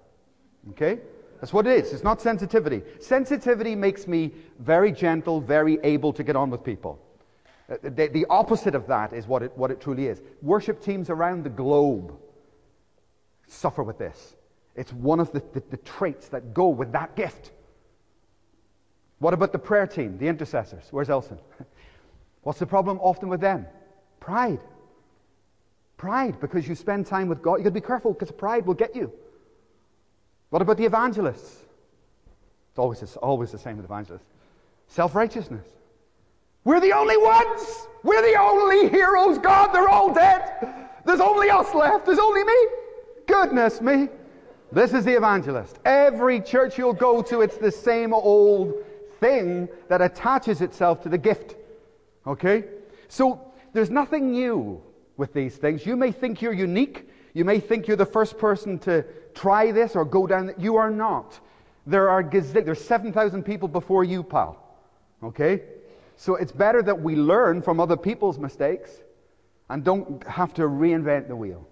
Okay? 0.72 1.00
That's 1.42 1.52
what 1.52 1.66
it 1.66 1.84
is. 1.84 1.92
It's 1.92 2.04
not 2.04 2.22
sensitivity. 2.22 2.84
Sensitivity 3.00 3.76
makes 3.76 4.08
me 4.08 4.32
very 4.60 4.92
gentle, 4.92 5.42
very 5.42 5.80
able 5.84 6.14
to 6.14 6.24
get 6.24 6.36
on 6.36 6.52
with 6.52 6.64
people. 6.64 7.00
Uh, 7.68 7.78
the, 7.82 8.08
the 8.08 8.28
opposite 8.30 8.76
of 8.76 8.86
that 8.88 9.12
is 9.12 9.28
what 9.28 9.42
it, 9.42 9.52
what 9.58 9.72
it 9.72 9.82
truly 9.82 10.06
is. 10.06 10.22
Worship 10.44 10.84
teams 10.84 11.10
around 11.10 11.44
the 11.44 11.50
globe 11.50 12.14
suffer 13.48 13.82
with 13.82 13.98
this. 13.98 14.36
It's 14.76 14.94
one 14.94 15.20
of 15.20 15.32
the, 15.32 15.42
the, 15.54 15.64
the 15.72 15.78
traits 15.78 16.28
that 16.28 16.54
go 16.54 16.68
with 16.68 16.92
that 16.92 17.16
gift. 17.16 17.52
What 19.18 19.34
about 19.34 19.52
the 19.52 19.60
prayer 19.60 19.88
team, 19.88 20.20
the 20.20 20.28
intercessors? 20.28 20.84
Where's 20.92 21.10
Elson? 21.10 21.40
What's 22.44 22.60
the 22.60 22.68
problem 22.68 23.00
often 23.02 23.30
with 23.30 23.42
them? 23.42 23.66
Pride. 24.20 24.60
Pride, 25.98 26.40
because 26.40 26.68
you 26.68 26.76
spend 26.76 27.08
time 27.08 27.28
with 27.28 27.42
God. 27.42 27.56
You've 27.56 27.64
got 27.64 27.70
to 27.70 27.82
be 27.82 27.82
careful 27.82 28.14
because 28.14 28.32
pride 28.32 28.68
will 28.68 28.76
get 28.76 28.96
you. 28.96 29.12
What 30.52 30.62
about 30.62 30.78
the 30.78 30.86
evangelists? 30.86 31.64
It's 32.70 32.78
always, 32.78 33.16
always 33.18 33.52
the 33.52 33.58
same 33.58 33.78
with 33.78 33.86
evangelists. 33.86 34.28
Self 34.88 35.16
righteousness. 35.16 35.66
We're 36.64 36.80
the 36.80 36.94
only 36.94 37.18
ones. 37.18 37.88
We're 38.04 38.22
the 38.22 38.38
only 38.40 38.90
heroes. 38.90 39.40
God, 39.40 39.74
they're 39.74 39.90
all 39.90 40.14
dead. 40.14 40.88
There's 41.06 41.22
only 41.22 41.50
us 41.50 41.74
left. 41.74 42.06
There's 42.06 42.20
only 42.20 42.44
me. 42.44 42.68
Goodness 43.28 43.82
me. 43.82 44.10
This 44.72 44.94
is 44.94 45.06
the 45.06 45.14
evangelist. 45.14 45.80
Every 45.86 46.40
church 46.40 46.78
you'll 46.78 46.94
go 46.94 47.22
to, 47.24 47.42
it's 47.42 47.58
the 47.58 47.72
same 47.72 48.14
old 48.14 48.76
thing 49.20 49.68
that 49.88 50.02
attaches 50.02 50.62
itself 50.62 51.02
to 51.04 51.10
the 51.10 51.18
gift. 51.18 51.56
Okay? 52.28 52.66
So 53.08 53.40
there's 53.74 53.90
nothing 53.90 54.32
new 54.32 54.82
with 55.18 55.34
these 55.34 55.56
things. 55.56 55.86
You 55.86 55.96
may 55.96 56.12
think 56.12 56.42
you're 56.42 56.54
unique. 56.54 57.10
You 57.34 57.46
may 57.46 57.60
think 57.60 57.88
you're 57.88 57.98
the 57.98 58.06
first 58.06 58.38
person 58.38 58.78
to 58.80 59.06
try 59.34 59.72
this 59.72 59.96
or 59.96 60.06
go 60.06 60.28
down. 60.28 60.54
You 60.58 60.78
are 60.78 60.92
not. 60.92 61.40
There 61.86 62.10
are 62.10 62.24
gazillion, 62.24 62.66
there's 62.66 62.84
7,000 62.84 63.44
people 63.44 63.68
before 63.68 64.04
you, 64.04 64.24
pal. 64.24 64.58
Okay? 65.24 65.62
So 66.16 66.36
it's 66.36 66.52
better 66.52 66.84
that 66.84 67.02
we 67.02 67.16
learn 67.16 67.62
from 67.62 67.80
other 67.80 67.98
people's 67.98 68.38
mistakes 68.38 68.92
and 69.70 69.84
don't 69.84 70.24
have 70.28 70.54
to 70.56 70.64
reinvent 70.64 71.28
the 71.28 71.36
wheel. 71.36 71.68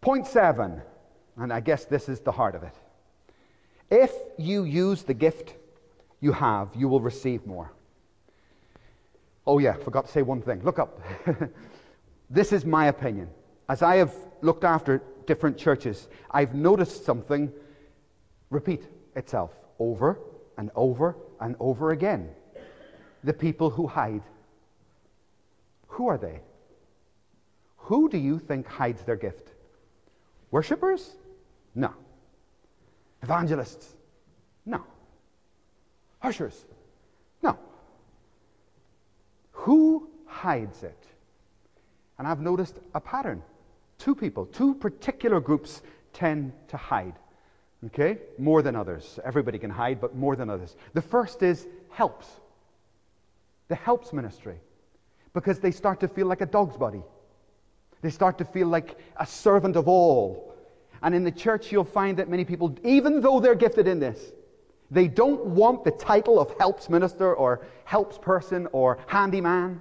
Point 0.00 0.26
seven, 0.26 0.82
and 1.36 1.52
I 1.52 1.60
guess 1.60 1.86
this 1.86 2.08
is 2.08 2.20
the 2.20 2.30
heart 2.30 2.54
of 2.54 2.62
it. 2.62 2.74
If 3.90 4.12
you 4.36 4.64
use 4.64 5.02
the 5.02 5.14
gift 5.14 5.54
you 6.20 6.32
have, 6.32 6.68
you 6.76 6.88
will 6.88 7.00
receive 7.00 7.46
more. 7.46 7.72
Oh, 9.46 9.58
yeah, 9.58 9.74
forgot 9.74 10.06
to 10.06 10.12
say 10.12 10.22
one 10.22 10.42
thing. 10.42 10.62
Look 10.62 10.78
up. 10.78 11.00
this 12.30 12.52
is 12.52 12.64
my 12.64 12.86
opinion. 12.86 13.28
As 13.68 13.82
I 13.82 13.96
have 13.96 14.14
looked 14.42 14.64
after 14.64 15.02
different 15.26 15.56
churches, 15.56 16.08
I've 16.30 16.54
noticed 16.54 17.04
something 17.04 17.52
repeat 18.50 18.86
itself 19.16 19.50
over 19.78 20.18
and 20.56 20.70
over 20.74 21.16
and 21.40 21.56
over 21.60 21.90
again 21.90 22.30
the 23.24 23.32
people 23.32 23.70
who 23.70 23.86
hide. 23.86 24.22
Who 25.88 26.08
are 26.08 26.18
they? 26.18 26.40
Who 27.76 28.08
do 28.08 28.18
you 28.18 28.38
think 28.38 28.66
hides 28.66 29.02
their 29.04 29.16
gift? 29.16 29.52
Worshippers? 30.50 31.16
No. 31.74 31.92
Evangelists? 33.22 33.94
No. 34.66 34.84
Ushers? 36.22 36.64
No. 37.42 37.58
Who 39.52 40.08
hides 40.26 40.82
it? 40.82 41.04
And 42.18 42.28
I've 42.28 42.40
noticed 42.40 42.78
a 42.94 43.00
pattern. 43.00 43.42
Two 43.98 44.14
people, 44.14 44.46
two 44.46 44.74
particular 44.74 45.40
groups 45.40 45.82
tend 46.12 46.52
to 46.68 46.76
hide. 46.76 47.14
Okay? 47.86 48.18
More 48.38 48.62
than 48.62 48.76
others. 48.76 49.18
Everybody 49.24 49.58
can 49.58 49.70
hide, 49.70 50.00
but 50.00 50.14
more 50.14 50.36
than 50.36 50.48
others. 50.50 50.76
The 50.94 51.02
first 51.02 51.42
is 51.42 51.66
helps 51.90 52.26
the 53.68 53.74
helps 53.74 54.12
ministry 54.12 54.56
because 55.32 55.58
they 55.58 55.70
start 55.70 56.00
to 56.00 56.08
feel 56.08 56.26
like 56.26 56.40
a 56.40 56.46
dog's 56.46 56.76
body. 56.76 57.02
They 58.02 58.10
start 58.10 58.38
to 58.38 58.44
feel 58.44 58.68
like 58.68 58.98
a 59.16 59.26
servant 59.26 59.76
of 59.76 59.88
all. 59.88 60.54
And 61.02 61.14
in 61.14 61.24
the 61.24 61.32
church, 61.32 61.72
you'll 61.72 61.84
find 61.84 62.18
that 62.18 62.28
many 62.28 62.44
people, 62.44 62.76
even 62.84 63.20
though 63.20 63.40
they're 63.40 63.54
gifted 63.54 63.88
in 63.88 63.98
this, 63.98 64.32
they 64.90 65.08
don't 65.08 65.44
want 65.46 65.84
the 65.84 65.90
title 65.90 66.38
of 66.38 66.54
helps 66.58 66.88
minister 66.88 67.34
or 67.34 67.66
helps 67.84 68.18
person 68.18 68.68
or 68.72 68.98
handyman 69.06 69.80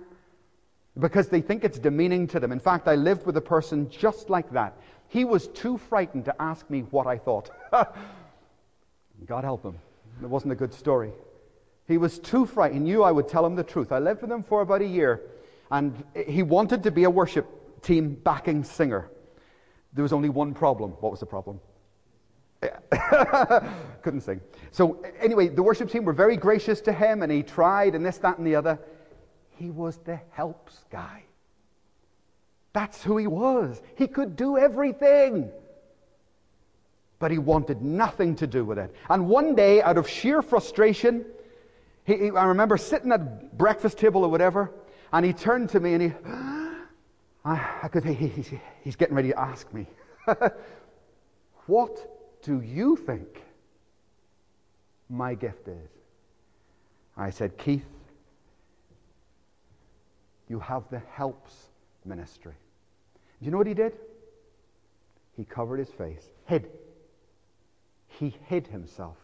because 1.00 1.28
they 1.28 1.42
think 1.42 1.64
it's 1.64 1.80
demeaning 1.80 2.28
to 2.28 2.40
them. 2.40 2.52
In 2.52 2.60
fact, 2.60 2.88
I 2.88 2.96
lived 2.96 3.26
with 3.26 3.38
a 3.38 3.42
person 3.42 3.90
just 3.90 4.30
like 4.30 4.52
that. 4.52 4.78
He 5.08 5.26
was 5.26 5.48
too 5.50 5.78
frightened 5.78 6.26
to 6.26 6.42
ask 6.42 6.70
me 6.70 6.82
what 6.92 7.08
I 7.08 7.18
thought. 7.18 7.50
God 9.26 9.44
help 9.44 9.64
him. 9.64 9.78
It 10.22 10.30
wasn't 10.30 10.54
a 10.54 10.56
good 10.56 10.74
story. 10.74 11.12
He 11.88 11.98
was 11.98 12.20
too 12.20 12.46
frightened. 12.46 12.86
He 12.86 12.92
knew 12.92 13.04
I 13.04 13.12
would 13.12 13.28
tell 13.28 13.46
him 13.46 13.56
the 13.56 13.64
truth. 13.64 13.92
I 13.92 14.00
lived 14.00 14.22
with 14.22 14.32
him 14.32 14.44
for 14.44 14.62
about 14.62 14.82
a 14.82 14.88
year, 14.88 15.22
and 15.72 16.04
he 16.28 16.44
wanted 16.44 16.84
to 16.84 16.92
be 16.92 17.04
a 17.04 17.10
worship 17.10 17.82
team 17.82 18.14
backing 18.24 18.64
singer. 18.64 19.10
There 19.94 20.04
was 20.04 20.14
only 20.14 20.30
one 20.30 20.54
problem. 20.54 20.92
What 21.00 21.12
was 21.12 21.20
the 21.20 21.26
problem? 21.26 21.60
Couldn't 24.02 24.22
sing. 24.22 24.40
So, 24.72 25.04
anyway, 25.20 25.50
the 25.50 25.64
worship 25.64 25.90
team 25.90 26.06
were 26.06 26.14
very 26.14 26.38
gracious 26.38 26.80
to 26.82 26.94
him, 26.94 27.22
and 27.22 27.32
he 27.32 27.44
tried, 27.44 27.96
and 27.96 28.06
this, 28.06 28.18
that, 28.20 28.38
and 28.38 28.48
the 28.48 28.56
other. 28.56 28.80
He 29.58 29.70
was 29.70 29.98
the 29.98 30.20
helps 30.32 30.84
guy. 30.92 31.24
That's 32.74 33.04
who 33.04 33.18
he 33.18 33.28
was. 33.28 33.82
He 33.96 34.08
could 34.08 34.36
do 34.36 34.58
everything. 34.58 35.52
But 37.20 37.32
he 37.32 37.38
wanted 37.38 37.82
nothing 37.82 38.36
to 38.38 38.48
do 38.48 38.66
with 38.66 38.80
it. 38.80 38.94
And 39.10 39.28
one 39.28 39.56
day, 39.56 39.82
out 39.82 39.98
of 39.98 40.10
sheer 40.10 40.42
frustration, 40.42 41.26
he, 42.04 42.18
he, 42.18 42.30
I 42.32 42.46
remember 42.46 42.78
sitting 42.78 43.12
at 43.12 43.58
breakfast 43.58 43.98
table 43.98 44.24
or 44.24 44.30
whatever, 44.30 44.72
and 45.14 45.26
he 45.26 45.32
turned 45.32 45.70
to 45.70 45.80
me 45.80 45.94
and 45.94 46.02
he, 46.02 46.12
I, 47.46 47.80
I 47.84 47.88
could, 47.88 48.04
he, 48.04 48.28
he, 48.28 48.60
he's 48.84 48.96
getting 48.96 49.16
ready 49.16 49.30
to 49.30 49.40
ask 49.40 49.72
me, 49.74 49.86
What 51.66 52.42
do 52.44 52.62
you 52.62 52.96
think 52.96 53.42
my 55.10 55.34
gift 55.36 55.68
is? 55.68 55.90
I 57.16 57.30
said, 57.30 57.58
Keith, 57.58 57.86
you 60.48 60.60
have 60.60 60.84
the 60.90 61.02
helps 61.12 61.70
ministry. 62.06 62.54
Do 63.40 63.46
you 63.46 63.52
know 63.52 63.58
what 63.58 63.68
he 63.68 63.74
did? 63.74 63.94
He 65.36 65.46
covered 65.46 65.78
his 65.78 65.90
face, 65.90 66.30
hid. 66.46 66.70
He 68.08 68.36
hid 68.48 68.68
himself 68.68 69.18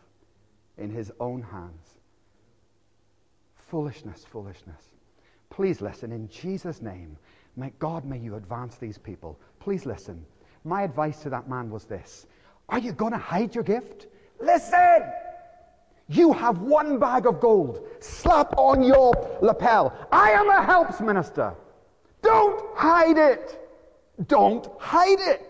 in 0.78 0.90
his 0.90 1.12
own 1.20 1.42
hands. 1.42 2.00
Foolishness, 3.70 4.26
foolishness. 4.32 4.84
Please 5.50 5.82
listen 5.82 6.12
in 6.12 6.28
Jesus' 6.30 6.82
name. 6.82 7.18
May 7.56 7.72
God, 7.80 8.06
may 8.06 8.18
you 8.18 8.36
advance 8.36 8.78
these 8.78 8.98
people. 8.98 9.40
Please 9.60 9.86
listen. 9.86 10.26
My 10.64 10.84
advice 10.84 11.22
to 11.22 11.30
that 11.30 11.50
man 11.50 11.70
was 11.70 11.86
this 11.86 12.26
Are 12.70 12.80
you 12.80 12.92
going 12.92 13.12
to 13.12 13.18
hide 13.18 13.54
your 13.54 13.64
gift? 13.64 14.08
Listen! 14.40 15.04
You 16.10 16.34
have 16.34 16.60
one 16.60 16.97
bag 16.97 17.28
of 17.28 17.39
gold. 17.39 17.88
Slap 17.99 18.55
on 18.57 18.82
your 18.82 19.14
lapel. 19.41 19.93
I 20.12 20.32
am 20.32 20.49
a 20.49 20.64
helps 20.64 20.99
minister. 20.99 21.53
Don't 22.24 22.76
hide 22.76 23.18
it. 23.18 23.55
Don't 24.28 24.68
hide 24.80 25.20
it. 25.20 25.45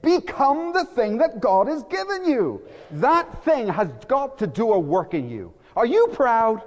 Become 0.00 0.72
the 0.72 0.84
thing 0.84 1.18
that 1.18 1.40
God 1.40 1.66
has 1.66 1.82
given 1.84 2.24
you. 2.24 2.62
That 2.92 3.44
thing 3.44 3.66
has 3.68 3.88
got 4.06 4.38
to 4.38 4.46
do 4.46 4.72
a 4.72 4.78
work 4.78 5.14
in 5.14 5.28
you. 5.28 5.52
Are 5.76 5.84
you 5.84 6.08
proud? 6.12 6.62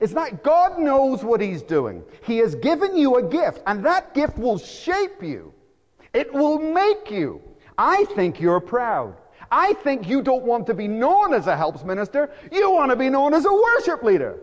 It's 0.00 0.12
not, 0.12 0.44
God 0.44 0.78
knows 0.78 1.24
what 1.24 1.40
He's 1.40 1.62
doing. 1.62 2.04
He 2.22 2.38
has 2.38 2.54
given 2.54 2.96
you 2.96 3.16
a 3.16 3.22
gift, 3.22 3.62
and 3.66 3.84
that 3.84 4.14
gift 4.14 4.38
will 4.38 4.58
shape 4.58 5.22
you. 5.22 5.52
It 6.14 6.32
will 6.32 6.58
make 6.58 7.10
you. 7.10 7.42
I 7.76 8.04
think 8.14 8.40
you're 8.40 8.60
proud. 8.60 9.16
I 9.50 9.72
think 9.74 10.08
you 10.08 10.22
don't 10.22 10.44
want 10.44 10.66
to 10.66 10.74
be 10.74 10.88
known 10.88 11.32
as 11.32 11.46
a 11.46 11.56
helps 11.56 11.84
minister. 11.84 12.30
You 12.52 12.70
want 12.70 12.90
to 12.90 12.96
be 12.96 13.08
known 13.08 13.34
as 13.34 13.44
a 13.44 13.52
worship 13.52 14.02
leader. 14.02 14.40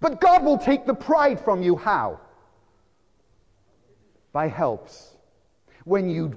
But 0.00 0.20
God 0.20 0.44
will 0.44 0.58
take 0.58 0.86
the 0.86 0.94
pride 0.94 1.40
from 1.40 1.62
you. 1.62 1.76
How? 1.76 2.20
By 4.32 4.48
helps. 4.48 5.16
When 5.84 6.08
you, 6.08 6.36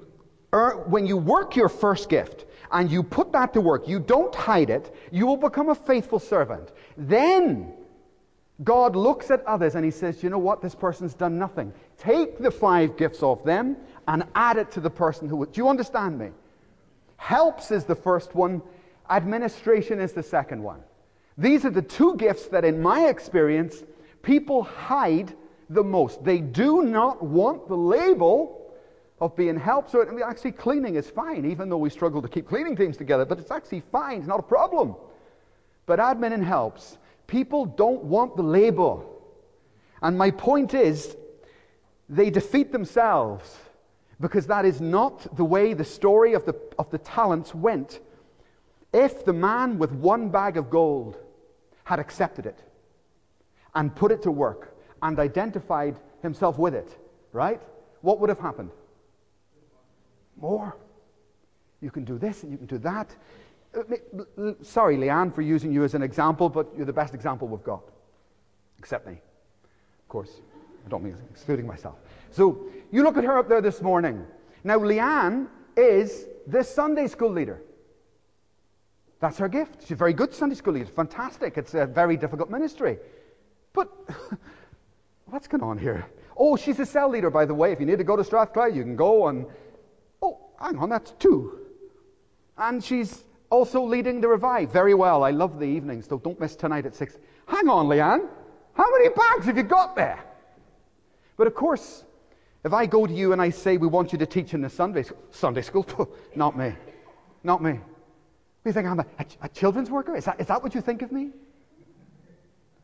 earn, 0.52 0.78
when 0.90 1.06
you 1.06 1.16
work 1.16 1.54
your 1.54 1.68
first 1.68 2.08
gift 2.08 2.46
and 2.70 2.90
you 2.90 3.02
put 3.02 3.32
that 3.32 3.52
to 3.52 3.60
work, 3.60 3.86
you 3.86 4.00
don't 4.00 4.34
hide 4.34 4.70
it, 4.70 4.94
you 5.12 5.26
will 5.26 5.36
become 5.36 5.68
a 5.68 5.74
faithful 5.74 6.18
servant. 6.18 6.72
Then 6.96 7.72
God 8.64 8.96
looks 8.96 9.30
at 9.30 9.44
others 9.46 9.74
and 9.74 9.84
he 9.84 9.90
says, 9.90 10.22
You 10.22 10.30
know 10.30 10.38
what? 10.38 10.62
This 10.62 10.74
person's 10.74 11.14
done 11.14 11.38
nothing. 11.38 11.72
Take 11.98 12.38
the 12.38 12.50
five 12.50 12.96
gifts 12.96 13.22
off 13.22 13.44
them 13.44 13.76
and 14.08 14.24
add 14.34 14.56
it 14.56 14.70
to 14.72 14.80
the 14.80 14.90
person 14.90 15.28
who. 15.28 15.44
Do 15.46 15.60
you 15.60 15.68
understand 15.68 16.18
me? 16.18 16.30
Helps 17.22 17.70
is 17.70 17.84
the 17.84 17.94
first 17.94 18.34
one, 18.34 18.60
administration 19.08 20.00
is 20.00 20.12
the 20.12 20.24
second 20.24 20.60
one. 20.60 20.80
These 21.38 21.64
are 21.64 21.70
the 21.70 21.80
two 21.80 22.16
gifts 22.16 22.48
that, 22.48 22.64
in 22.64 22.82
my 22.82 23.06
experience, 23.06 23.84
people 24.22 24.64
hide 24.64 25.32
the 25.70 25.84
most. 25.84 26.24
They 26.24 26.38
do 26.38 26.82
not 26.82 27.22
want 27.22 27.68
the 27.68 27.76
label 27.76 28.72
of 29.20 29.36
being 29.36 29.56
helped. 29.56 29.92
So, 29.92 30.04
actually, 30.26 30.50
cleaning 30.50 30.96
is 30.96 31.08
fine, 31.10 31.48
even 31.48 31.68
though 31.68 31.76
we 31.76 31.90
struggle 31.90 32.20
to 32.22 32.28
keep 32.28 32.48
cleaning 32.48 32.74
teams 32.74 32.96
together, 32.96 33.24
but 33.24 33.38
it's 33.38 33.52
actually 33.52 33.84
fine. 33.92 34.18
It's 34.18 34.26
not 34.26 34.40
a 34.40 34.42
problem. 34.42 34.96
But 35.86 36.00
admin 36.00 36.32
and 36.32 36.44
helps, 36.44 36.98
people 37.28 37.66
don't 37.66 38.02
want 38.02 38.36
the 38.36 38.42
label. 38.42 39.22
And 40.02 40.18
my 40.18 40.32
point 40.32 40.74
is, 40.74 41.16
they 42.08 42.30
defeat 42.30 42.72
themselves 42.72 43.56
because 44.22 44.46
that 44.46 44.64
is 44.64 44.80
not 44.80 45.36
the 45.36 45.44
way 45.44 45.74
the 45.74 45.84
story 45.84 46.32
of 46.32 46.46
the, 46.46 46.54
of 46.78 46.88
the 46.90 46.98
talents 46.98 47.54
went. 47.54 47.98
If 48.92 49.24
the 49.24 49.32
man 49.32 49.78
with 49.78 49.90
one 49.90 50.28
bag 50.28 50.56
of 50.56 50.70
gold 50.70 51.18
had 51.82 51.98
accepted 51.98 52.46
it 52.46 52.62
and 53.74 53.94
put 53.94 54.12
it 54.12 54.22
to 54.22 54.30
work 54.30 54.76
and 55.02 55.18
identified 55.18 55.96
himself 56.22 56.56
with 56.56 56.72
it, 56.72 56.96
right? 57.32 57.60
What 58.02 58.20
would 58.20 58.28
have 58.28 58.38
happened? 58.38 58.70
More. 60.40 60.76
You 61.80 61.90
can 61.90 62.04
do 62.04 62.16
this 62.16 62.44
and 62.44 62.52
you 62.52 62.58
can 62.58 62.68
do 62.68 62.78
that. 62.78 63.16
Uh, 63.76 64.52
sorry, 64.62 64.98
Leanne, 64.98 65.34
for 65.34 65.42
using 65.42 65.72
you 65.72 65.82
as 65.82 65.94
an 65.94 66.02
example, 66.02 66.48
but 66.48 66.68
you're 66.76 66.86
the 66.86 66.92
best 66.92 67.12
example 67.12 67.48
we've 67.48 67.64
got. 67.64 67.82
Except 68.78 69.04
me. 69.04 69.14
Of 69.14 70.08
course. 70.08 70.40
I 70.86 70.88
don't 70.88 71.02
mean 71.02 71.16
excluding 71.32 71.66
myself. 71.66 71.96
So 72.32 72.66
you 72.90 73.02
look 73.02 73.16
at 73.16 73.24
her 73.24 73.38
up 73.38 73.48
there 73.48 73.60
this 73.60 73.82
morning. 73.82 74.26
Now, 74.64 74.78
Leanne 74.78 75.48
is 75.76 76.26
the 76.46 76.64
Sunday 76.64 77.06
school 77.06 77.30
leader. 77.30 77.62
That's 79.20 79.38
her 79.38 79.48
gift. 79.48 79.82
She's 79.82 79.92
a 79.92 79.96
very 79.96 80.12
good 80.12 80.34
Sunday 80.34 80.56
school 80.56 80.74
leader. 80.74 80.86
Fantastic. 80.86 81.56
It's 81.56 81.74
a 81.74 81.86
very 81.86 82.16
difficult 82.16 82.50
ministry. 82.50 82.98
But 83.72 83.88
what's 85.26 85.46
going 85.46 85.62
on 85.62 85.78
here? 85.78 86.06
Oh, 86.36 86.56
she's 86.56 86.80
a 86.80 86.86
cell 86.86 87.08
leader, 87.08 87.30
by 87.30 87.44
the 87.44 87.54
way. 87.54 87.70
If 87.72 87.80
you 87.80 87.86
need 87.86 87.98
to 87.98 88.04
go 88.04 88.16
to 88.16 88.24
Strathclyde, 88.24 88.74
you 88.74 88.82
can 88.82 88.96
go 88.96 89.28
and. 89.28 89.46
Oh, 90.22 90.38
hang 90.58 90.78
on, 90.78 90.88
that's 90.88 91.12
two. 91.12 91.60
And 92.58 92.82
she's 92.82 93.24
also 93.50 93.82
leading 93.82 94.20
the 94.20 94.28
revive. 94.28 94.72
Very 94.72 94.94
well. 94.94 95.22
I 95.22 95.30
love 95.30 95.58
the 95.58 95.66
evenings, 95.66 96.08
so 96.08 96.18
don't 96.18 96.40
miss 96.40 96.56
tonight 96.56 96.86
at 96.86 96.96
six. 96.96 97.18
Hang 97.46 97.68
on, 97.68 97.86
Leanne. 97.86 98.26
How 98.74 98.90
many 98.90 99.10
bags 99.10 99.46
have 99.46 99.56
you 99.56 99.62
got 99.62 99.94
there? 99.94 100.18
But 101.36 101.46
of 101.46 101.54
course, 101.54 102.04
if 102.64 102.72
I 102.72 102.86
go 102.86 103.06
to 103.06 103.12
you 103.12 103.32
and 103.32 103.42
I 103.42 103.50
say, 103.50 103.76
we 103.76 103.88
want 103.88 104.12
you 104.12 104.18
to 104.18 104.26
teach 104.26 104.54
in 104.54 104.60
the 104.60 104.70
Sunday, 104.70 105.04
Sunday 105.30 105.62
school, 105.62 105.86
not 106.34 106.56
me. 106.56 106.72
Not 107.42 107.62
me. 107.62 107.80
You 108.64 108.72
think 108.72 108.86
I'm 108.86 109.00
a, 109.00 109.06
a, 109.18 109.26
a 109.42 109.48
children's 109.48 109.90
worker? 109.90 110.14
Is 110.16 110.24
that, 110.26 110.40
is 110.40 110.46
that 110.46 110.62
what 110.62 110.74
you 110.74 110.80
think 110.80 111.02
of 111.02 111.10
me? 111.10 111.30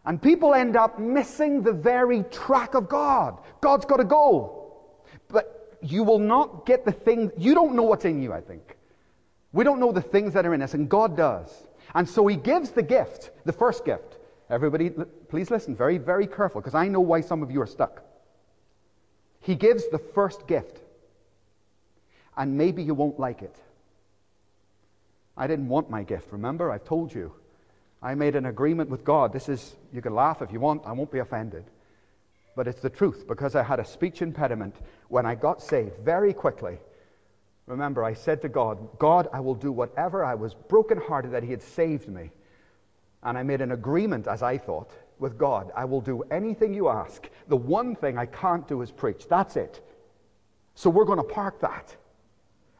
And 0.05 0.21
people 0.21 0.55
end 0.55 0.77
up 0.77 0.99
missing 0.99 1.63
the 1.63 1.73
very 1.73 2.25
track 2.25 2.75
of 2.75 2.89
God. 2.89 3.39
God's 3.61 3.85
got 3.85 4.01
a 4.01 4.05
goal. 4.05 5.05
But 5.29 5.79
you 5.81 6.03
will 6.03 6.19
not 6.19 6.67
get 6.67 6.85
the 6.85 6.93
thing, 6.93 7.31
you 7.37 7.55
don't 7.55 7.75
know 7.75 7.83
what's 7.83 8.05
in 8.05 8.21
you, 8.23 8.33
I 8.33 8.41
think. 8.41 8.77
We 9.53 9.65
don't 9.65 9.79
know 9.79 9.93
the 9.93 10.03
things 10.03 10.35
that 10.35 10.45
are 10.45 10.55
in 10.55 10.63
us, 10.63 10.75
and 10.75 10.89
God 10.89 11.17
does. 11.17 11.51
And 11.95 12.09
so 12.09 12.27
He 12.27 12.37
gives 12.37 12.71
the 12.71 12.83
gift, 12.83 13.31
the 13.45 13.53
first 13.53 13.85
gift. 13.85 14.19
Everybody, 14.51 14.91
please 15.29 15.51
listen 15.51 15.77
very, 15.77 15.99
very 15.99 16.27
careful, 16.27 16.61
because 16.61 16.75
I 16.75 16.89
know 16.89 17.01
why 17.01 17.21
some 17.21 17.43
of 17.43 17.51
you 17.51 17.61
are 17.61 17.67
stuck. 17.67 18.03
He 19.49 19.55
gives 19.55 19.89
the 19.89 19.99
first 19.99 20.47
gift. 20.47 20.79
And 22.37 22.59
maybe 22.59 22.83
you 22.83 22.93
won't 22.93 23.19
like 23.19 23.41
it. 23.41 23.57
I 25.39 25.47
didn't 25.47 25.69
want 25.69 25.89
my 25.89 26.03
gift, 26.03 26.31
remember? 26.33 26.71
I've 26.71 26.85
told 26.85 27.15
you. 27.15 27.33
I 28.03 28.15
made 28.15 28.37
an 28.37 28.45
agreement 28.45 28.91
with 28.91 29.05
God. 29.05 29.33
This 29.33 29.49
is, 29.49 29.75
you 29.91 30.03
can 30.03 30.15
laugh 30.15 30.43
if 30.43 30.53
you 30.53 30.61
want, 30.61 30.83
I 30.85 30.93
won't 30.93 31.11
be 31.11 31.21
offended. 31.21 31.65
But 32.57 32.69
it's 32.69 32.83
the 32.83 32.91
truth 32.91 33.27
because 33.27 33.55
I 33.57 33.63
had 33.63 33.81
a 33.81 33.87
speech 33.87 34.21
impediment 34.21 34.77
when 35.09 35.25
I 35.25 35.35
got 35.35 35.63
saved 35.63 35.97
very 36.05 36.35
quickly. 36.35 36.77
Remember, 37.65 38.05
I 38.05 38.13
said 38.13 38.43
to 38.43 38.51
God, 38.51 38.99
God, 38.99 39.29
I 39.33 39.41
will 39.41 39.55
do 39.55 39.73
whatever. 39.73 40.27
I 40.27 40.35
was 40.35 40.53
brokenhearted 40.53 41.31
that 41.31 41.43
He 41.43 41.53
had 41.53 41.63
saved 41.63 42.07
me. 42.07 42.33
And 43.23 43.39
I 43.39 43.45
made 43.45 43.63
an 43.63 43.73
agreement, 43.73 44.27
as 44.27 44.43
I 44.43 44.59
thought, 44.59 44.91
with 45.19 45.39
God. 45.39 45.73
I 45.77 45.85
will 45.85 46.01
do 46.01 46.23
anything 46.31 46.75
you 46.75 46.89
ask. 46.89 47.29
The 47.49 47.57
one 47.57 47.95
thing 47.95 48.19
I 48.19 48.27
can't 48.27 48.67
do 48.69 48.83
is 48.83 48.91
preach. 48.91 49.27
That's 49.29 49.57
it. 49.57 49.81
So 50.75 50.91
we're 50.91 51.05
going 51.05 51.19
to 51.19 51.25
park 51.25 51.61
that. 51.61 51.97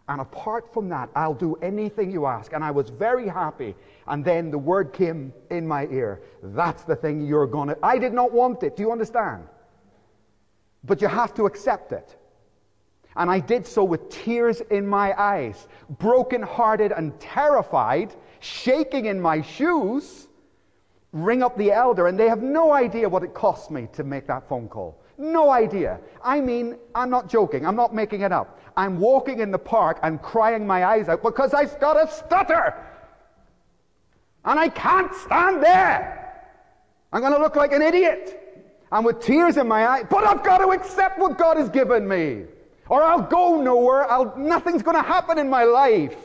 And 0.09 0.21
apart 0.23 0.73
from 0.73 0.89
that, 0.89 1.11
I'll 1.15 1.35
do 1.35 1.57
anything 1.57 2.11
you 2.11 2.25
ask. 2.27 2.53
And 2.53 2.65
I 2.65 2.71
was 2.71 2.89
very 2.89 3.29
happy. 3.29 3.75
And 4.07 4.25
then 4.25 4.51
the 4.51 4.59
word 4.59 4.93
came 4.93 5.35
in 5.51 5.69
my 5.69 5.87
ear. 5.89 6.23
That's 6.43 6.85
the 6.85 6.97
thing 6.97 7.27
you're 7.27 7.47
going 7.47 7.69
to. 7.69 7.79
I 7.83 7.99
did 7.99 8.15
not 8.15 8.33
want 8.33 8.63
it. 8.63 8.77
Do 8.77 8.83
you 8.83 8.93
understand? 8.93 9.45
But 10.85 11.03
you 11.03 11.09
have 11.09 11.35
to 11.35 11.45
accept 11.45 11.93
it. 11.93 12.17
And 13.17 13.29
I 13.29 13.41
did 13.41 13.67
so 13.67 13.83
with 13.83 14.09
tears 14.11 14.61
in 14.71 14.87
my 14.87 15.13
eyes, 15.21 15.67
broken-hearted 15.99 16.93
and 16.93 17.19
terrified, 17.19 18.15
shaking 18.39 19.07
in 19.07 19.21
my 19.21 19.43
shoes. 19.43 20.28
Ring 21.13 21.43
up 21.43 21.57
the 21.57 21.73
elder, 21.73 22.07
and 22.07 22.19
they 22.19 22.29
have 22.29 22.43
no 22.43 22.73
idea 22.73 23.09
what 23.09 23.23
it 23.23 23.33
cost 23.33 23.71
me 23.71 23.89
to 23.95 24.05
make 24.05 24.27
that 24.27 24.49
phone 24.49 24.69
call. 24.69 25.01
No 25.17 25.51
idea. 25.51 25.99
I 26.23 26.41
mean, 26.41 26.77
I'm 26.95 27.11
not 27.11 27.29
joking. 27.29 27.67
I'm 27.67 27.77
not 27.77 27.95
making 27.95 28.21
it 28.21 28.31
up. 28.31 28.61
I'm 28.77 28.99
walking 29.01 29.41
in 29.41 29.51
the 29.51 29.59
park 29.59 29.99
and 30.03 30.23
crying 30.23 30.67
my 30.67 30.85
eyes 30.85 31.09
out 31.09 31.23
because 31.23 31.55
I've 31.55 31.81
got 31.81 31.97
a 31.97 32.11
stutter. 32.13 32.75
And 34.45 34.61
I 34.61 34.69
can't 34.69 35.13
stand 35.15 35.63
there. 35.63 36.45
I'm 37.13 37.21
going 37.21 37.33
to 37.33 37.41
look 37.41 37.57
like 37.57 37.73
an 37.73 37.83
idiot. 37.83 38.45
And 38.93 39.05
with 39.05 39.21
tears 39.21 39.57
in 39.57 39.67
my 39.67 39.87
eyes, 39.87 40.07
but 40.09 40.25
I've 40.25 40.45
got 40.45 40.59
to 40.59 40.69
accept 40.69 41.19
what 41.19 41.37
God 41.37 41.57
has 41.57 41.69
given 41.69 42.07
me. 42.07 42.45
Or 42.89 43.03
I'll 43.03 43.23
go 43.23 43.61
nowhere. 43.61 44.11
I'll, 44.11 44.37
nothing's 44.37 44.83
going 44.83 44.97
to 44.97 45.03
happen 45.03 45.39
in 45.39 45.51
my 45.51 45.65
life. 45.65 46.17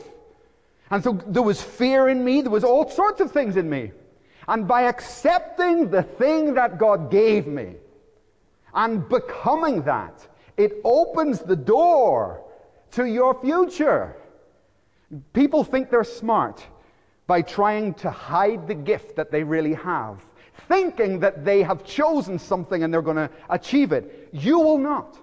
And 0.90 1.02
so 1.02 1.12
there 1.26 1.42
was 1.42 1.60
fear 1.60 2.08
in 2.08 2.24
me. 2.24 2.42
There 2.42 2.50
was 2.50 2.64
all 2.64 2.88
sorts 2.88 3.20
of 3.20 3.32
things 3.32 3.56
in 3.56 3.68
me. 3.68 3.90
And 4.48 4.68
by 4.68 4.82
accepting 4.82 5.90
the 5.90 6.02
thing 6.02 6.54
that 6.54 6.78
God 6.78 7.10
gave 7.10 7.46
me 7.46 7.74
and 8.74 9.08
becoming 9.08 9.82
that, 9.82 10.26
it 10.56 10.80
opens 10.84 11.40
the 11.40 11.56
door 11.56 12.42
to 12.92 13.04
your 13.06 13.40
future. 13.40 14.16
People 15.32 15.64
think 15.64 15.90
they're 15.90 16.04
smart 16.04 16.64
by 17.26 17.42
trying 17.42 17.94
to 17.94 18.10
hide 18.10 18.66
the 18.68 18.74
gift 18.74 19.16
that 19.16 19.30
they 19.30 19.42
really 19.42 19.74
have, 19.74 20.24
thinking 20.68 21.20
that 21.20 21.44
they 21.44 21.62
have 21.62 21.84
chosen 21.84 22.38
something 22.38 22.82
and 22.82 22.92
they're 22.92 23.02
going 23.02 23.16
to 23.16 23.30
achieve 23.48 23.92
it. 23.92 24.28
You 24.32 24.58
will 24.58 24.78
not. 24.78 25.16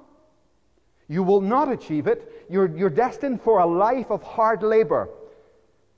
You 1.08 1.24
will 1.24 1.42
not 1.42 1.72
achieve 1.72 2.08
it. 2.08 2.46
You're, 2.50 2.76
you're 2.76 2.90
destined 2.90 3.42
for 3.42 3.60
a 3.60 3.66
life 3.66 4.10
of 4.10 4.24
hard 4.24 4.64
labor, 4.64 5.10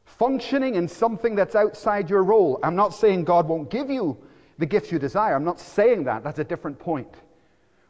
functioning 0.06 0.76
in 0.76 0.88
something 0.88 1.36
that's 1.36 1.56
outside 1.56 2.10
your 2.10 2.24
role. 2.24 2.60
I'm 2.64 2.76
not 2.76 2.94
saying 2.94 3.24
God 3.24 3.48
won't 3.48 3.70
give 3.70 3.90
you 3.90 4.18
the 4.58 4.66
gifts 4.66 4.92
you 4.92 5.00
desire. 5.00 5.36
I'm 5.36 5.44
not 5.44 5.60
saying 5.60 6.04
that. 6.06 6.24
That's 6.24 6.40
a 6.40 6.44
different 6.44 6.80
point. 6.80 7.14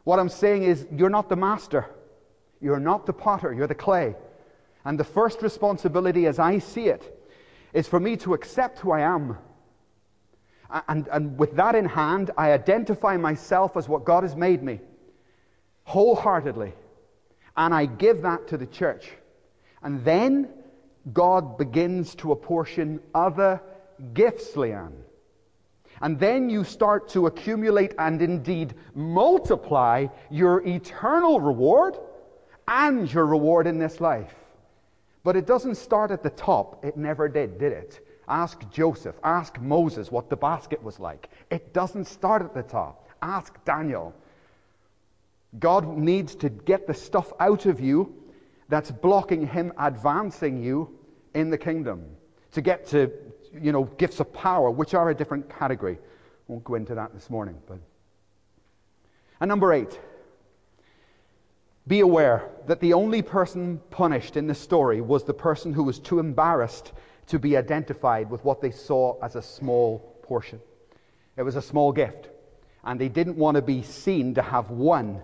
What 0.03 0.19
I'm 0.19 0.29
saying 0.29 0.63
is, 0.63 0.85
you're 0.91 1.09
not 1.09 1.29
the 1.29 1.35
master. 1.35 1.87
You're 2.63 2.79
not 2.79 3.05
the 3.05 3.13
potter, 3.13 3.53
you're 3.53 3.67
the 3.67 3.75
clay. 3.75 4.15
And 4.85 4.97
the 4.97 5.03
first 5.03 5.41
responsibility, 5.41 6.27
as 6.27 6.39
I 6.39 6.59
see 6.59 6.87
it, 6.87 7.19
is 7.73 7.87
for 7.87 7.99
me 7.99 8.15
to 8.17 8.33
accept 8.33 8.79
who 8.79 8.91
I 8.91 9.01
am. 9.01 9.37
And, 10.87 11.07
and 11.09 11.37
with 11.37 11.55
that 11.57 11.75
in 11.75 11.85
hand, 11.85 12.31
I 12.37 12.53
identify 12.53 13.17
myself 13.17 13.75
as 13.75 13.89
what 13.89 14.05
God 14.05 14.23
has 14.23 14.35
made 14.35 14.63
me 14.63 14.79
wholeheartedly. 15.83 16.73
And 17.57 17.73
I 17.73 17.85
give 17.85 18.21
that 18.21 18.47
to 18.47 18.57
the 18.57 18.65
church. 18.65 19.11
And 19.81 20.03
then 20.05 20.49
God 21.11 21.57
begins 21.57 22.15
to 22.15 22.31
apportion 22.31 23.01
other 23.13 23.61
gifts, 24.13 24.53
Leanne. 24.53 25.03
And 26.01 26.19
then 26.19 26.49
you 26.49 26.63
start 26.63 27.09
to 27.09 27.27
accumulate 27.27 27.93
and 27.97 28.21
indeed 28.21 28.73
multiply 28.95 30.07
your 30.29 30.65
eternal 30.65 31.39
reward 31.39 31.97
and 32.67 33.11
your 33.11 33.25
reward 33.25 33.67
in 33.67 33.79
this 33.79 33.99
life. 33.99 34.33
But 35.23 35.35
it 35.35 35.45
doesn't 35.45 35.75
start 35.75 36.11
at 36.11 36.23
the 36.23 36.29
top. 36.29 36.83
It 36.83 36.97
never 36.97 37.29
did, 37.29 37.57
did 37.57 37.71
it? 37.71 38.05
Ask 38.27 38.69
Joseph. 38.69 39.15
Ask 39.23 39.59
Moses 39.59 40.11
what 40.11 40.29
the 40.29 40.35
basket 40.35 40.81
was 40.81 40.99
like. 40.99 41.29
It 41.49 41.73
doesn't 41.73 42.05
start 42.05 42.41
at 42.41 42.53
the 42.53 42.63
top. 42.63 43.07
Ask 43.21 43.63
Daniel. 43.65 44.13
God 45.59 45.97
needs 45.97 46.35
to 46.35 46.49
get 46.49 46.87
the 46.87 46.93
stuff 46.93 47.31
out 47.39 47.65
of 47.65 47.79
you 47.79 48.22
that's 48.73 48.89
blocking 48.89 49.45
him 49.45 49.71
advancing 49.77 50.63
you 50.63 50.97
in 51.35 51.51
the 51.51 51.57
kingdom. 51.57 52.05
To 52.53 52.61
get 52.61 52.87
to, 52.87 53.11
you 53.53 53.71
know, 53.71 53.83
gifts 53.83 54.19
of 54.19 54.33
power, 54.33 54.71
which 54.71 54.95
are 54.95 55.09
a 55.11 55.15
different 55.15 55.47
category. 55.47 55.99
Won't 56.47 56.63
go 56.63 56.75
into 56.75 56.95
that 56.95 57.13
this 57.13 57.29
morning, 57.29 57.55
but. 57.67 57.77
And 59.39 59.49
number 59.49 59.73
eight, 59.73 59.99
be 61.87 61.99
aware 61.99 62.49
that 62.65 62.79
the 62.79 62.93
only 62.93 63.21
person 63.21 63.79
punished 63.91 64.37
in 64.37 64.47
the 64.47 64.55
story 64.55 65.01
was 65.01 65.23
the 65.23 65.33
person 65.33 65.73
who 65.73 65.83
was 65.83 65.99
too 65.99 66.17
embarrassed 66.19 66.93
to 67.27 67.37
be 67.37 67.57
identified 67.57 68.29
with 68.29 68.43
what 68.43 68.61
they 68.61 68.71
saw 68.71 69.19
as 69.21 69.35
a 69.35 69.41
small 69.41 69.99
portion. 70.23 70.59
It 71.37 71.43
was 71.43 71.55
a 71.55 71.61
small 71.61 71.91
gift, 71.91 72.29
and 72.83 72.99
they 72.99 73.09
didn't 73.09 73.37
want 73.37 73.55
to 73.55 73.61
be 73.61 73.83
seen 73.83 74.33
to 74.35 74.41
have 74.41 74.71
one 74.71 75.21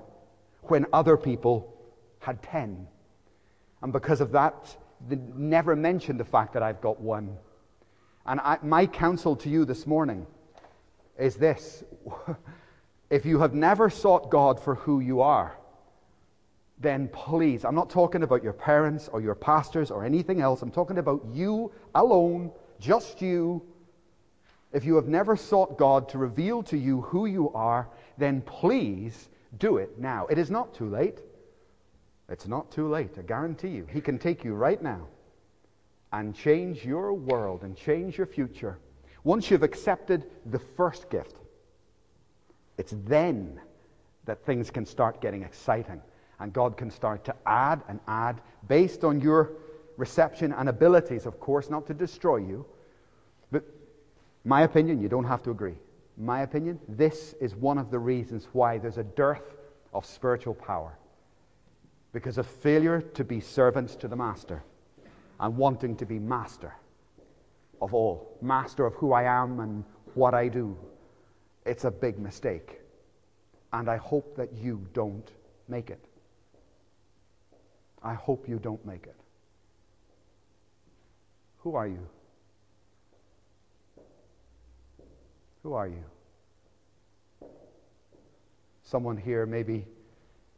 when 0.63 0.85
other 0.93 1.17
people 1.17 1.73
had 2.19 2.43
ten. 2.43 2.87
And 3.81 3.93
because 3.93 4.21
of 4.21 4.31
that, 4.31 4.75
they 5.07 5.17
never 5.35 5.75
mention 5.75 6.17
the 6.17 6.25
fact 6.25 6.53
that 6.53 6.63
I've 6.63 6.81
got 6.81 6.99
one. 6.99 7.37
And 8.25 8.39
I, 8.41 8.57
my 8.61 8.85
counsel 8.85 9.35
to 9.37 9.49
you 9.49 9.65
this 9.65 9.87
morning 9.87 10.25
is 11.17 11.35
this 11.35 11.83
if 13.09 13.25
you 13.25 13.39
have 13.39 13.53
never 13.53 13.89
sought 13.89 14.29
God 14.29 14.59
for 14.59 14.75
who 14.75 14.99
you 14.99 15.21
are, 15.21 15.57
then 16.79 17.09
please, 17.09 17.65
I'm 17.65 17.75
not 17.75 17.89
talking 17.89 18.23
about 18.23 18.43
your 18.43 18.53
parents 18.53 19.09
or 19.11 19.19
your 19.19 19.35
pastors 19.35 19.91
or 19.91 20.05
anything 20.05 20.39
else. 20.41 20.61
I'm 20.61 20.71
talking 20.71 20.97
about 20.97 21.25
you 21.33 21.71
alone, 21.95 22.51
just 22.79 23.21
you. 23.21 23.61
If 24.71 24.85
you 24.85 24.95
have 24.95 25.07
never 25.07 25.35
sought 25.35 25.77
God 25.77 26.07
to 26.09 26.17
reveal 26.17 26.63
to 26.63 26.77
you 26.77 27.01
who 27.01 27.25
you 27.25 27.49
are, 27.51 27.89
then 28.17 28.41
please 28.41 29.29
do 29.57 29.77
it 29.77 29.99
now. 29.99 30.27
It 30.27 30.37
is 30.37 30.49
not 30.49 30.73
too 30.73 30.87
late. 30.87 31.19
It's 32.29 32.47
not 32.47 32.71
too 32.71 32.87
late, 32.87 33.17
I 33.17 33.23
guarantee 33.23 33.69
you. 33.69 33.87
He 33.91 34.01
can 34.01 34.19
take 34.19 34.43
you 34.43 34.53
right 34.53 34.81
now 34.81 35.07
and 36.13 36.35
change 36.35 36.85
your 36.85 37.13
world 37.13 37.63
and 37.63 37.75
change 37.75 38.17
your 38.17 38.27
future. 38.27 38.77
Once 39.23 39.49
you've 39.49 39.63
accepted 39.63 40.25
the 40.45 40.59
first 40.59 41.09
gift, 41.09 41.37
it's 42.77 42.93
then 43.05 43.59
that 44.25 44.45
things 44.45 44.69
can 44.69 44.85
start 44.85 45.21
getting 45.21 45.43
exciting 45.43 46.01
and 46.39 46.53
God 46.53 46.77
can 46.77 46.89
start 46.89 47.25
to 47.25 47.35
add 47.45 47.81
and 47.87 47.99
add 48.07 48.41
based 48.67 49.03
on 49.03 49.19
your 49.19 49.51
reception 49.97 50.53
and 50.53 50.69
abilities, 50.69 51.25
of 51.25 51.39
course, 51.39 51.69
not 51.69 51.85
to 51.87 51.93
destroy 51.93 52.37
you. 52.37 52.65
But 53.51 53.63
my 54.45 54.61
opinion, 54.61 55.01
you 55.01 55.09
don't 55.09 55.25
have 55.25 55.43
to 55.43 55.51
agree. 55.51 55.75
My 56.17 56.41
opinion, 56.41 56.79
this 56.87 57.33
is 57.41 57.55
one 57.55 57.77
of 57.77 57.91
the 57.91 57.99
reasons 57.99 58.47
why 58.53 58.77
there's 58.77 58.97
a 58.97 59.03
dearth 59.03 59.55
of 59.93 60.05
spiritual 60.05 60.53
power. 60.53 60.97
Because 62.11 62.37
of 62.37 62.47
failure 62.47 63.01
to 63.01 63.23
be 63.23 63.39
servants 63.39 63.95
to 63.97 64.07
the 64.07 64.15
master 64.15 64.63
and 65.39 65.55
wanting 65.55 65.95
to 65.97 66.05
be 66.05 66.19
master 66.19 66.73
of 67.81 67.93
all, 67.93 68.37
master 68.41 68.85
of 68.85 68.93
who 68.95 69.13
I 69.13 69.23
am 69.23 69.59
and 69.59 69.83
what 70.15 70.33
I 70.33 70.47
do. 70.47 70.77
It's 71.65 71.85
a 71.85 71.91
big 71.91 72.19
mistake. 72.19 72.81
And 73.71 73.89
I 73.89 73.97
hope 73.97 74.35
that 74.35 74.51
you 74.53 74.85
don't 74.93 75.29
make 75.67 75.89
it. 75.89 76.03
I 78.01 78.13
hope 78.13 78.49
you 78.49 78.59
don't 78.59 78.83
make 78.85 79.05
it. 79.05 79.15
Who 81.59 81.75
are 81.75 81.87
you? 81.87 82.07
Who 85.63 85.73
are 85.73 85.87
you? 85.87 86.03
Someone 88.83 89.17
here 89.17 89.45
maybe 89.45 89.85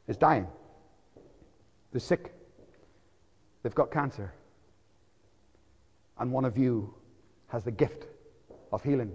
is 0.07 0.15
dying. 0.15 0.47
They're 1.91 1.99
sick. 1.99 2.33
They've 3.63 3.75
got 3.75 3.91
cancer. 3.91 4.33
And 6.17 6.31
one 6.31 6.45
of 6.45 6.57
you 6.57 6.93
has 7.47 7.63
the 7.63 7.71
gift 7.71 8.05
of 8.71 8.83
healing. 8.83 9.11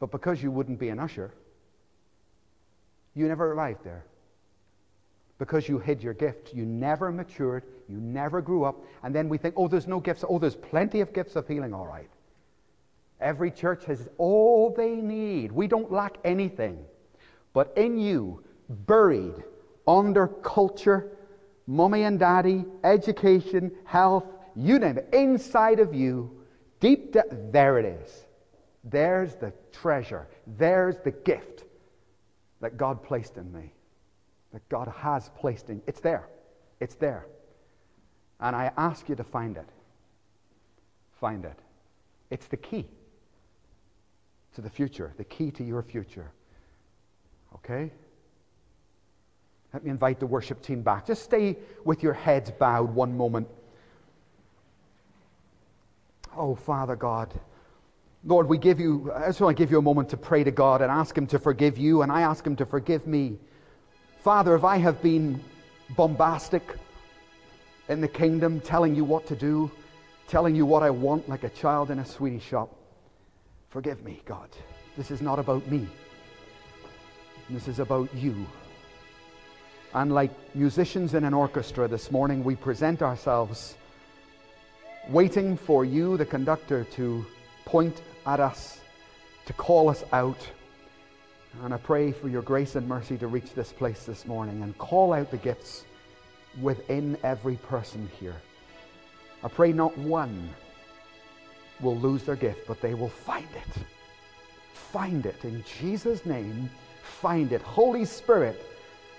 But 0.00 0.10
because 0.10 0.42
you 0.42 0.50
wouldn't 0.50 0.78
be 0.78 0.88
an 0.88 0.98
usher, 0.98 1.34
you 3.14 3.28
never 3.28 3.52
arrived 3.52 3.84
there 3.84 4.04
because 5.38 5.68
you 5.68 5.78
hid 5.78 6.02
your 6.02 6.14
gift. 6.14 6.54
You 6.54 6.64
never 6.64 7.10
matured. 7.10 7.64
You 7.88 7.98
never 7.98 8.40
grew 8.40 8.64
up. 8.64 8.76
And 9.02 9.14
then 9.14 9.28
we 9.28 9.38
think, 9.38 9.54
oh, 9.56 9.68
there's 9.68 9.86
no 9.86 10.00
gifts. 10.00 10.24
Oh, 10.28 10.38
there's 10.38 10.56
plenty 10.56 11.00
of 11.00 11.12
gifts 11.12 11.36
of 11.36 11.46
healing, 11.46 11.74
all 11.74 11.86
right. 11.86 12.08
Every 13.20 13.50
church 13.50 13.84
has 13.86 14.08
all 14.18 14.70
they 14.70 14.96
need. 14.96 15.52
We 15.52 15.66
don't 15.66 15.90
lack 15.90 16.18
anything. 16.24 16.84
But 17.52 17.72
in 17.76 17.98
you, 17.98 18.42
buried 18.68 19.34
under 19.86 20.26
culture, 20.26 21.16
mommy 21.66 22.02
and 22.02 22.18
daddy, 22.18 22.64
education, 22.82 23.72
health, 23.84 24.24
you 24.56 24.78
name 24.78 24.98
it, 24.98 25.08
inside 25.12 25.80
of 25.80 25.94
you, 25.94 26.30
deep 26.80 27.12
down, 27.12 27.50
there 27.50 27.78
it 27.78 27.84
is. 27.84 28.26
There's 28.84 29.34
the 29.36 29.52
treasure. 29.72 30.28
There's 30.46 30.98
the 30.98 31.10
gift 31.10 31.64
that 32.60 32.76
God 32.76 33.02
placed 33.02 33.36
in 33.36 33.52
me 33.52 33.72
that 34.54 34.66
God 34.68 34.88
has 34.96 35.30
placed 35.40 35.68
in. 35.68 35.82
It's 35.86 36.00
there. 36.00 36.28
It's 36.78 36.94
there. 36.94 37.26
And 38.40 38.54
I 38.54 38.70
ask 38.76 39.08
you 39.08 39.16
to 39.16 39.24
find 39.24 39.56
it. 39.56 39.68
Find 41.20 41.44
it. 41.44 41.58
It's 42.30 42.46
the 42.46 42.56
key 42.56 42.86
to 44.54 44.60
the 44.60 44.70
future, 44.70 45.12
the 45.16 45.24
key 45.24 45.50
to 45.50 45.64
your 45.64 45.82
future. 45.82 46.30
Okay? 47.56 47.90
Let 49.74 49.84
me 49.84 49.90
invite 49.90 50.20
the 50.20 50.26
worship 50.26 50.62
team 50.62 50.82
back. 50.82 51.04
Just 51.04 51.24
stay 51.24 51.56
with 51.84 52.00
your 52.00 52.12
heads 52.12 52.52
bowed 52.52 52.94
one 52.94 53.16
moment. 53.16 53.48
Oh, 56.36 56.54
Father 56.54 56.94
God. 56.94 57.34
Lord, 58.24 58.48
we 58.48 58.56
give 58.56 58.78
you, 58.78 59.12
I 59.12 59.26
just 59.26 59.40
want 59.40 59.56
to 59.56 59.60
give 59.60 59.72
you 59.72 59.78
a 59.78 59.82
moment 59.82 60.08
to 60.10 60.16
pray 60.16 60.44
to 60.44 60.52
God 60.52 60.80
and 60.80 60.92
ask 60.92 61.18
Him 61.18 61.26
to 61.26 61.40
forgive 61.40 61.76
you, 61.76 62.02
and 62.02 62.12
I 62.12 62.20
ask 62.20 62.46
Him 62.46 62.54
to 62.56 62.64
forgive 62.64 63.08
me. 63.08 63.36
Father, 64.20 64.54
if 64.54 64.62
I 64.62 64.76
have 64.76 65.02
been 65.02 65.42
bombastic 65.96 66.62
in 67.88 68.00
the 68.00 68.08
kingdom, 68.08 68.60
telling 68.60 68.94
you 68.94 69.04
what 69.04 69.26
to 69.26 69.34
do, 69.34 69.70
telling 70.28 70.54
you 70.54 70.64
what 70.64 70.84
I 70.84 70.90
want 70.90 71.28
like 71.28 71.42
a 71.42 71.50
child 71.50 71.90
in 71.90 71.98
a 71.98 72.04
sweetie 72.04 72.38
shop, 72.38 72.74
forgive 73.70 74.04
me, 74.04 74.22
God. 74.24 74.48
This 74.96 75.10
is 75.10 75.20
not 75.20 75.40
about 75.40 75.66
me. 75.66 75.88
This 77.50 77.66
is 77.66 77.80
about 77.80 78.14
you. 78.14 78.46
And 79.94 80.12
like 80.12 80.32
musicians 80.54 81.14
in 81.14 81.24
an 81.24 81.34
orchestra 81.34 81.88
this 81.88 82.10
morning, 82.10 82.44
we 82.44 82.56
present 82.56 83.00
ourselves 83.00 83.76
waiting 85.08 85.56
for 85.56 85.84
you, 85.84 86.16
the 86.16 86.26
conductor, 86.26 86.84
to 86.92 87.24
point 87.64 88.02
at 88.26 88.40
us, 88.40 88.80
to 89.46 89.52
call 89.52 89.88
us 89.88 90.04
out 90.12 90.38
and 91.62 91.72
I 91.72 91.76
pray 91.76 92.12
for 92.12 92.28
your 92.28 92.42
grace 92.42 92.74
and 92.74 92.88
mercy 92.88 93.16
to 93.18 93.26
reach 93.26 93.54
this 93.54 93.72
place 93.72 94.04
this 94.04 94.26
morning 94.26 94.62
and 94.62 94.76
call 94.78 95.12
out 95.12 95.30
the 95.30 95.36
gifts 95.36 95.84
within 96.60 97.16
every 97.22 97.56
person 97.56 98.10
here. 98.18 98.34
I 99.42 99.48
pray 99.48 99.72
not 99.72 99.96
one 99.96 100.50
will 101.80 101.96
lose 101.96 102.24
their 102.24 102.36
gift, 102.36 102.66
but 102.66 102.80
they 102.80 102.94
will 102.94 103.08
find 103.08 103.48
it. 103.54 103.82
Find 104.72 105.26
it. 105.26 105.44
In 105.44 105.64
Jesus' 105.80 106.26
name, 106.26 106.70
find 107.02 107.52
it. 107.52 107.62
Holy 107.62 108.04
Spirit, 108.04 108.60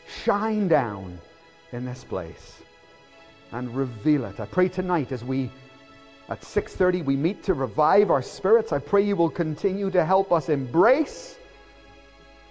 shine 0.07 0.67
down 0.67 1.19
in 1.71 1.85
this 1.85 2.03
place 2.03 2.61
and 3.51 3.75
reveal 3.75 4.25
it. 4.25 4.39
I 4.39 4.45
pray 4.45 4.69
tonight 4.69 5.11
as 5.11 5.23
we 5.23 5.51
at 6.29 6.41
6:30 6.43 7.03
we 7.03 7.15
meet 7.15 7.43
to 7.43 7.53
revive 7.53 8.09
our 8.09 8.21
spirits. 8.21 8.71
I 8.71 8.79
pray 8.79 9.03
you 9.03 9.15
will 9.15 9.29
continue 9.29 9.89
to 9.91 10.03
help 10.03 10.31
us 10.31 10.49
embrace 10.49 11.37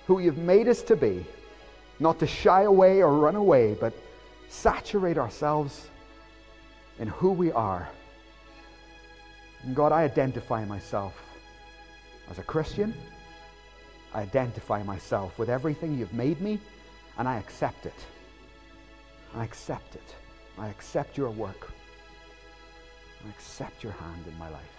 who 0.06 0.20
you've 0.20 0.38
made 0.38 0.68
us 0.68 0.82
to 0.82 0.96
be, 0.96 1.24
not 1.98 2.18
to 2.20 2.26
shy 2.26 2.62
away 2.62 3.02
or 3.02 3.12
run 3.12 3.36
away, 3.36 3.74
but 3.74 3.92
saturate 4.48 5.18
ourselves 5.18 5.88
in 6.98 7.08
who 7.08 7.30
we 7.30 7.50
are. 7.52 7.88
And 9.62 9.74
God, 9.74 9.92
I 9.92 10.02
identify 10.02 10.64
myself 10.64 11.14
as 12.30 12.38
a 12.38 12.42
Christian. 12.42 12.94
I 14.12 14.20
identify 14.20 14.82
myself 14.82 15.38
with 15.38 15.48
everything 15.50 15.98
you've 15.98 16.12
made 16.12 16.40
me, 16.40 16.60
and 17.18 17.28
I 17.28 17.38
accept 17.38 17.86
it. 17.86 18.06
I 19.34 19.44
accept 19.44 19.94
it. 19.94 20.14
I 20.58 20.68
accept 20.68 21.16
your 21.16 21.30
work. 21.30 21.70
I 23.24 23.28
accept 23.30 23.82
your 23.82 23.92
hand 23.92 24.24
in 24.26 24.38
my 24.38 24.48
life. 24.48 24.73